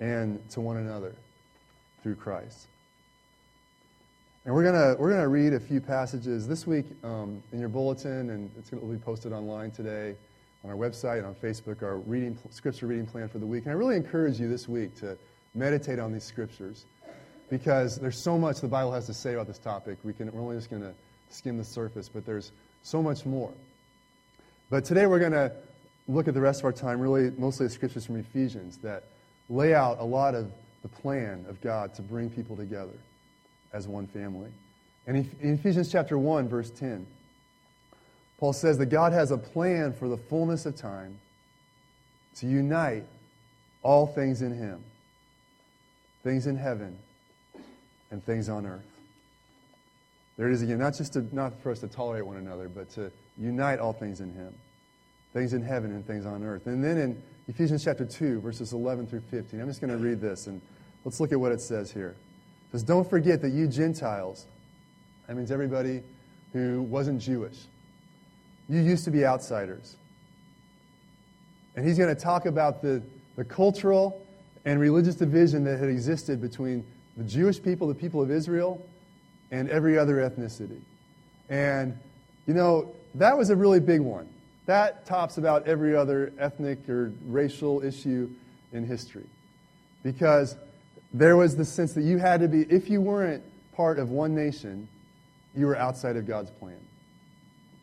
and 0.01 0.41
to 0.51 0.61
one 0.61 0.79
another 0.79 1.15
through 2.03 2.17
Christ. 2.17 2.67
And 4.45 4.55
we're 4.55 4.63
going 4.63 4.99
we're 4.99 5.11
gonna 5.11 5.29
read 5.29 5.53
a 5.53 5.61
few 5.61 5.81
passages 5.81 6.47
this 6.47 6.67
week 6.67 6.87
um, 7.03 7.43
in 7.53 7.59
your 7.59 7.69
bulletin, 7.69 8.31
and 8.31 8.51
it's 8.57 8.71
going 8.71 8.81
to 8.81 8.87
be 8.87 8.97
posted 8.97 9.33
online 9.33 9.73
today 9.73 10.15
on 10.63 10.71
our 10.71 10.77
website 10.77 11.19
and 11.19 11.27
on 11.27 11.35
Facebook, 11.35 11.83
our 11.83 11.97
reading, 11.99 12.39
scripture 12.51 12.87
reading 12.87 13.07
plan 13.07 13.29
for 13.29 13.39
the 13.39 13.47
week. 13.47 13.65
And 13.65 13.73
I 13.73 13.75
really 13.75 13.97
encourage 13.97 14.39
you 14.39 14.49
this 14.49 14.69
week 14.69 14.95
to 15.01 15.19
meditate 15.55 15.99
on 15.99 16.13
these 16.13 16.23
scriptures 16.23 16.85
because 17.49 17.99
there's 17.99 18.19
so 18.19 18.39
much 18.39 18.61
the 18.61 18.69
Bible 18.69 18.93
has 18.93 19.07
to 19.07 19.15
say 19.15 19.35
about 19.35 19.47
this 19.47 19.59
topic. 19.59 19.99
We 20.05 20.13
can, 20.13 20.33
we're 20.33 20.41
only 20.41 20.57
just 20.57 20.71
going 20.71 20.83
to 20.83 20.93
skim 21.31 21.57
the 21.59 21.65
surface, 21.65 22.09
but 22.09 22.27
there's 22.27 22.53
so 22.83 23.03
much 23.03 23.25
more. 23.25 23.53
But 24.71 24.85
today 24.85 25.07
we're 25.07 25.19
going 25.19 25.33
to 25.33 25.53
look 26.09 26.29
at 26.29 26.35
the 26.35 26.41
rest 26.41 26.61
of 26.61 26.65
our 26.67 26.73
time, 26.73 27.01
really 27.01 27.31
mostly 27.39 27.67
the 27.67 27.73
scriptures 27.73 28.07
from 28.07 28.17
Ephesians 28.17 28.79
that 28.79 29.05
lay 29.49 29.75
out 29.75 29.99
a 30.01 30.05
lot 30.05 30.35
of 30.35 30.51
the 30.83 30.89
plan 30.89 31.45
of 31.49 31.61
God 31.61 31.95
to 31.95 32.03
bring 32.03 32.31
people 32.31 32.57
together 32.57 32.93
as 33.73 33.87
one 33.87 34.07
family. 34.09 34.51
And 35.07 35.29
in 35.41 35.55
Ephesians 35.55 35.91
chapter 35.91 36.19
1, 36.19 36.49
verse 36.49 36.71
10, 36.71 37.07
Paul 38.39 38.53
says 38.53 38.79
that 38.79 38.87
God 38.87 39.13
has 39.13 39.31
a 39.31 39.39
plan 39.39 39.93
for 39.93 40.09
the 40.09 40.17
fullness 40.17 40.67
of 40.67 40.77
time 40.77 41.19
to 42.37 42.47
unite 42.47 43.05
all 43.83 44.07
things 44.07 44.43
in 44.43 44.53
Him 44.53 44.83
things 46.27 46.49
in 46.49 46.57
heaven 46.57 46.99
and 48.11 48.25
things 48.25 48.49
on 48.49 48.67
earth. 48.67 48.85
There 50.37 50.49
it 50.49 50.53
is 50.53 50.63
again, 50.63 50.79
not 50.79 50.97
just 50.97 51.15
to, 51.15 51.35
not 51.35 51.61
for 51.63 51.71
us 51.71 51.81
to 51.81 51.89
tolerate 51.89 52.27
one 52.27 52.37
another, 52.37 52.69
but 52.69 52.91
to 52.91 53.11
unite 53.39 53.79
all 53.79 53.93
things 53.93 54.21
in 54.21 54.33
Him 54.33 54.55
things 55.33 55.53
in 55.53 55.61
heaven 55.61 55.91
and 55.91 56.07
things 56.07 56.25
on 56.25 56.43
earth. 56.43 56.67
And 56.67 56.83
then 56.83 56.97
in 56.97 57.23
Ephesians 57.47 57.85
chapter 57.85 58.07
2, 58.07 58.41
verses 58.41 58.73
11 58.73 59.07
through 59.07 59.21
15, 59.21 59.61
I'm 59.61 59.69
just 59.69 59.83
going 59.83 59.91
to 59.91 59.99
read 59.99 60.19
this 60.19 60.47
and 60.47 60.63
Let's 61.07 61.21
look 61.21 61.31
at 61.31 61.39
what 61.39 61.53
it 61.53 61.61
says 61.61 61.93
here. 61.93 62.09
It 62.09 62.73
says, 62.73 62.83
Don't 62.83 63.09
forget 63.09 63.41
that 63.43 63.53
you 63.53 63.69
Gentiles, 63.69 64.45
that 65.29 65.37
means 65.37 65.53
everybody 65.53 66.03
who 66.53 66.83
wasn't 66.83 67.21
Jewish, 67.21 67.57
you 68.69 68.81
used 68.81 69.05
to 69.05 69.13
be 69.13 69.25
outsiders. 69.25 69.95
And 71.77 71.87
he's 71.87 71.97
going 71.97 72.13
to 72.13 72.21
talk 72.21 72.47
about 72.47 72.83
the, 72.83 73.01
the 73.37 73.45
cultural 73.45 74.21
and 74.65 74.81
religious 74.81 75.15
division 75.15 75.63
that 75.63 75.79
had 75.79 75.89
existed 75.89 76.41
between 76.41 76.85
the 77.17 77.25
Jewish 77.25 77.63
people, 77.63 77.89
the 77.89 77.95
people 77.95 78.21
of 78.21 78.31
Israel, 78.31 78.85
and 79.51 79.71
every 79.71 79.99
other 79.99 80.17
ethnicity. 80.17 80.81
And, 81.49 81.99
you 82.47 82.55
know, 82.55 82.95
that 83.15 83.39
was 83.39 83.51
a 83.51 83.57
really 83.57 83.81
big 83.81 84.01
one. 84.01 84.29
That 84.67 85.07
tops 85.07 85.39
about 85.39 85.67
every 85.67 85.97
other 85.97 86.33
ethnic 86.39 86.89
or 86.89 87.13
racial 87.27 87.83
issue 87.83 88.29
in 88.73 88.85
history. 88.87 89.27
Because 90.03 90.57
there 91.15 91.37
was 91.37 91.57
the 91.57 91.65
sense 91.65 91.93
that 91.95 92.03
you 92.03 92.19
had 92.19 92.41
to 92.41 92.49
be, 92.49 92.63
if 92.63 92.91
you 92.91 93.01
weren't 93.01 93.43
part 93.75 93.99
of 93.99 94.11
one 94.11 94.35
nation, 94.35 94.89
you 95.55 95.67
were 95.67 95.77
outside 95.77 96.17
of 96.17 96.27
God's 96.27 96.51
plan. 96.51 96.77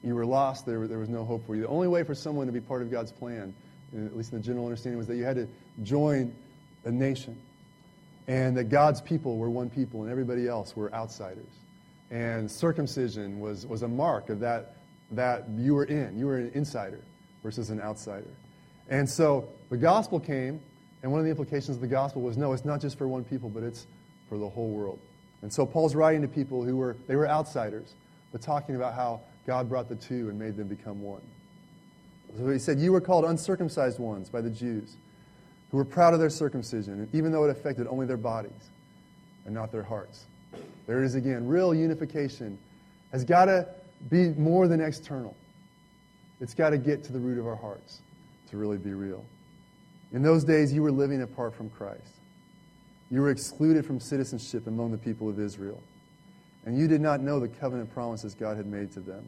You 0.03 0.15
were 0.15 0.25
lost, 0.25 0.65
there, 0.65 0.85
there 0.87 0.99
was 0.99 1.09
no 1.09 1.23
hope 1.23 1.45
for 1.47 1.55
you. 1.55 1.61
The 1.61 1.67
only 1.69 1.87
way 1.87 2.03
for 2.03 2.13
someone 2.13 2.45
to 2.47 2.53
be 2.53 2.59
part 2.59 2.81
of 2.81 2.91
God's 2.91 3.11
plan, 3.11 3.53
at 3.95 4.15
least 4.15 4.33
in 4.33 4.39
the 4.39 4.43
general 4.43 4.65
understanding, 4.65 4.97
was 4.97 5.07
that 5.07 5.15
you 5.15 5.23
had 5.23 5.37
to 5.37 5.47
join 5.81 6.33
a 6.83 6.91
nation. 6.91 7.37
And 8.27 8.55
that 8.57 8.65
God's 8.65 9.01
people 9.01 9.37
were 9.37 9.49
one 9.49 9.69
people 9.69 10.03
and 10.03 10.11
everybody 10.11 10.47
else 10.47 10.75
were 10.75 10.93
outsiders. 10.93 11.51
And 12.09 12.49
circumcision 12.49 13.39
was, 13.39 13.65
was 13.65 13.81
a 13.81 13.87
mark 13.87 14.29
of 14.29 14.39
that, 14.39 14.75
that 15.11 15.49
you 15.57 15.75
were 15.75 15.85
in. 15.85 16.17
You 16.17 16.27
were 16.27 16.37
an 16.37 16.51
insider 16.53 16.99
versus 17.41 17.69
an 17.69 17.81
outsider. 17.81 18.29
And 18.89 19.09
so 19.09 19.49
the 19.69 19.77
gospel 19.77 20.19
came 20.19 20.61
and 21.03 21.11
one 21.11 21.19
of 21.19 21.25
the 21.25 21.29
implications 21.29 21.75
of 21.75 21.81
the 21.81 21.87
gospel 21.87 22.21
was 22.21 22.37
no, 22.37 22.53
it's 22.53 22.63
not 22.63 22.79
just 22.79 22.97
for 22.97 23.07
one 23.07 23.25
people, 23.25 23.49
but 23.49 23.61
it's 23.61 23.85
for 24.29 24.37
the 24.37 24.47
whole 24.47 24.69
world. 24.69 24.99
And 25.41 25.51
so 25.51 25.65
Paul's 25.65 25.95
writing 25.95 26.21
to 26.21 26.27
people 26.29 26.63
who 26.63 26.77
were, 26.77 26.95
they 27.07 27.17
were 27.17 27.27
outsiders, 27.27 27.93
but 28.31 28.41
talking 28.41 28.75
about 28.75 28.93
how 28.93 29.19
God 29.45 29.67
brought 29.67 29.89
the 29.89 29.95
two 29.95 30.29
and 30.29 30.39
made 30.39 30.55
them 30.55 30.67
become 30.67 31.01
one. 31.01 31.21
So 32.37 32.49
he 32.49 32.57
said, 32.57 32.79
You 32.79 32.93
were 32.93 33.01
called 33.01 33.25
uncircumcised 33.25 33.99
ones 33.99 34.29
by 34.29 34.39
the 34.39 34.49
Jews, 34.49 34.95
who 35.73 35.77
were 35.77 35.85
proud 35.85 36.13
of 36.13 36.19
their 36.19 36.29
circumcision, 36.29 37.09
even 37.13 37.31
though 37.31 37.45
it 37.45 37.49
affected 37.49 37.87
only 37.87 38.05
their 38.05 38.15
bodies 38.15 38.51
and 39.45 39.55
not 39.55 39.71
their 39.71 39.81
hearts. 39.81 40.25
There 40.85 41.03
is 41.03 41.15
again. 41.15 41.47
Real 41.47 41.73
unification 41.73 42.59
has 43.11 43.23
got 43.23 43.45
to 43.45 43.67
be 44.07 44.29
more 44.29 44.67
than 44.67 44.79
external. 44.79 45.35
It's 46.39 46.53
got 46.53 46.69
to 46.69 46.77
get 46.77 47.03
to 47.05 47.11
the 47.11 47.17
root 47.17 47.39
of 47.39 47.47
our 47.47 47.55
hearts 47.55 48.01
to 48.51 48.57
really 48.57 48.77
be 48.77 48.93
real. 48.93 49.25
In 50.11 50.21
those 50.21 50.43
days, 50.43 50.71
you 50.71 50.83
were 50.83 50.91
living 50.91 51.23
apart 51.23 51.55
from 51.55 51.71
Christ. 51.71 52.19
You 53.09 53.21
were 53.21 53.31
excluded 53.31 53.83
from 53.83 53.99
citizenship 53.99 54.67
among 54.67 54.91
the 54.91 54.99
people 54.99 55.27
of 55.27 55.39
Israel. 55.39 55.81
And 56.67 56.77
you 56.77 56.87
did 56.87 57.01
not 57.01 57.19
know 57.19 57.39
the 57.39 57.47
covenant 57.47 57.91
promises 57.95 58.35
God 58.35 58.57
had 58.57 58.67
made 58.67 58.91
to 58.91 58.99
them. 58.99 59.27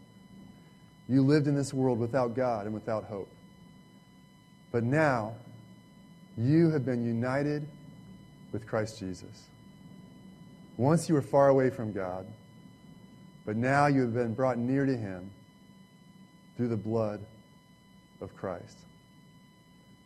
You 1.10 1.24
lived 1.24 1.48
in 1.48 1.56
this 1.56 1.74
world 1.74 1.98
without 1.98 2.36
God 2.36 2.66
and 2.66 2.74
without 2.76 3.06
hope. 3.06 3.32
But 4.72 4.84
now, 4.84 5.34
you 6.38 6.70
have 6.72 6.86
been 6.86 7.06
united 7.06 7.68
with 8.52 8.68
Christ 8.68 9.00
Jesus. 9.00 9.48
Once 10.78 11.08
you 11.08 11.16
were 11.16 11.22
far 11.22 11.50
away 11.50 11.70
from 11.70 11.94
God, 11.94 12.26
but 13.46 13.56
now 13.56 13.88
you 13.88 14.02
have 14.02 14.14
been 14.14 14.34
brought 14.34 14.58
near 14.58 14.86
to 14.86 14.96
Him 14.96 15.30
through 16.58 16.68
the 16.70 16.78
blood 16.78 17.22
of 18.22 18.36
Christ. 18.36 18.78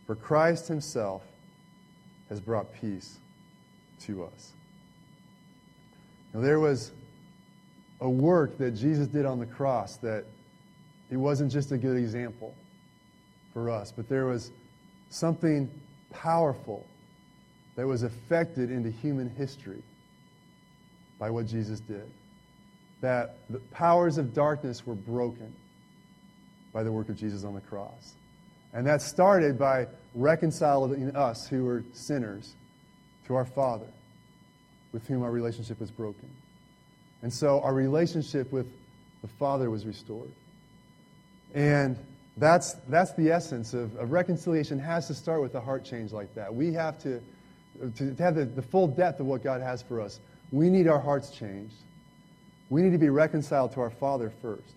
For 0.06 0.14
Christ 0.14 0.66
himself 0.68 1.22
has 2.28 2.40
brought 2.40 2.72
peace 2.74 3.18
to 4.00 4.24
us. 4.24 4.52
Now, 6.34 6.40
there 6.40 6.60
was 6.60 6.92
a 8.00 8.08
work 8.08 8.58
that 8.58 8.72
Jesus 8.72 9.06
did 9.08 9.26
on 9.26 9.38
the 9.38 9.46
cross 9.46 9.96
that 9.98 10.24
it 11.10 11.16
wasn't 11.16 11.52
just 11.52 11.72
a 11.72 11.78
good 11.78 11.96
example 11.96 12.54
for 13.52 13.70
us, 13.70 13.92
but 13.92 14.08
there 14.08 14.26
was 14.26 14.50
something 15.10 15.70
powerful 16.10 16.86
that 17.76 17.86
was 17.86 18.02
affected 18.02 18.70
into 18.70 18.90
human 18.90 19.30
history 19.30 19.82
by 21.18 21.30
what 21.30 21.46
Jesus 21.46 21.80
did. 21.80 22.08
That 23.00 23.36
the 23.48 23.58
powers 23.72 24.18
of 24.18 24.34
darkness 24.34 24.86
were 24.86 24.94
broken 24.94 25.54
by 26.72 26.82
the 26.82 26.92
work 26.92 27.08
of 27.08 27.16
Jesus 27.16 27.44
on 27.44 27.54
the 27.54 27.60
cross. 27.60 28.14
And 28.72 28.86
that 28.86 29.02
started 29.02 29.58
by 29.58 29.86
reconciling 30.14 31.14
us 31.16 31.46
who 31.48 31.64
were 31.64 31.82
sinners 31.92 32.54
to 33.26 33.34
our 33.34 33.44
Father, 33.44 33.86
with 34.92 35.06
whom 35.06 35.22
our 35.22 35.30
relationship 35.30 35.80
was 35.80 35.90
broken. 35.90 36.28
And 37.22 37.32
so 37.32 37.60
our 37.60 37.74
relationship 37.74 38.52
with 38.52 38.66
the 39.22 39.28
Father 39.28 39.70
was 39.70 39.84
restored. 39.84 40.30
And 41.54 41.96
that's, 42.40 42.74
that's 42.88 43.12
the 43.12 43.30
essence 43.30 43.74
of, 43.74 43.94
of 43.96 44.10
reconciliation 44.12 44.78
has 44.78 45.06
to 45.08 45.14
start 45.14 45.42
with 45.42 45.54
a 45.54 45.60
heart 45.60 45.84
change 45.84 46.10
like 46.10 46.34
that. 46.34 46.52
We 46.52 46.72
have 46.72 46.98
to, 47.02 47.20
to, 47.96 48.14
to 48.14 48.22
have 48.22 48.34
the, 48.34 48.46
the 48.46 48.62
full 48.62 48.88
depth 48.88 49.20
of 49.20 49.26
what 49.26 49.44
God 49.44 49.60
has 49.60 49.82
for 49.82 50.00
us. 50.00 50.20
We 50.50 50.70
need 50.70 50.88
our 50.88 50.98
hearts 50.98 51.30
changed. 51.30 51.74
We 52.70 52.82
need 52.82 52.92
to 52.92 52.98
be 52.98 53.10
reconciled 53.10 53.72
to 53.74 53.80
our 53.80 53.90
Father 53.90 54.32
first. 54.42 54.74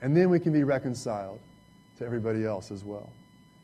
And 0.00 0.16
then 0.16 0.30
we 0.30 0.40
can 0.40 0.52
be 0.52 0.64
reconciled 0.64 1.38
to 1.98 2.06
everybody 2.06 2.44
else 2.44 2.70
as 2.70 2.82
well. 2.82 3.10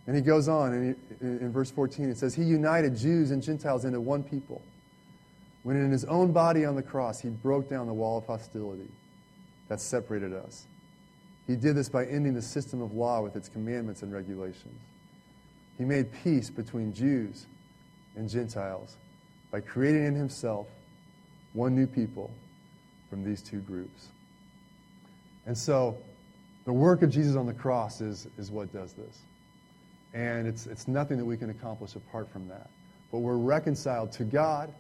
And 0.07 0.15
he 0.15 0.23
goes 0.23 0.49
on, 0.49 0.73
and 0.73 0.97
he, 1.21 1.27
in 1.27 1.53
verse 1.53 1.71
14, 1.71 2.11
it 2.11 2.19
says, 2.19 2.35
He 2.35 2.43
united 2.43 2.97
Jews 2.97 3.31
and 3.31 3.43
Gentiles 3.43 3.85
into 3.85 4.01
one 4.01 4.23
people. 4.23 4.61
When 5.63 5.77
in 5.77 5.91
his 5.91 6.05
own 6.05 6.33
body 6.33 6.65
on 6.65 6.75
the 6.75 6.83
cross, 6.83 7.21
he 7.21 7.29
broke 7.29 7.69
down 7.69 7.87
the 7.87 7.95
wall 7.95 8.19
of 8.19 8.27
hostility 8.27 8.89
that 9.69 9.81
separated 9.81 10.33
us. 10.33 10.65
He 11.51 11.57
did 11.57 11.75
this 11.75 11.89
by 11.89 12.07
ending 12.07 12.35
the 12.35 12.43
system 12.43 12.81
of 12.81 12.95
law 12.95 13.23
with 13.23 13.35
its 13.35 13.49
commandments 13.49 14.03
and 14.03 14.13
regulations. 14.13 14.81
He 15.79 15.85
made 15.85 16.13
peace 16.23 16.49
between 16.49 16.95
Jews 16.95 17.47
and 18.15 18.31
Gentiles 18.31 18.95
by 19.51 19.59
creating 19.59 20.07
in 20.07 20.15
himself 20.15 20.69
one 21.53 21.75
new 21.75 21.89
people 21.89 22.31
from 23.09 23.25
these 23.25 23.43
two 23.43 23.59
groups. 23.63 24.11
And 25.45 25.59
so, 25.59 25.99
the 26.67 26.73
work 26.73 27.03
of 27.03 27.11
Jesus 27.11 27.35
on 27.35 27.47
the 27.47 27.53
cross 27.53 28.01
is, 28.01 28.29
is 28.39 28.53
what 28.53 28.73
does 28.73 28.93
this. 28.93 29.19
And 30.15 30.47
it's, 30.47 30.69
it's 30.69 30.87
nothing 30.87 31.19
that 31.19 31.25
we 31.25 31.37
can 31.37 31.51
accomplish 31.51 31.97
apart 31.97 32.31
from 32.31 32.47
that. 32.47 32.71
But 33.11 33.19
we're 33.19 33.35
reconciled 33.35 34.13
to 34.13 34.25
God 34.25 34.73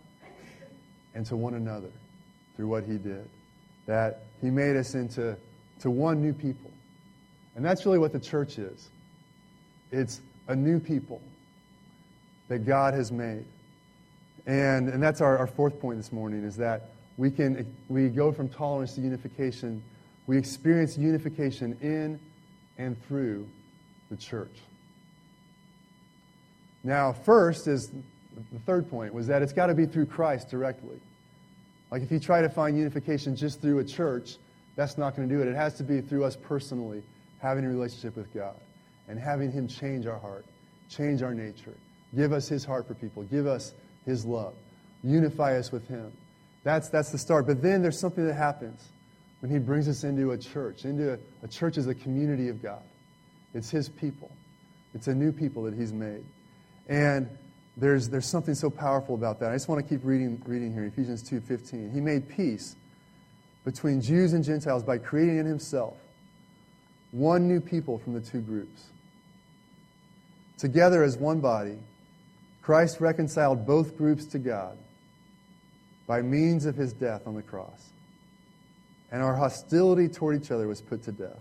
and 1.16 1.26
to 1.26 1.34
one 1.34 1.54
another 1.54 1.90
through 2.54 2.68
what 2.68 2.84
he 2.84 2.96
did. 2.96 3.28
That 3.86 4.22
he 4.40 4.50
made 4.50 4.76
us 4.76 4.94
into 4.94 5.36
to 5.80 5.90
one 5.90 6.22
new 6.22 6.32
people. 6.32 6.70
And 7.56 7.64
that's 7.64 7.84
really 7.84 7.98
what 7.98 8.12
the 8.12 8.20
church 8.20 8.58
is. 8.58 8.88
It's 9.90 10.20
a 10.48 10.54
new 10.54 10.78
people 10.78 11.20
that 12.48 12.66
God 12.66 12.94
has 12.94 13.10
made. 13.10 13.44
And, 14.46 14.88
and 14.88 15.02
that's 15.02 15.20
our, 15.20 15.38
our 15.38 15.46
fourth 15.46 15.80
point 15.80 15.98
this 15.98 16.12
morning 16.12 16.44
is 16.44 16.56
that 16.56 16.90
we 17.16 17.30
can 17.30 17.66
we 17.88 18.08
go 18.08 18.32
from 18.32 18.48
tolerance 18.48 18.94
to 18.94 19.00
unification. 19.00 19.82
We 20.26 20.38
experience 20.38 20.96
unification 20.96 21.76
in 21.82 22.18
and 22.78 22.96
through 23.06 23.46
the 24.10 24.16
church. 24.16 24.56
Now, 26.82 27.12
first 27.12 27.68
is 27.68 27.90
the 27.90 28.58
third 28.60 28.88
point 28.88 29.12
was 29.12 29.26
that 29.26 29.42
it's 29.42 29.52
got 29.52 29.66
to 29.66 29.74
be 29.74 29.86
through 29.86 30.06
Christ 30.06 30.48
directly. 30.48 30.98
Like 31.90 32.02
if 32.02 32.10
you 32.10 32.18
try 32.18 32.40
to 32.40 32.48
find 32.48 32.76
unification 32.76 33.36
just 33.36 33.60
through 33.60 33.80
a 33.80 33.84
church, 33.84 34.36
that's 34.76 34.96
not 34.96 35.16
going 35.16 35.28
to 35.28 35.34
do 35.34 35.42
it. 35.42 35.48
It 35.48 35.56
has 35.56 35.74
to 35.74 35.84
be 35.84 36.00
through 36.00 36.24
us 36.24 36.36
personally 36.36 37.02
having 37.40 37.64
a 37.64 37.68
relationship 37.68 38.16
with 38.16 38.32
God 38.32 38.56
and 39.08 39.18
having 39.18 39.50
Him 39.50 39.66
change 39.66 40.06
our 40.06 40.18
heart, 40.18 40.44
change 40.88 41.22
our 41.22 41.34
nature, 41.34 41.74
give 42.14 42.32
us 42.32 42.48
His 42.48 42.64
heart 42.64 42.86
for 42.86 42.94
people, 42.94 43.22
give 43.24 43.46
us 43.46 43.74
His 44.06 44.24
love, 44.24 44.54
unify 45.02 45.56
us 45.58 45.72
with 45.72 45.86
Him. 45.88 46.12
That's, 46.62 46.88
that's 46.88 47.10
the 47.10 47.18
start. 47.18 47.46
But 47.46 47.62
then 47.62 47.82
there's 47.82 47.98
something 47.98 48.26
that 48.26 48.34
happens 48.34 48.88
when 49.40 49.50
He 49.50 49.58
brings 49.58 49.88
us 49.88 50.04
into 50.04 50.32
a 50.32 50.38
church. 50.38 50.84
Into 50.84 51.14
a, 51.14 51.18
a 51.42 51.48
church 51.48 51.78
as 51.78 51.86
a 51.86 51.94
community 51.94 52.48
of 52.48 52.62
God. 52.62 52.82
It's 53.54 53.70
His 53.70 53.88
people. 53.88 54.30
It's 54.94 55.08
a 55.08 55.14
new 55.14 55.32
people 55.32 55.64
that 55.64 55.74
He's 55.74 55.92
made. 55.92 56.24
And 56.88 57.28
there's, 57.76 58.08
there's 58.08 58.26
something 58.26 58.54
so 58.54 58.68
powerful 58.68 59.14
about 59.14 59.40
that. 59.40 59.50
I 59.50 59.54
just 59.54 59.68
want 59.68 59.82
to 59.82 59.88
keep 59.88 60.04
reading, 60.04 60.42
reading 60.44 60.72
here, 60.72 60.84
Ephesians 60.84 61.28
2.15. 61.28 61.92
He 61.92 62.00
made 62.00 62.28
peace 62.28 62.76
between 63.64 64.00
Jews 64.00 64.32
and 64.32 64.44
Gentiles 64.44 64.82
by 64.82 64.98
creating 64.98 65.38
in 65.38 65.46
himself 65.46 65.96
one 67.12 67.48
new 67.48 67.60
people 67.60 67.98
from 67.98 68.14
the 68.14 68.20
two 68.20 68.40
groups. 68.40 68.86
Together 70.58 71.02
as 71.02 71.16
one 71.16 71.40
body, 71.40 71.78
Christ 72.62 73.00
reconciled 73.00 73.66
both 73.66 73.96
groups 73.96 74.26
to 74.26 74.38
God 74.38 74.76
by 76.06 76.22
means 76.22 76.66
of 76.66 76.76
his 76.76 76.92
death 76.92 77.26
on 77.26 77.34
the 77.34 77.42
cross. 77.42 77.90
And 79.12 79.22
our 79.22 79.34
hostility 79.34 80.08
toward 80.08 80.40
each 80.40 80.50
other 80.50 80.68
was 80.68 80.80
put 80.80 81.02
to 81.04 81.12
death. 81.12 81.40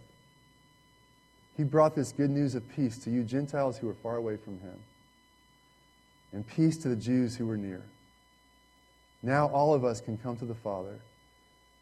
He 1.55 1.63
brought 1.63 1.95
this 1.95 2.11
good 2.11 2.29
news 2.29 2.55
of 2.55 2.67
peace 2.69 2.97
to 2.99 3.11
you 3.11 3.23
Gentiles 3.23 3.77
who 3.77 3.87
were 3.87 3.93
far 3.93 4.15
away 4.15 4.37
from 4.37 4.59
him, 4.59 4.79
and 6.31 6.47
peace 6.47 6.77
to 6.77 6.87
the 6.87 6.95
Jews 6.95 7.35
who 7.35 7.45
were 7.45 7.57
near. 7.57 7.81
Now 9.21 9.47
all 9.47 9.73
of 9.73 9.83
us 9.83 9.99
can 9.99 10.17
come 10.17 10.37
to 10.37 10.45
the 10.45 10.55
Father 10.55 10.99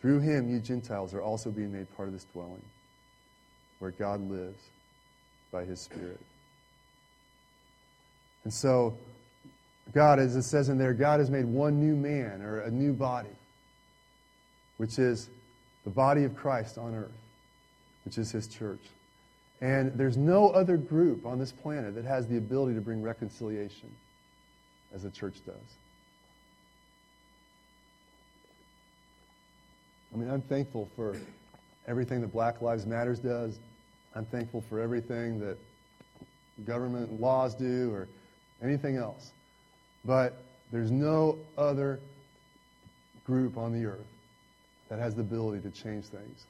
Through 0.00 0.20
him, 0.20 0.48
you 0.48 0.60
Gentiles 0.60 1.12
are 1.14 1.22
also 1.22 1.50
being 1.50 1.72
made 1.72 1.94
part 1.96 2.08
of 2.08 2.14
this 2.14 2.26
dwelling, 2.32 2.62
where 3.78 3.90
God 3.90 4.20
lives 4.30 4.62
by 5.50 5.64
his 5.64 5.80
Spirit. 5.80 6.20
And 8.44 8.52
so, 8.52 8.96
God, 9.92 10.18
as 10.18 10.36
it 10.36 10.42
says 10.42 10.68
in 10.68 10.78
there, 10.78 10.94
God 10.94 11.20
has 11.20 11.30
made 11.30 11.46
one 11.46 11.80
new 11.80 11.96
man 11.96 12.42
or 12.42 12.60
a 12.60 12.70
new 12.70 12.92
body, 12.92 13.28
which 14.76 14.98
is 14.98 15.28
the 15.84 15.90
body 15.90 16.24
of 16.24 16.36
Christ 16.36 16.78
on 16.78 16.94
earth, 16.94 17.10
which 18.04 18.18
is 18.18 18.30
his 18.30 18.46
church. 18.46 18.80
And 19.60 19.92
there's 19.94 20.16
no 20.16 20.50
other 20.50 20.76
group 20.76 21.26
on 21.26 21.38
this 21.38 21.50
planet 21.50 21.94
that 21.96 22.04
has 22.04 22.26
the 22.28 22.36
ability 22.36 22.74
to 22.74 22.80
bring 22.80 23.02
reconciliation 23.02 23.90
as 24.94 25.02
the 25.02 25.10
church 25.10 25.34
does. 25.44 25.56
I 30.12 30.16
mean, 30.16 30.30
I'm 30.30 30.42
thankful 30.42 30.88
for 30.96 31.16
everything 31.86 32.20
that 32.20 32.32
Black 32.32 32.62
Lives 32.62 32.86
Matters 32.86 33.18
does. 33.18 33.58
I'm 34.14 34.24
thankful 34.26 34.62
for 34.62 34.80
everything 34.80 35.38
that 35.40 35.58
government 36.66 37.20
laws 37.20 37.54
do 37.54 37.92
or 37.92 38.08
anything 38.62 38.96
else. 38.96 39.32
But 40.04 40.42
there's 40.72 40.90
no 40.90 41.38
other 41.56 42.00
group 43.24 43.56
on 43.56 43.72
the 43.72 43.86
earth 43.86 44.06
that 44.88 44.98
has 44.98 45.14
the 45.14 45.20
ability 45.20 45.62
to 45.62 45.70
change 45.70 46.06
things 46.06 46.46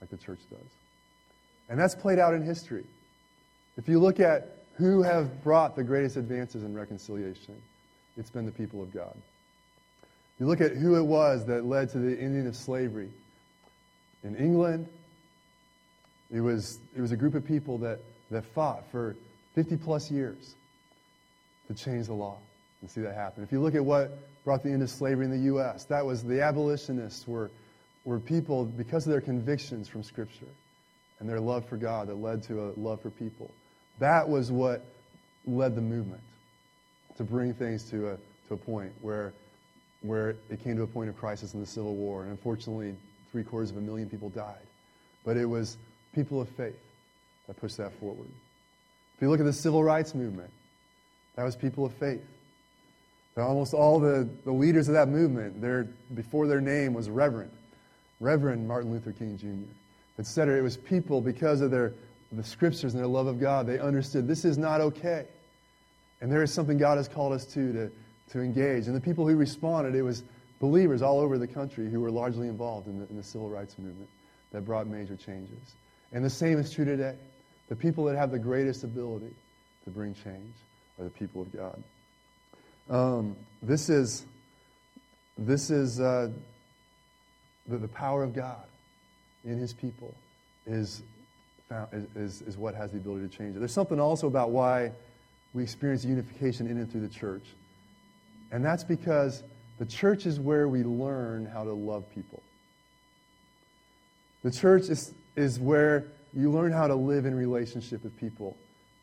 like 0.00 0.10
the 0.10 0.16
church 0.16 0.40
does. 0.50 0.58
And 1.68 1.78
that's 1.78 1.94
played 1.94 2.18
out 2.18 2.34
in 2.34 2.42
history. 2.42 2.84
If 3.76 3.88
you 3.88 3.98
look 3.98 4.20
at 4.20 4.56
who 4.74 5.02
have 5.02 5.42
brought 5.42 5.76
the 5.76 5.84
greatest 5.84 6.16
advances 6.16 6.62
in 6.62 6.74
reconciliation, 6.74 7.60
it's 8.16 8.30
been 8.30 8.44
the 8.44 8.52
people 8.52 8.82
of 8.82 8.92
God. 8.92 9.16
You 10.40 10.46
look 10.46 10.62
at 10.62 10.72
who 10.72 10.96
it 10.96 11.04
was 11.04 11.44
that 11.46 11.66
led 11.66 11.90
to 11.90 11.98
the 11.98 12.18
ending 12.18 12.46
of 12.46 12.56
slavery. 12.56 13.10
In 14.24 14.34
England, 14.36 14.88
it 16.32 16.40
was, 16.40 16.78
it 16.96 17.00
was 17.00 17.12
a 17.12 17.16
group 17.16 17.34
of 17.34 17.46
people 17.46 17.78
that, 17.78 18.00
that 18.30 18.46
fought 18.46 18.90
for 18.90 19.16
50 19.54 19.76
plus 19.76 20.10
years 20.10 20.54
to 21.68 21.74
change 21.74 22.06
the 22.06 22.14
law 22.14 22.38
and 22.80 22.90
see 22.90 23.02
that 23.02 23.14
happen. 23.14 23.42
If 23.42 23.52
you 23.52 23.60
look 23.60 23.74
at 23.74 23.84
what 23.84 24.18
brought 24.44 24.62
the 24.62 24.70
end 24.70 24.82
of 24.82 24.90
slavery 24.90 25.26
in 25.26 25.30
the 25.30 25.44
U.S., 25.46 25.84
that 25.84 26.06
was 26.06 26.22
the 26.22 26.42
abolitionists 26.42 27.28
were, 27.28 27.50
were 28.04 28.18
people, 28.18 28.64
because 28.64 29.06
of 29.06 29.12
their 29.12 29.20
convictions 29.20 29.88
from 29.88 30.02
Scripture 30.02 30.46
and 31.18 31.28
their 31.28 31.40
love 31.40 31.68
for 31.68 31.76
God 31.76 32.08
that 32.08 32.16
led 32.16 32.44
to 32.44 32.62
a 32.62 32.72
love 32.80 33.02
for 33.02 33.10
people. 33.10 33.50
That 33.98 34.28
was 34.28 34.50
what 34.50 34.84
led 35.46 35.74
the 35.74 35.82
movement 35.82 36.22
to 37.18 37.24
bring 37.24 37.52
things 37.52 37.84
to 37.90 38.12
a, 38.12 38.16
to 38.48 38.54
a 38.54 38.56
point 38.56 38.92
where, 39.02 39.34
where 40.02 40.30
it 40.50 40.62
came 40.62 40.76
to 40.76 40.82
a 40.82 40.86
point 40.86 41.10
of 41.10 41.16
crisis 41.16 41.54
in 41.54 41.60
the 41.60 41.66
Civil 41.66 41.94
War. 41.94 42.22
And 42.22 42.30
unfortunately, 42.30 42.94
three 43.32 43.44
quarters 43.44 43.70
of 43.70 43.76
a 43.76 43.80
million 43.80 44.08
people 44.08 44.30
died. 44.30 44.56
But 45.24 45.36
it 45.36 45.46
was 45.46 45.76
people 46.14 46.40
of 46.40 46.48
faith 46.50 46.78
that 47.46 47.60
pushed 47.60 47.76
that 47.76 47.92
forward. 48.00 48.28
If 49.16 49.22
you 49.22 49.28
look 49.28 49.40
at 49.40 49.46
the 49.46 49.52
civil 49.52 49.84
rights 49.84 50.14
movement, 50.14 50.50
that 51.36 51.44
was 51.44 51.56
people 51.56 51.84
of 51.84 51.92
faith. 51.94 52.24
Almost 53.36 53.72
all 53.72 54.00
the, 54.00 54.28
the 54.44 54.52
leaders 54.52 54.88
of 54.88 54.94
that 54.94 55.08
movement, 55.08 55.62
their, 55.62 55.86
before 56.14 56.46
their 56.46 56.60
name 56.60 56.92
was 56.92 57.08
Reverend, 57.08 57.50
Reverend 58.18 58.68
Martin 58.68 58.90
Luther 58.90 59.12
King 59.12 59.38
Jr., 59.38 59.72
etc. 60.18 60.58
It 60.58 60.62
was 60.62 60.76
people, 60.76 61.22
because 61.22 61.62
of 61.62 61.70
their, 61.70 61.94
the 62.32 62.44
scriptures 62.44 62.92
and 62.92 63.00
their 63.00 63.08
love 63.08 63.26
of 63.26 63.40
God, 63.40 63.66
they 63.66 63.78
understood 63.78 64.28
this 64.28 64.44
is 64.44 64.58
not 64.58 64.80
okay. 64.80 65.26
And 66.20 66.30
there 66.30 66.42
is 66.42 66.52
something 66.52 66.76
God 66.76 66.98
has 66.98 67.08
called 67.08 67.32
us 67.32 67.46
to, 67.46 67.72
to, 67.72 67.92
to 68.32 68.40
engage. 68.40 68.86
And 68.86 68.96
the 68.96 69.00
people 69.00 69.26
who 69.26 69.36
responded, 69.36 69.94
it 69.94 70.02
was 70.02 70.22
believers 70.60 71.02
all 71.02 71.20
over 71.20 71.38
the 71.38 71.46
country 71.46 71.90
who 71.90 72.00
were 72.00 72.10
largely 72.10 72.48
involved 72.48 72.86
in 72.86 73.00
the, 73.00 73.08
in 73.08 73.16
the 73.16 73.22
civil 73.22 73.48
rights 73.48 73.78
movement 73.78 74.08
that 74.52 74.64
brought 74.64 74.86
major 74.86 75.16
changes. 75.16 75.74
And 76.12 76.24
the 76.24 76.30
same 76.30 76.58
is 76.58 76.72
true 76.72 76.84
today. 76.84 77.16
The 77.68 77.76
people 77.76 78.04
that 78.04 78.16
have 78.16 78.30
the 78.30 78.38
greatest 78.38 78.84
ability 78.84 79.32
to 79.84 79.90
bring 79.90 80.14
change 80.14 80.54
are 80.98 81.04
the 81.04 81.10
people 81.10 81.42
of 81.42 81.52
God. 81.52 81.82
Um, 82.88 83.36
this 83.62 83.88
is, 83.88 84.24
this 85.38 85.70
is 85.70 86.00
uh, 86.00 86.30
the, 87.68 87.78
the 87.78 87.88
power 87.88 88.22
of 88.24 88.34
God 88.34 88.64
in 89.44 89.56
his 89.56 89.72
people 89.72 90.14
is, 90.66 91.02
found, 91.68 92.08
is, 92.16 92.42
is 92.42 92.56
what 92.56 92.74
has 92.74 92.90
the 92.90 92.98
ability 92.98 93.28
to 93.28 93.36
change 93.36 93.56
it. 93.56 93.60
There's 93.60 93.72
something 93.72 94.00
also 94.00 94.26
about 94.26 94.50
why 94.50 94.90
we 95.54 95.62
experience 95.62 96.04
unification 96.04 96.66
in 96.66 96.76
and 96.76 96.90
through 96.90 97.02
the 97.02 97.08
church. 97.08 97.44
And 98.52 98.64
that's 98.64 98.84
because 98.84 99.42
the 99.78 99.86
church 99.86 100.26
is 100.26 100.38
where 100.40 100.68
we 100.68 100.82
learn 100.82 101.46
how 101.46 101.64
to 101.64 101.72
love 101.72 102.04
people. 102.14 102.42
The 104.42 104.50
church 104.50 104.88
is, 104.88 105.12
is 105.36 105.58
where 105.58 106.04
you 106.34 106.50
learn 106.50 106.72
how 106.72 106.86
to 106.86 106.94
live 106.94 107.26
in 107.26 107.34
relationship 107.34 108.02
with 108.02 108.18
people 108.18 108.56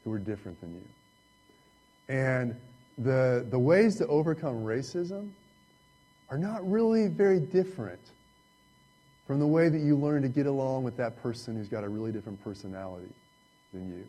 who 0.03 0.13
are 0.13 0.19
different 0.19 0.59
than 0.61 0.73
you. 0.73 2.15
And 2.15 2.55
the, 2.97 3.45
the 3.49 3.59
ways 3.59 3.97
to 3.97 4.07
overcome 4.07 4.63
racism 4.63 5.29
are 6.29 6.37
not 6.37 6.69
really 6.69 7.07
very 7.07 7.39
different 7.39 7.99
from 9.27 9.39
the 9.39 9.47
way 9.47 9.69
that 9.69 9.79
you 9.79 9.95
learn 9.95 10.21
to 10.21 10.29
get 10.29 10.45
along 10.45 10.83
with 10.83 10.95
that 10.97 11.21
person 11.21 11.55
who's 11.55 11.67
got 11.67 11.83
a 11.83 11.89
really 11.89 12.11
different 12.11 12.41
personality 12.43 13.11
than 13.73 13.89
you. 13.89 14.07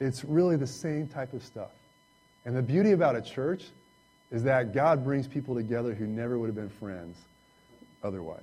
It's 0.00 0.24
really 0.24 0.56
the 0.56 0.66
same 0.66 1.06
type 1.06 1.32
of 1.34 1.44
stuff. 1.44 1.70
And 2.44 2.56
the 2.56 2.62
beauty 2.62 2.92
about 2.92 3.14
a 3.14 3.22
church 3.22 3.66
is 4.32 4.42
that 4.44 4.72
God 4.72 5.04
brings 5.04 5.28
people 5.28 5.54
together 5.54 5.94
who 5.94 6.06
never 6.06 6.38
would 6.38 6.46
have 6.46 6.56
been 6.56 6.70
friends 6.70 7.18
otherwise. 8.02 8.40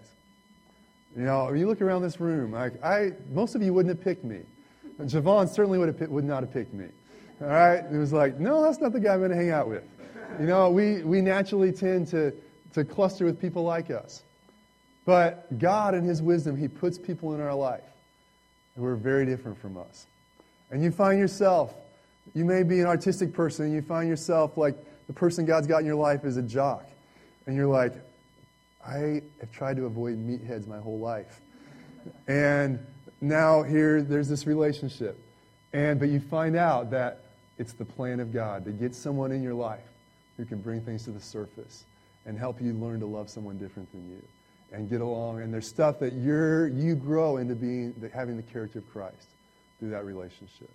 You 1.17 1.23
know, 1.23 1.45
when 1.45 1.57
you 1.57 1.67
look 1.67 1.81
around 1.81 2.03
this 2.03 2.19
room, 2.19 2.51
like 2.51 2.81
I, 2.83 3.13
most 3.31 3.55
of 3.55 3.63
you 3.63 3.73
wouldn't 3.73 3.95
have 3.95 4.03
picked 4.03 4.23
me. 4.23 4.41
Javon 5.01 5.49
certainly 5.49 5.79
would, 5.79 5.99
have, 5.99 6.09
would 6.09 6.23
not 6.23 6.43
have 6.43 6.53
picked 6.53 6.73
me. 6.73 6.85
All 7.41 7.47
right? 7.47 7.83
It 7.91 7.97
was 7.97 8.13
like, 8.13 8.39
no, 8.39 8.61
that's 8.61 8.79
not 8.79 8.93
the 8.93 8.99
guy 8.99 9.13
I'm 9.13 9.19
going 9.19 9.31
to 9.31 9.35
hang 9.35 9.49
out 9.49 9.67
with. 9.67 9.83
You 10.39 10.45
know, 10.45 10.69
we, 10.69 11.01
we 11.01 11.21
naturally 11.21 11.71
tend 11.71 12.07
to, 12.09 12.33
to 12.73 12.83
cluster 12.83 13.25
with 13.25 13.41
people 13.41 13.63
like 13.63 13.89
us. 13.89 14.23
But 15.05 15.57
God, 15.57 15.95
in 15.95 16.03
His 16.03 16.21
wisdom, 16.21 16.55
He 16.55 16.67
puts 16.67 16.99
people 16.99 17.33
in 17.33 17.41
our 17.41 17.55
life 17.55 17.81
who 18.77 18.85
are 18.85 18.95
very 18.95 19.25
different 19.25 19.59
from 19.59 19.77
us. 19.77 20.05
And 20.69 20.83
you 20.83 20.91
find 20.91 21.17
yourself, 21.17 21.73
you 22.35 22.45
may 22.45 22.61
be 22.61 22.79
an 22.79 22.85
artistic 22.85 23.33
person, 23.33 23.65
and 23.65 23.73
you 23.73 23.81
find 23.81 24.07
yourself 24.07 24.55
like 24.55 24.75
the 25.09 25.13
person 25.13 25.43
God's 25.43 25.65
got 25.65 25.79
in 25.79 25.87
your 25.87 25.95
life 25.95 26.23
is 26.23 26.37
a 26.37 26.41
jock. 26.43 26.87
And 27.47 27.55
you're 27.55 27.65
like, 27.65 27.93
I 28.85 29.23
have 29.39 29.51
tried 29.51 29.77
to 29.77 29.85
avoid 29.85 30.19
meatheads 30.19 30.67
my 30.67 30.77
whole 30.77 30.99
life. 30.99 31.41
And 32.27 32.77
now 33.19 33.63
here, 33.63 34.03
there's 34.03 34.29
this 34.29 34.45
relationship. 34.45 35.19
And, 35.73 35.99
but 35.99 36.09
you 36.09 36.19
find 36.19 36.55
out 36.55 36.91
that 36.91 37.21
it's 37.57 37.73
the 37.73 37.85
plan 37.85 38.19
of 38.19 38.31
God 38.31 38.65
to 38.65 38.71
get 38.71 38.93
someone 38.93 39.31
in 39.31 39.41
your 39.41 39.55
life 39.55 39.81
who 40.37 40.45
can 40.45 40.61
bring 40.61 40.79
things 40.81 41.05
to 41.05 41.11
the 41.11 41.19
surface 41.19 41.85
and 42.27 42.37
help 42.37 42.61
you 42.61 42.73
learn 42.73 42.99
to 42.99 43.07
love 43.07 43.31
someone 43.31 43.57
different 43.57 43.91
than 43.91 44.07
you 44.11 44.21
and 44.71 44.91
get 44.91 45.01
along. 45.01 45.41
And 45.41 45.51
there's 45.51 45.67
stuff 45.67 45.97
that 46.01 46.13
you're, 46.13 46.67
you 46.67 46.93
grow 46.93 47.37
into 47.37 47.55
being, 47.55 47.95
having 48.13 48.37
the 48.37 48.43
character 48.43 48.77
of 48.77 48.87
Christ 48.93 49.25
through 49.79 49.89
that 49.89 50.05
relationship. 50.05 50.69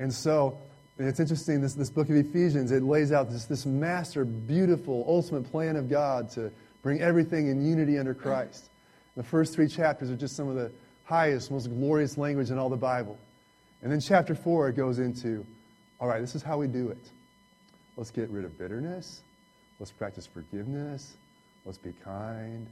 And 0.00 0.12
so, 0.12 0.58
and 0.98 1.08
it's 1.08 1.20
interesting, 1.20 1.60
this, 1.60 1.74
this 1.74 1.90
book 1.90 2.08
of 2.08 2.16
Ephesians, 2.16 2.72
it 2.72 2.82
lays 2.82 3.12
out 3.12 3.30
this, 3.30 3.44
this 3.44 3.64
master, 3.64 4.24
beautiful, 4.24 5.04
ultimate 5.06 5.50
plan 5.50 5.76
of 5.76 5.88
God 5.88 6.30
to 6.32 6.50
bring 6.82 7.00
everything 7.00 7.48
in 7.48 7.64
unity 7.64 7.98
under 7.98 8.14
Christ. 8.14 8.68
The 9.16 9.22
first 9.22 9.54
three 9.54 9.68
chapters 9.68 10.10
are 10.10 10.16
just 10.16 10.36
some 10.36 10.48
of 10.48 10.56
the 10.56 10.70
highest, 11.04 11.50
most 11.50 11.68
glorious 11.68 12.18
language 12.18 12.50
in 12.50 12.58
all 12.58 12.68
the 12.68 12.76
Bible. 12.76 13.16
And 13.82 13.92
then 13.92 14.00
chapter 14.00 14.34
4, 14.34 14.70
it 14.70 14.76
goes 14.76 14.98
into 14.98 15.46
all 16.00 16.06
right, 16.06 16.20
this 16.20 16.34
is 16.34 16.42
how 16.42 16.58
we 16.58 16.68
do 16.68 16.88
it. 16.90 17.10
Let's 17.96 18.10
get 18.10 18.30
rid 18.30 18.44
of 18.44 18.56
bitterness. 18.56 19.22
Let's 19.80 19.90
practice 19.90 20.26
forgiveness. 20.26 21.16
Let's 21.64 21.78
be 21.78 21.92
kind, 22.04 22.66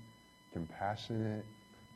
compassionate, 0.52 1.44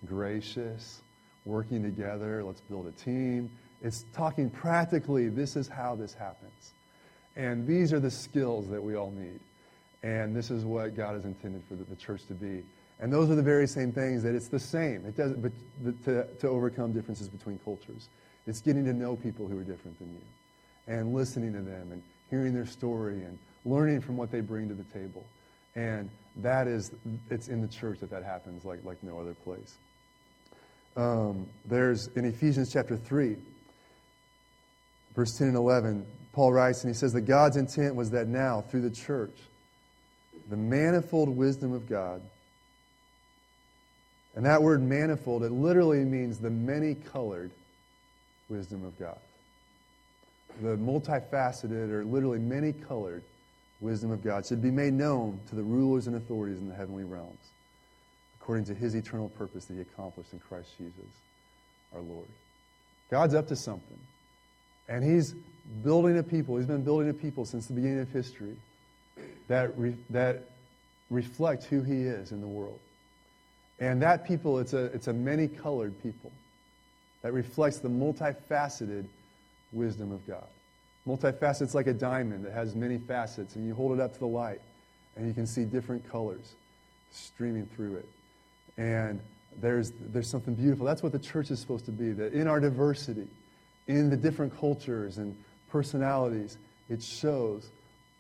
gracious, 0.07 1.01
working 1.45 1.83
together. 1.83 2.43
Let's 2.43 2.61
build 2.63 2.87
a 2.89 2.93
team. 2.93 3.51
It's 3.83 4.05
talking 4.13 4.51
practically, 4.51 5.29
this 5.29 5.57
is 5.57 5.69
how 5.69 5.95
this 5.95 6.15
happens. 6.15 6.73
And 7.37 7.67
these 7.67 7.93
are 7.93 8.01
the 8.01 8.11
skills 8.11 8.69
that 8.69 8.83
we 8.83 8.97
all 8.97 9.11
need. 9.11 9.41
And 10.03 10.35
this 10.35 10.51
is 10.51 10.65
what 10.65 10.97
God 10.97 11.15
has 11.15 11.25
intended 11.25 11.63
for 11.69 11.75
the, 11.75 11.85
the 11.85 11.97
church 11.97 12.27
to 12.27 12.35
be. 12.35 12.63
And 13.01 13.13
those 13.13 13.31
are 13.31 13.35
the 13.35 13.43
very 13.43 13.67
same 13.67 13.93
things 13.93 14.23
that 14.23 14.35
it's 14.35 14.49
the 14.49 14.61
same. 14.61 15.07
It 15.07 15.17
does, 15.17 15.33
but 15.33 15.53
to, 16.05 16.27
to 16.41 16.49
overcome 16.49 16.93
differences 16.93 17.29
between 17.29 17.59
cultures. 17.65 18.09
It's 18.47 18.61
getting 18.61 18.85
to 18.85 18.93
know 18.93 19.17
people 19.17 19.47
who 19.47 19.59
are 19.59 19.65
different 19.65 19.99
than 19.99 20.09
you 20.09 20.95
and 20.95 21.15
listening 21.15 21.53
to 21.53 21.61
them 21.61 21.93
and 21.93 22.03
hearing 22.29 22.53
their 22.53 22.67
story 22.67 23.23
and 23.23 23.39
learning 23.65 24.01
from 24.01 24.17
what 24.17 24.31
they 24.31 24.41
bring 24.41 24.69
to 24.69 24.75
the 24.75 24.85
table. 24.85 25.25
And 25.75 26.11
that 26.37 26.67
is, 26.67 26.91
it's 27.31 27.49
in 27.49 27.61
the 27.61 27.69
church 27.69 28.01
that 28.01 28.11
that 28.11 28.25
happens 28.25 28.65
like, 28.65 28.85
like 28.85 29.03
no 29.03 29.19
other 29.19 29.35
place. 29.35 29.77
Um, 30.97 31.47
there's 31.67 32.09
in 32.17 32.25
Ephesians 32.25 32.73
chapter 32.73 32.97
3, 32.97 33.37
verse 35.15 35.37
10 35.37 35.49
and 35.49 35.57
11, 35.57 36.07
Paul 36.33 36.53
writes, 36.53 36.85
and 36.85 36.93
he 36.93 36.99
says 36.99 37.13
that 37.13 37.23
God's 37.23 37.57
intent 37.57 37.95
was 37.95 38.11
that 38.11 38.29
now, 38.29 38.63
through 38.63 38.83
the 38.83 38.91
church, 38.91 39.37
the 40.49 40.57
manifold 40.57 41.29
wisdom 41.29 41.73
of 41.73 41.89
God, 41.89 42.21
and 44.37 44.47
that 44.47 44.63
word 44.63 44.83
manifold, 44.83 45.43
it 45.43 45.51
literally 45.51 46.05
means 46.05 46.39
the 46.39 46.51
many 46.51 46.95
colored 46.95 47.51
wisdom 48.49 48.85
of 48.85 48.99
God 48.99 49.19
the 50.63 50.77
multifaceted 50.77 51.91
or 51.91 52.05
literally 52.05 52.39
many 52.39 52.73
colored 52.73 53.23
wisdom 53.81 54.11
of 54.11 54.23
God 54.23 54.45
should 54.45 54.63
be 54.63 54.71
made 54.71 54.93
known 54.93 55.41
to 55.49 55.55
the 55.55 55.63
rulers 55.63 56.07
and 56.07 56.17
authorities 56.17 56.59
in 56.59 56.69
the 56.69 56.75
heavenly 56.75 57.05
realms, 57.05 57.39
according 58.41 58.65
to 58.67 58.75
his 58.75 58.95
eternal 58.95 59.31
purpose 59.31 59.65
that 59.67 59.75
he 59.75 59.81
accomplished 59.81 60.33
in 60.33 60.39
Christ 60.41 60.69
Jesus, 60.77 61.11
our 61.95 62.01
Lord. 62.01 62.27
God's 63.11 63.35
up 63.35 63.49
to 63.49 63.57
something. 63.57 63.99
And 64.91 65.05
he's 65.05 65.35
building 65.85 66.19
a 66.19 66.23
people, 66.23 66.57
he's 66.57 66.67
been 66.67 66.83
building 66.83 67.09
a 67.09 67.15
people 67.15 67.47
since 67.47 67.67
the 67.67 67.73
beginning 67.73 68.01
of 68.01 68.11
history 68.11 68.57
that, 69.47 69.79
re, 69.79 69.95
that 70.11 70.43
reflect 71.11 71.65
who 71.65 71.81
he 71.83 72.03
is 72.03 72.33
in 72.33 72.41
the 72.41 72.47
world. 72.47 72.79
And 73.79 74.03
that 74.03 74.27
people, 74.27 74.59
it's 74.59 74.73
a, 74.73 74.87
it's 74.87 75.07
a 75.07 75.13
many 75.13 75.47
colored 75.47 75.95
people 76.03 76.33
that 77.23 77.33
reflects 77.33 77.79
the 77.79 77.89
multifaceted 77.89 79.07
wisdom 79.73 80.11
of 80.11 80.27
God. 80.27 80.47
Multifaceted, 81.07 81.63
it's 81.63 81.75
like 81.75 81.87
a 81.87 81.95
diamond 81.95 82.45
that 82.45 82.53
has 82.53 82.75
many 82.75 82.99
facets, 82.99 83.55
and 83.55 83.67
you 83.67 83.75
hold 83.75 83.93
it 83.93 84.01
up 84.01 84.13
to 84.13 84.19
the 84.19 84.27
light, 84.27 84.61
and 85.17 85.27
you 85.27 85.33
can 85.33 85.47
see 85.47 85.65
different 85.65 86.07
colors 86.11 86.55
streaming 87.13 87.67
through 87.77 87.97
it. 87.97 88.09
And 88.77 89.21
there's, 89.61 89.93
there's 90.13 90.29
something 90.29 90.55
beautiful. 90.55 90.85
That's 90.85 91.03
what 91.03 91.13
the 91.13 91.19
church 91.19 91.51
is 91.51 91.61
supposed 91.61 91.85
to 91.87 91.93
be, 91.93 92.11
that 92.13 92.33
in 92.33 92.49
our 92.49 92.61
diversity, 92.61 93.29
in 93.91 94.09
the 94.09 94.17
different 94.17 94.57
cultures 94.59 95.19
and 95.19 95.37
personalities, 95.71 96.57
it 96.89 97.03
shows 97.03 97.69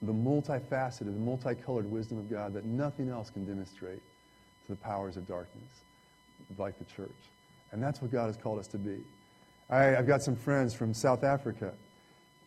the 0.03 0.13
multifaceted, 0.13 1.05
the 1.05 1.13
multicolored 1.13 1.91
wisdom 1.91 2.19
of 2.19 2.29
God 2.29 2.55
that 2.55 2.65
nothing 2.65 3.09
else 3.09 3.31
can 3.31 3.45
demonstrate 3.45 4.03
to 4.67 4.73
the 4.73 4.77
powers 4.77 5.17
of 5.17 5.29
darkness 5.29 5.63
like 6.59 6.77
the 6.79 6.85
church. 6.85 7.11
And 7.71 7.81
that's 7.81 8.03
what 8.03 8.11
God 8.11 8.27
has 8.27 8.37
called 8.37 8.59
us 8.59 8.67
to 8.69 8.79
be. 8.79 8.99
I, 9.69 9.85
have 9.85 10.07
got 10.09 10.23
some 10.23 10.35
friends 10.35 10.75
from 10.75 10.93
South 10.93 11.23
Africa, 11.23 11.73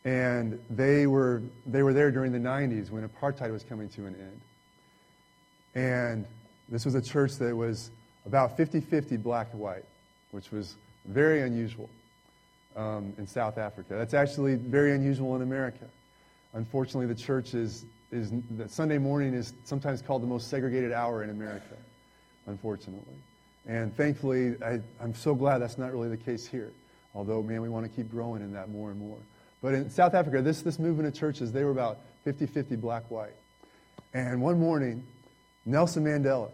and 0.03 0.59
they 0.69 1.07
were, 1.07 1.41
they 1.65 1.81
were 1.81 1.93
there 1.93 2.11
during 2.11 2.33
the 2.33 2.39
90s 2.39 2.89
when 2.89 3.07
apartheid 3.07 3.51
was 3.51 3.63
coming 3.63 3.87
to 3.89 4.05
an 4.05 4.15
end. 4.19 4.41
And 5.75 6.25
this 6.67 6.83
was 6.83 6.95
a 6.95 7.01
church 7.01 7.35
that 7.39 7.55
was 7.55 7.89
about 8.25 8.57
50 8.57 8.81
50 8.81 9.15
black 9.17 9.47
and 9.53 9.61
white, 9.61 9.85
which 10.31 10.51
was 10.51 10.75
very 11.05 11.41
unusual 11.41 11.89
um, 12.75 13.13
in 13.17 13.27
South 13.27 13.57
Africa. 13.57 13.95
That's 13.95 14.13
actually 14.13 14.55
very 14.55 14.93
unusual 14.93 15.35
in 15.35 15.41
America. 15.41 15.85
Unfortunately, 16.53 17.07
the 17.07 17.19
church 17.19 17.53
is, 17.53 17.85
is 18.11 18.31
Sunday 18.67 18.97
morning 18.97 19.33
is 19.33 19.53
sometimes 19.63 20.01
called 20.01 20.21
the 20.21 20.27
most 20.27 20.49
segregated 20.49 20.91
hour 20.91 21.23
in 21.23 21.29
America, 21.29 21.75
unfortunately. 22.47 23.15
And 23.67 23.95
thankfully, 23.95 24.55
I, 24.63 24.79
I'm 25.01 25.15
so 25.15 25.33
glad 25.33 25.59
that's 25.59 25.77
not 25.77 25.91
really 25.91 26.09
the 26.09 26.17
case 26.17 26.45
here. 26.45 26.71
Although, 27.15 27.41
man, 27.41 27.61
we 27.61 27.69
want 27.69 27.85
to 27.85 27.91
keep 27.91 28.11
growing 28.11 28.41
in 28.41 28.53
that 28.53 28.69
more 28.69 28.91
and 28.91 28.99
more. 28.99 29.17
But 29.61 29.73
in 29.73 29.89
South 29.89 30.13
Africa, 30.13 30.41
this, 30.41 30.61
this 30.61 30.77
movement 30.77 31.07
of 31.07 31.13
churches, 31.13 31.51
they 31.51 31.63
were 31.63 31.71
about 31.71 31.99
50 32.23 32.45
50 32.47 32.75
black 32.75 33.09
white. 33.09 33.33
And 34.13 34.41
one 34.41 34.59
morning, 34.59 35.03
Nelson 35.65 36.03
Mandela, 36.03 36.51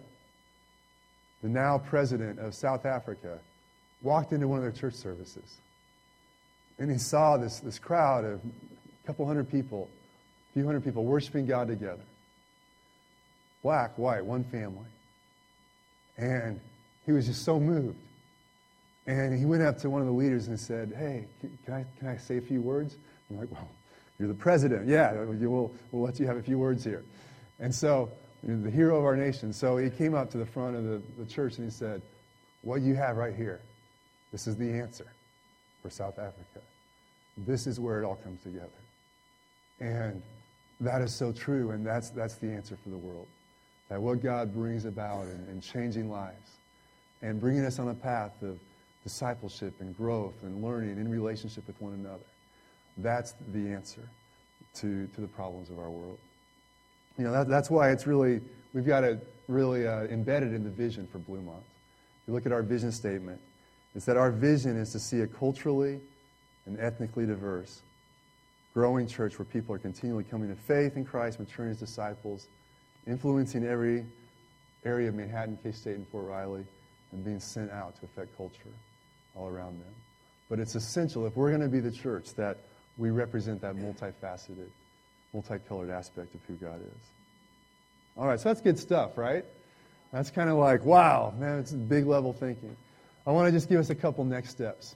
the 1.42 1.50
now 1.50 1.78
president 1.78 2.40
of 2.40 2.54
South 2.54 2.86
Africa, 2.86 3.40
walked 4.02 4.32
into 4.32 4.48
one 4.48 4.60
of 4.60 4.64
their 4.64 4.72
church 4.72 4.94
services. 4.94 5.58
And 6.80 6.90
he 6.90 6.98
saw 6.98 7.38
this, 7.38 7.60
this 7.60 7.78
crowd 7.78 8.24
of 8.24 8.40
a 8.40 9.08
couple 9.08 9.26
hundred 9.26 9.52
people, 9.52 9.90
a 10.50 10.54
few 10.54 10.66
hundred 10.66 10.84
people 10.84 11.04
worshiping 11.04 11.46
God 11.46 11.68
together. 11.68 12.02
Black, 13.62 13.98
white, 13.98 14.24
one 14.24 14.46
family. 14.46 14.86
And 16.18 16.60
he 17.06 17.12
was 17.12 17.28
just 17.28 17.44
so 17.44 17.60
moved. 17.60 17.98
And 19.06 19.38
he 19.38 19.46
went 19.46 19.62
up 19.62 19.80
to 19.80 19.90
one 19.90 20.02
of 20.02 20.08
the 20.08 20.14
leaders 20.14 20.48
and 20.48 20.58
said, 20.58 20.94
Hey, 20.98 21.26
can 21.66 21.74
I, 21.74 21.86
can 22.00 22.08
I 22.08 22.18
say 22.18 22.38
a 22.38 22.42
few 22.42 22.62
words? 22.62 22.96
I'm 23.30 23.40
like, 23.40 23.52
Well, 23.52 23.68
you're 24.18 24.30
the 24.30 24.34
president. 24.34 24.88
Yeah, 24.88 25.14
we'll, 25.14 25.72
we'll 25.92 26.04
let 26.04 26.20
you 26.20 26.28
have 26.28 26.38
a 26.38 26.44
few 26.44 26.58
words 26.58 26.84
here. 26.84 27.04
And 27.60 27.76
so, 27.76 28.10
the 28.44 28.72
hero 28.72 28.98
of 28.98 29.04
our 29.04 29.18
nation. 29.18 29.52
So 29.52 29.76
he 29.76 29.90
came 29.90 30.14
up 30.14 30.32
to 30.32 30.38
the 30.38 30.46
front 30.46 30.78
of 30.78 30.86
the, 30.86 31.02
the 31.18 31.26
church 31.26 31.58
and 31.58 31.66
he 31.66 31.72
said, 31.72 32.02
What 32.62 32.82
you 32.82 32.96
have 32.96 33.18
right 33.18 33.36
here, 33.36 33.60
this 34.32 34.48
is 34.48 34.56
the 34.56 34.72
answer 34.72 35.08
for 35.82 35.90
South 35.90 36.20
Africa. 36.20 36.60
This 37.38 37.68
is 37.68 37.80
where 37.80 38.02
it 38.02 38.06
all 38.06 38.16
comes 38.16 38.42
together. 38.44 38.68
And 39.80 40.22
that 40.82 41.02
is 41.02 41.14
so 41.14 41.32
true, 41.32 41.72
and 41.72 41.86
that's, 41.86 42.10
that's 42.10 42.36
the 42.36 42.48
answer 42.48 42.78
for 42.84 42.90
the 42.90 42.98
world. 42.98 43.28
That 43.90 44.02
what 44.02 44.22
God 44.22 44.54
brings 44.54 44.86
about 44.86 45.24
in, 45.24 45.48
in 45.52 45.62
changing 45.62 46.12
lives 46.12 46.52
and 47.22 47.40
bringing 47.40 47.66
us 47.66 47.80
on 47.80 47.90
a 47.90 47.94
path 47.94 48.42
of 48.44 48.60
discipleship 49.04 49.74
and 49.80 49.96
growth 49.96 50.36
and 50.44 50.64
learning 50.64 50.98
in 50.98 51.10
relationship 51.10 51.66
with 51.68 51.80
one 51.82 51.94
another. 51.94 52.24
That's 52.98 53.34
the 53.54 53.70
answer 53.70 54.02
to, 54.76 55.08
to 55.08 55.22
the 55.22 55.28
problems 55.28 55.70
of 55.70 55.80
our 55.80 55.90
world. 55.90 56.20
You 57.18 57.24
know, 57.26 57.32
that, 57.32 57.48
that's 57.48 57.70
why 57.70 57.92
it's 57.92 58.06
really, 58.06 58.42
we've 58.74 58.86
got 58.86 59.04
it 59.04 59.26
really 59.48 59.88
uh, 59.88 60.04
embedded 60.04 60.54
in 60.54 60.64
the 60.64 60.70
vision 60.70 61.08
for 61.12 61.20
Bluemont. 61.20 61.58
If 61.58 62.28
you 62.28 62.34
look 62.34 62.46
at 62.46 62.52
our 62.52 62.62
vision 62.62 62.92
statement, 62.92 63.42
it's 64.00 64.06
that 64.06 64.16
our 64.16 64.32
vision 64.32 64.78
is 64.78 64.94
to 64.94 65.00
see 65.00 65.20
a 65.20 65.28
culturally 65.28 66.00
and 66.66 66.80
ethnically 66.80 67.26
diverse, 67.26 67.82
growing 68.74 69.06
church 69.06 69.38
where 69.38 69.46
people 69.46 69.76
are 69.76 69.78
continually 69.78 70.24
coming 70.24 70.48
to 70.48 70.56
faith 70.56 70.96
in 70.96 71.04
Christ, 71.04 71.38
maturing 71.38 71.72
as 71.72 71.80
disciples, 71.80 72.48
influencing 73.06 73.68
every 73.68 74.06
area 74.86 75.10
of 75.10 75.16
Manhattan, 75.16 75.60
K 75.62 75.74
State, 75.74 75.98
and 75.98 76.08
Fort 76.08 76.30
Riley, 76.30 76.64
and 77.12 77.26
being 77.26 77.42
sent 77.42 77.72
out 77.72 78.00
to 78.00 78.06
affect 78.06 78.38
culture 78.38 78.72
all 79.36 79.50
around 79.50 79.78
them. 79.82 79.94
But 80.50 80.60
it's 80.60 80.76
essential 80.76 81.28
if 81.28 81.36
we're 81.36 81.50
going 81.50 81.60
to 81.60 81.68
be 81.68 81.82
the 81.82 81.92
church 81.92 82.36
that 82.36 82.56
we 82.98 83.10
represent 83.10 83.60
that 83.64 83.76
multifaceted, 83.76 84.70
multicolored 85.34 85.90
aspect 85.90 86.34
of 86.36 86.40
who 86.48 86.54
God 86.54 86.80
is. 86.80 87.02
All 88.18 88.28
right, 88.28 88.40
so 88.40 88.48
that's 88.48 88.62
good 88.62 88.80
stuff, 88.80 89.18
right? 89.18 89.44
That's 90.14 90.32
kind 90.32 90.50
of 90.50 90.56
like, 90.56 90.86
wow, 90.86 91.34
man, 91.38 91.60
it's 91.60 91.74
big 91.74 92.06
level 92.06 92.32
thinking. 92.32 92.78
I 93.30 93.32
want 93.32 93.46
to 93.46 93.52
just 93.52 93.70
give 93.70 93.80
us 93.80 93.92
a 93.92 93.96
couple 93.96 94.26
next 94.26 94.50
steps 94.50 94.96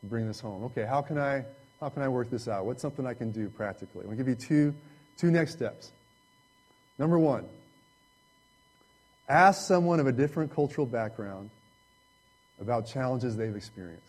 to 0.00 0.06
bring 0.06 0.26
this 0.26 0.40
home. 0.40 0.64
Okay, 0.64 0.84
how 0.84 1.00
can 1.00 1.16
I 1.16 1.44
how 1.78 1.88
can 1.88 2.02
I 2.02 2.08
work 2.08 2.28
this 2.28 2.48
out? 2.48 2.66
What's 2.66 2.82
something 2.82 3.06
I 3.06 3.14
can 3.14 3.30
do 3.30 3.48
practically? 3.48 4.00
I'm 4.00 4.06
going 4.06 4.18
to 4.18 4.24
give 4.24 4.28
you 4.28 4.34
two 4.34 4.74
two 5.16 5.30
next 5.30 5.52
steps. 5.52 5.92
Number 6.98 7.20
one, 7.20 7.44
ask 9.28 9.64
someone 9.64 10.00
of 10.00 10.08
a 10.08 10.12
different 10.12 10.52
cultural 10.52 10.88
background 10.88 11.50
about 12.60 12.88
challenges 12.88 13.36
they've 13.36 13.54
experienced. 13.54 14.02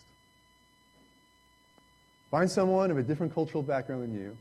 Find 2.31 2.49
someone 2.49 2.89
of 2.89 2.97
a 2.97 3.03
different 3.03 3.35
cultural 3.35 3.61
background 3.61 4.01
than 4.01 4.15
you 4.15 4.35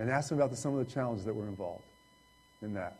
and 0.00 0.10
ask 0.10 0.30
them 0.30 0.38
about 0.38 0.50
the, 0.50 0.56
some 0.56 0.76
of 0.76 0.84
the 0.84 0.92
challenges 0.92 1.24
that 1.24 1.36
were 1.36 1.46
involved 1.46 1.84
in 2.62 2.74
that. 2.74 2.96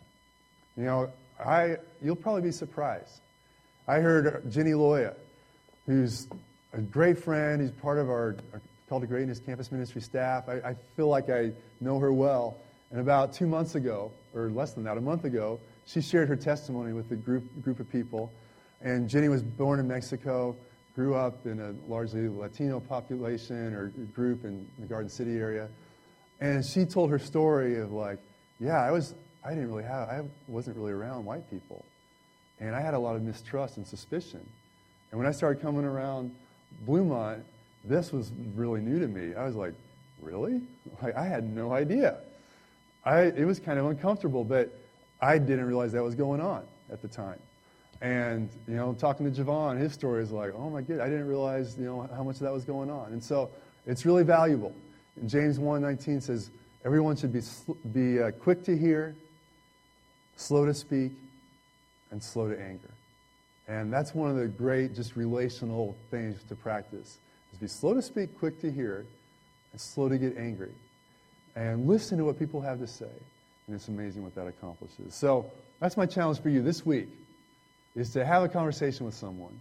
You 0.77 0.85
know, 0.85 1.11
I, 1.45 1.79
you'll 2.01 2.15
probably 2.15 2.43
be 2.43 2.53
surprised. 2.53 3.19
I 3.89 3.99
heard 3.99 4.51
Jenny 4.51 4.73
Loya, 4.73 5.15
who's 5.87 6.29
a 6.73 6.81
great 6.81 7.19
friend. 7.19 7.61
He's 7.61 7.71
part 7.71 7.99
of 7.99 8.09
our, 8.09 8.37
our 8.53 8.61
Call 8.89 9.01
to 9.01 9.07
Greatness 9.07 9.41
campus 9.41 9.73
ministry 9.73 10.03
staff. 10.03 10.49
I, 10.49 10.55
I 10.71 10.77
feel 10.97 11.09
like 11.09 11.31
I 11.31 11.53
know 11.81 11.99
her 11.99 12.13
well. 12.13 12.57
And 12.91 13.01
about 13.01 13.33
two 13.33 13.47
months 13.47 13.75
ago, 13.75 14.13
or 14.35 14.51
less 14.51 14.73
than 14.73 14.85
that, 14.85 14.99
a 14.99 15.01
month 15.01 15.25
ago, 15.25 15.59
she 15.87 16.01
shared 16.01 16.29
her 16.29 16.37
testimony 16.37 16.93
with 16.93 17.11
a 17.11 17.17
group, 17.17 17.45
group 17.63 17.81
of 17.81 17.91
people. 17.91 18.31
And 18.83 19.09
Jenny 19.09 19.29
was 19.29 19.43
born 19.43 19.81
in 19.81 19.89
Mexico 19.89 20.57
grew 20.95 21.15
up 21.15 21.47
in 21.47 21.61
a 21.61 21.75
largely 21.91 22.29
Latino 22.29 22.81
population 22.81 23.75
or 23.75 23.89
group 24.15 24.45
in 24.45 24.67
the 24.79 24.87
Garden 24.87 25.09
City 25.09 25.39
area. 25.39 25.69
And 26.41 26.65
she 26.65 26.85
told 26.85 27.11
her 27.11 27.19
story 27.19 27.79
of 27.79 27.93
like, 27.93 28.19
yeah, 28.61 28.83
I 28.83 28.91
was, 28.91 29.15
I 29.45 29.51
didn't 29.51 29.69
really 29.69 29.85
have, 29.85 30.09
I 30.09 30.23
wasn't 30.49 30.77
really 30.77 30.93
around 30.93 31.25
white 31.25 31.49
people. 31.51 31.85
And 32.63 32.77
I 32.77 32.81
had 32.81 32.95
a 32.95 32.99
lot 32.99 33.17
of 33.17 33.23
mistrust 33.23 33.77
and 33.77 33.87
suspicion. 33.87 34.41
And 35.11 35.19
when 35.19 35.27
I 35.27 35.33
started 35.33 35.61
coming 35.61 35.85
around 35.85 36.33
Bluemont, 36.87 37.41
this 37.85 38.13
was 38.13 38.31
really 38.55 38.81
new 38.81 39.01
to 39.01 39.09
me. 39.09 39.35
I 39.35 39.45
was 39.45 39.57
like, 39.57 39.75
really? 40.23 40.61
Like, 41.03 41.17
I 41.17 41.25
had 41.25 41.45
no 41.57 41.73
idea. 41.73 42.19
I, 43.05 43.23
it 43.23 43.45
was 43.45 43.59
kind 43.59 43.79
of 43.79 43.87
uncomfortable, 43.87 44.45
but 44.45 44.71
I 45.21 45.39
didn't 45.39 45.65
realize 45.65 45.91
that 45.93 46.03
was 46.03 46.15
going 46.15 46.41
on 46.41 46.63
at 46.93 47.03
the 47.03 47.09
time. 47.09 47.41
And, 48.01 48.49
you 48.69 48.77
know, 48.77 48.93
talking 48.93 49.33
to 49.33 49.43
Javon, 49.43 49.81
his 49.81 49.93
story 49.93 50.23
is 50.23 50.31
like, 50.31 50.53
oh 50.55 50.71
my 50.71 50.81
goodness, 50.81 51.01
I 51.01 51.09
didn't 51.09 51.27
realize, 51.27 51.77
you 51.77 51.87
know, 51.87 52.09
how 52.15 52.23
much 52.23 52.37
of 52.37 52.43
that 52.43 52.53
was 52.53 52.65
going 52.65 52.91
on. 52.91 53.13
And 53.13 53.23
so 53.23 53.51
it's 53.87 54.07
really 54.07 54.23
valuable. 54.23 54.73
And 55.17 55.29
James 55.29 55.59
1.19 55.59 56.23
says, 56.23 56.51
everyone 56.85 57.17
should 57.17 57.33
be, 57.33 57.43
be 57.93 58.23
uh, 58.23 58.31
quick 58.33 58.63
to 58.65 58.77
hear, 58.77 59.17
slow 60.37 60.65
to 60.65 60.75
speak, 60.75 61.13
and 62.13 62.23
slow 62.23 62.49
to 62.49 62.61
anger. 62.61 62.91
And 63.67 63.93
that's 63.93 64.15
one 64.15 64.31
of 64.31 64.37
the 64.37 64.47
great 64.47 64.95
just 64.95 65.17
relational 65.17 65.97
things 66.11 66.45
to 66.45 66.55
practice, 66.55 67.19
is 67.53 67.59
be 67.59 67.67
slow 67.67 67.95
to 67.95 68.03
speak, 68.03 68.39
quick 68.39 68.61
to 68.61 68.71
hear, 68.71 69.05
and 69.73 69.81
slow 69.81 70.09
to 70.09 70.19
get 70.19 70.37
angry. 70.37 70.73
And 71.57 71.89
listen 71.89 72.19
to 72.19 72.25
what 72.25 72.39
people 72.39 72.61
have 72.61 72.79
to 72.79 72.87
say. 72.87 73.11
And 73.67 73.77
it's 73.77 73.89
amazing 73.89 74.23
what 74.23 74.35
that 74.35 74.47
accomplishes. 74.47 75.15
So 75.15 75.51
that's 75.81 75.97
my 75.97 76.07
challenge 76.07 76.41
for 76.41 76.49
you 76.49 76.63
this 76.63 76.87
week 76.87 77.09
is 77.95 78.11
to 78.11 78.25
have 78.25 78.43
a 78.43 78.49
conversation 78.49 79.05
with 79.07 79.15
someone 79.15 79.59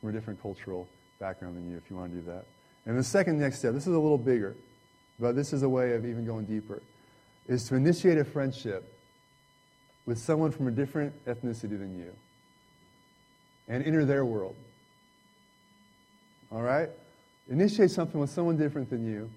from 0.00 0.10
a 0.10 0.12
different 0.12 0.40
cultural 0.42 0.88
background 1.18 1.56
than 1.56 1.70
you 1.70 1.76
if 1.76 1.90
you 1.90 1.96
want 1.96 2.12
to 2.12 2.20
do 2.20 2.26
that. 2.26 2.44
And 2.86 2.98
the 2.98 3.04
second 3.04 3.38
next 3.38 3.58
step, 3.58 3.72
this 3.72 3.86
is 3.86 3.94
a 3.94 3.98
little 3.98 4.18
bigger, 4.18 4.54
but 5.18 5.34
this 5.34 5.52
is 5.52 5.62
a 5.62 5.68
way 5.68 5.92
of 5.92 6.06
even 6.06 6.24
going 6.24 6.44
deeper, 6.44 6.82
is 7.48 7.64
to 7.64 7.74
initiate 7.74 8.18
a 8.18 8.24
friendship 8.24 8.90
with 10.10 10.18
someone 10.18 10.50
from 10.50 10.66
a 10.66 10.72
different 10.72 11.14
ethnicity 11.24 11.78
than 11.78 11.96
you 11.96 12.12
and 13.68 13.84
enter 13.84 14.04
their 14.04 14.24
world. 14.24 14.56
All 16.50 16.62
right? 16.62 16.88
Initiate 17.48 17.92
something 17.92 18.20
with 18.20 18.30
someone 18.30 18.56
different 18.56 18.90
than 18.90 19.06
you 19.06 19.30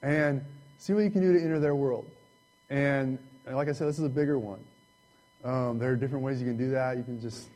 and 0.00 0.40
see 0.78 0.92
what 0.92 1.02
you 1.02 1.10
can 1.10 1.22
do 1.22 1.32
to 1.32 1.42
enter 1.42 1.58
their 1.58 1.74
world. 1.74 2.08
And 2.70 3.18
like 3.50 3.68
I 3.68 3.72
said, 3.72 3.88
this 3.88 3.98
is 3.98 4.04
a 4.04 4.08
bigger 4.08 4.38
one. 4.38 4.60
Um, 5.42 5.80
there 5.80 5.90
are 5.90 5.96
different 5.96 6.24
ways 6.24 6.40
you 6.40 6.46
can 6.46 6.56
do 6.56 6.70
that. 6.70 6.96
You 6.98 7.02
can 7.02 7.20
just 7.20 7.48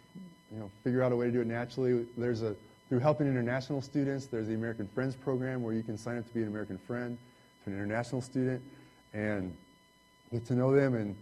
you 0.52 0.58
know, 0.58 0.68
figure 0.82 1.04
out 1.04 1.12
a 1.12 1.16
way 1.16 1.26
to 1.26 1.32
do 1.32 1.42
it 1.42 1.46
naturally. 1.46 2.04
There's 2.18 2.42
a 2.42 2.56
through 2.88 2.98
helping 2.98 3.28
international 3.28 3.80
students, 3.80 4.26
there's 4.26 4.48
the 4.48 4.54
American 4.54 4.88
Friends 4.88 5.14
program 5.14 5.62
where 5.62 5.72
you 5.72 5.84
can 5.84 5.96
sign 5.96 6.18
up 6.18 6.26
to 6.26 6.34
be 6.34 6.42
an 6.42 6.48
American 6.48 6.78
friend 6.78 7.16
to 7.62 7.70
an 7.70 7.76
international 7.76 8.22
student 8.22 8.60
and 9.12 9.56
get 10.32 10.44
to 10.46 10.54
know 10.54 10.74
them 10.74 10.94
and 10.94 11.16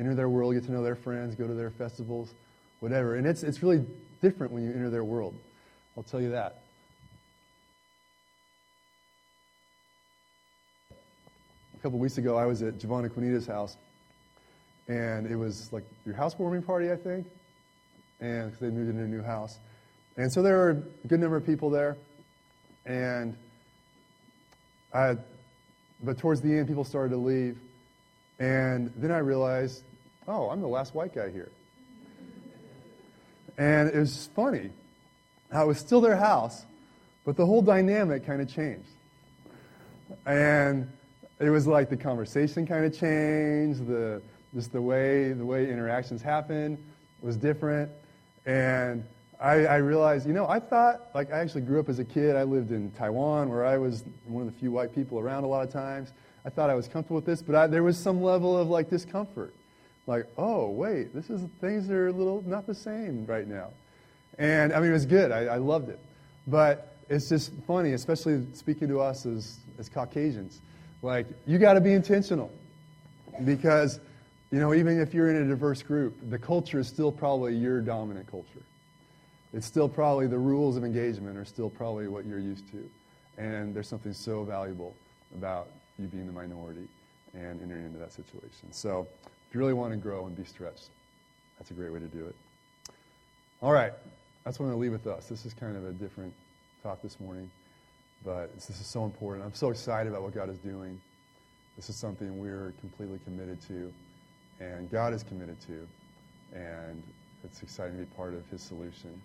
enter 0.00 0.14
their 0.14 0.28
world, 0.28 0.54
get 0.54 0.64
to 0.64 0.72
know 0.72 0.82
their 0.82 0.96
friends, 0.96 1.34
go 1.36 1.46
to 1.46 1.54
their 1.54 1.70
festivals, 1.70 2.34
whatever. 2.80 3.14
And 3.14 3.26
it's, 3.26 3.42
it's 3.42 3.62
really 3.62 3.84
different 4.20 4.52
when 4.52 4.64
you 4.64 4.70
enter 4.70 4.90
their 4.90 5.04
world. 5.04 5.34
I'll 5.96 6.02
tell 6.02 6.20
you 6.20 6.30
that. 6.30 6.62
A 11.78 11.82
couple 11.82 11.98
weeks 11.98 12.18
ago, 12.18 12.36
I 12.36 12.46
was 12.46 12.62
at 12.62 12.78
Giovanna 12.78 13.08
Quinita's 13.08 13.46
house, 13.46 13.76
and 14.88 15.26
it 15.26 15.36
was 15.36 15.72
like 15.72 15.84
your 16.04 16.14
housewarming 16.14 16.62
party, 16.62 16.90
I 16.90 16.96
think 16.96 17.26
and 18.20 18.46
because 18.46 18.60
they 18.60 18.68
moved 18.68 18.90
into 18.90 19.02
a 19.02 19.08
new 19.08 19.22
house. 19.22 19.58
And 20.16 20.32
so 20.32 20.42
there 20.42 20.56
were 20.56 20.70
a 21.04 21.08
good 21.08 21.20
number 21.20 21.36
of 21.36 21.46
people 21.46 21.70
there, 21.70 21.96
and 22.84 23.36
I, 24.92 25.16
but 26.02 26.18
towards 26.18 26.40
the 26.42 26.50
end, 26.50 26.68
people 26.68 26.84
started 26.84 27.10
to 27.10 27.16
leave, 27.16 27.58
and 28.38 28.92
then 28.96 29.10
I 29.10 29.18
realized, 29.18 29.82
oh, 30.30 30.50
I'm 30.50 30.60
the 30.60 30.68
last 30.68 30.94
white 30.94 31.14
guy 31.14 31.30
here. 31.30 31.50
And 33.58 33.90
it 33.90 33.98
was 33.98 34.28
funny 34.34 34.70
it 35.52 35.66
was 35.66 35.78
still 35.78 36.00
their 36.00 36.16
house, 36.16 36.64
but 37.24 37.36
the 37.36 37.44
whole 37.44 37.62
dynamic 37.62 38.24
kind 38.24 38.40
of 38.40 38.52
changed. 38.52 38.88
And 40.26 40.90
it 41.38 41.50
was 41.50 41.66
like 41.66 41.90
the 41.90 41.96
conversation 41.96 42.66
kind 42.66 42.84
of 42.84 42.96
changed, 42.96 43.86
the, 43.86 44.22
just 44.54 44.72
the 44.72 44.82
way, 44.82 45.32
the 45.32 45.44
way 45.44 45.70
interactions 45.70 46.22
happened 46.22 46.78
was 47.20 47.36
different. 47.36 47.90
And 48.46 49.04
I, 49.40 49.66
I 49.66 49.76
realized, 49.76 50.26
you 50.26 50.32
know, 50.32 50.46
I 50.46 50.60
thought, 50.60 51.08
like, 51.14 51.32
I 51.32 51.38
actually 51.38 51.62
grew 51.62 51.80
up 51.80 51.88
as 51.88 51.98
a 51.98 52.04
kid. 52.04 52.36
I 52.36 52.42
lived 52.42 52.70
in 52.70 52.90
Taiwan, 52.92 53.48
where 53.48 53.64
I 53.64 53.78
was 53.78 54.04
one 54.26 54.46
of 54.46 54.52
the 54.52 54.58
few 54.58 54.70
white 54.70 54.94
people 54.94 55.18
around 55.18 55.44
a 55.44 55.46
lot 55.46 55.66
of 55.66 55.72
times. 55.72 56.12
I 56.44 56.50
thought 56.50 56.70
I 56.70 56.74
was 56.74 56.88
comfortable 56.88 57.16
with 57.16 57.26
this, 57.26 57.42
but 57.42 57.54
I, 57.54 57.66
there 57.66 57.82
was 57.82 57.98
some 57.98 58.22
level 58.22 58.56
of, 58.56 58.68
like, 58.68 58.90
discomfort. 58.90 59.54
Like, 60.10 60.26
oh, 60.36 60.68
wait, 60.68 61.14
this 61.14 61.30
is, 61.30 61.42
things 61.60 61.88
are 61.90 62.08
a 62.08 62.12
little 62.12 62.42
not 62.46 62.66
the 62.66 62.74
same 62.74 63.24
right 63.26 63.46
now. 63.46 63.68
And, 64.38 64.72
I 64.72 64.80
mean, 64.80 64.90
it 64.90 64.94
was 64.94 65.06
good. 65.06 65.30
I, 65.30 65.44
I 65.44 65.56
loved 65.56 65.88
it. 65.88 65.98
But 66.46 66.96
it's 67.08 67.28
just 67.28 67.52
funny, 67.66 67.92
especially 67.92 68.44
speaking 68.54 68.88
to 68.88 69.00
us 69.00 69.24
as, 69.24 69.58
as 69.78 69.88
Caucasians. 69.88 70.60
Like, 71.02 71.26
you 71.46 71.58
got 71.58 71.74
to 71.74 71.80
be 71.80 71.92
intentional. 71.92 72.50
Because, 73.44 74.00
you 74.50 74.58
know, 74.58 74.74
even 74.74 75.00
if 75.00 75.14
you're 75.14 75.30
in 75.30 75.36
a 75.36 75.48
diverse 75.48 75.82
group, 75.82 76.16
the 76.28 76.38
culture 76.38 76.80
is 76.80 76.88
still 76.88 77.12
probably 77.12 77.54
your 77.54 77.80
dominant 77.80 78.30
culture 78.30 78.60
it's 79.52 79.66
still 79.66 79.88
probably 79.88 80.26
the 80.26 80.38
rules 80.38 80.76
of 80.76 80.84
engagement 80.84 81.36
are 81.36 81.44
still 81.44 81.68
probably 81.68 82.08
what 82.08 82.24
you're 82.24 82.38
used 82.38 82.70
to. 82.70 82.88
And 83.36 83.74
there's 83.74 83.88
something 83.88 84.12
so 84.12 84.44
valuable 84.44 84.94
about 85.36 85.68
you 85.98 86.06
being 86.06 86.26
the 86.26 86.32
minority 86.32 86.86
and 87.34 87.60
entering 87.62 87.86
into 87.86 87.98
that 87.98 88.12
situation. 88.12 88.72
So 88.72 89.06
if 89.50 89.54
you 89.54 89.58
really 89.58 89.74
want 89.74 89.92
to 89.92 89.96
grow 89.96 90.26
and 90.26 90.36
be 90.36 90.44
stretched, 90.44 90.90
that's 91.58 91.72
a 91.72 91.74
great 91.74 91.92
way 91.92 91.98
to 91.98 92.06
do 92.06 92.24
it. 92.24 92.36
All 93.60 93.72
right, 93.72 93.92
that's 94.44 94.60
what 94.60 94.66
I'm 94.66 94.70
going 94.70 94.78
to 94.78 94.82
leave 94.82 94.92
with 94.92 95.12
us. 95.12 95.26
This 95.26 95.44
is 95.44 95.52
kind 95.54 95.76
of 95.76 95.84
a 95.84 95.90
different 95.90 96.32
talk 96.84 97.02
this 97.02 97.18
morning, 97.18 97.50
but 98.24 98.54
this 98.54 98.70
is 98.70 98.86
so 98.86 99.04
important. 99.04 99.44
I'm 99.44 99.52
so 99.52 99.70
excited 99.70 100.08
about 100.08 100.22
what 100.22 100.32
God 100.32 100.50
is 100.50 100.58
doing. 100.58 101.00
This 101.74 101.90
is 101.90 101.96
something 101.96 102.40
we're 102.40 102.72
completely 102.78 103.18
committed 103.24 103.58
to, 103.66 103.92
and 104.60 104.88
God 104.88 105.12
is 105.12 105.24
committed 105.24 105.56
to, 105.62 105.84
and 106.56 107.02
it's 107.42 107.60
exciting 107.60 107.94
to 107.94 108.04
be 108.04 108.14
part 108.14 108.34
of 108.34 108.48
His 108.50 108.62
solution 108.62 109.20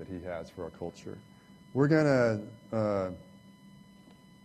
that 0.00 0.08
he 0.08 0.20
has 0.26 0.50
for 0.50 0.64
our 0.64 0.70
culture. 0.70 1.16
We're 1.74 1.86
gonna 1.86 2.40
uh, 2.72 3.10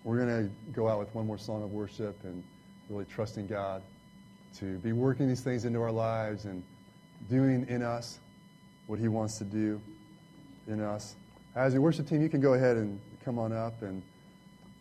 we're 0.04 0.20
gonna 0.20 0.50
go 0.72 0.88
out 0.88 1.00
with 1.00 1.16
one 1.16 1.26
more 1.26 1.40
song 1.40 1.64
of 1.64 1.72
worship 1.72 2.16
and 2.26 2.44
really 2.92 3.06
trusting 3.06 3.48
God 3.48 3.82
to 4.60 4.78
be 4.80 4.92
working 4.92 5.28
these 5.28 5.42
things 5.42 5.66
into 5.66 5.82
our 5.82 5.92
lives 5.92 6.46
and 6.46 6.64
doing 7.30 7.66
in 7.70 7.82
us 7.82 8.20
what 8.88 9.00
He 9.00 9.08
wants 9.08 9.38
to 9.40 9.44
do 9.44 9.82
in 10.68 10.82
us. 10.82 11.16
As 11.56 11.74
a 11.74 11.82
worship 11.82 12.08
team, 12.08 12.22
you 12.22 12.30
can 12.30 12.42
go 12.42 12.54
ahead 12.54 12.78
and 12.78 13.00
come 13.24 13.40
on 13.40 13.52
up, 13.52 13.82
and 13.82 14.02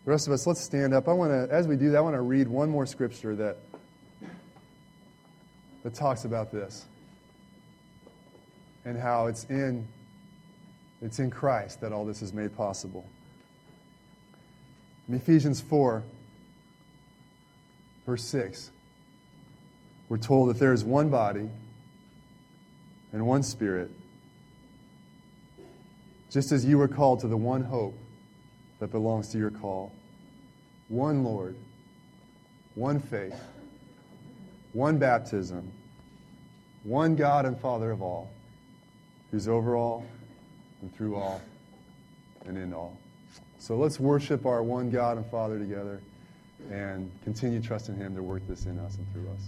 the 0.03 0.11
rest 0.11 0.27
of 0.27 0.33
us, 0.33 0.45
let's 0.45 0.63
stand 0.63 0.93
up. 0.93 1.07
I 1.07 1.13
want 1.13 1.31
to, 1.31 1.53
as 1.53 1.67
we 1.67 1.75
do 1.75 1.91
that, 1.91 1.97
I 1.97 2.01
want 2.01 2.15
to 2.15 2.21
read 2.21 2.47
one 2.47 2.69
more 2.69 2.85
scripture 2.85 3.35
that 3.35 3.57
that 5.85 5.93
talks 5.93 6.25
about 6.25 6.51
this 6.51 6.83
and 8.85 8.97
how 8.97 9.27
it's 9.27 9.43
in 9.45 9.87
it's 11.01 11.19
in 11.19 11.29
Christ 11.29 11.81
that 11.81 11.91
all 11.91 12.05
this 12.05 12.23
is 12.23 12.33
made 12.33 12.55
possible. 12.55 13.05
In 15.07 15.13
Ephesians 15.13 15.61
4, 15.61 16.01
verse 18.07 18.23
6, 18.23 18.71
we're 20.09 20.17
told 20.17 20.49
that 20.49 20.59
there 20.59 20.73
is 20.73 20.83
one 20.83 21.09
body 21.09 21.49
and 23.11 23.25
one 23.25 23.43
spirit, 23.43 23.89
just 26.29 26.51
as 26.51 26.65
you 26.65 26.77
were 26.77 26.87
called 26.87 27.21
to 27.21 27.27
the 27.27 27.37
one 27.37 27.63
hope 27.63 27.97
that 28.79 28.91
belongs 28.91 29.29
to 29.29 29.37
your 29.37 29.51
call. 29.51 29.91
One 30.89 31.23
Lord, 31.23 31.55
one 32.75 32.99
faith, 32.99 33.39
one 34.73 34.97
baptism, 34.97 35.71
one 36.83 37.15
God 37.15 37.45
and 37.45 37.59
Father 37.59 37.89
of 37.89 38.01
all, 38.01 38.29
who's 39.31 39.47
over 39.47 39.75
all 39.75 40.05
and 40.81 40.95
through 40.95 41.15
all 41.15 41.41
and 42.45 42.57
in 42.57 42.73
all. 42.73 42.97
So 43.57 43.77
let's 43.77 43.99
worship 43.99 44.45
our 44.45 44.61
one 44.61 44.91
God 44.91 45.17
and 45.17 45.25
Father 45.25 45.57
together 45.57 45.99
and 46.69 47.09
continue 47.23 47.61
trusting 47.61 47.95
Him 47.95 48.15
to 48.15 48.21
work 48.21 48.45
this 48.47 48.65
in 48.65 48.77
us 48.77 48.95
and 48.97 49.11
through 49.11 49.29
us. 49.31 49.41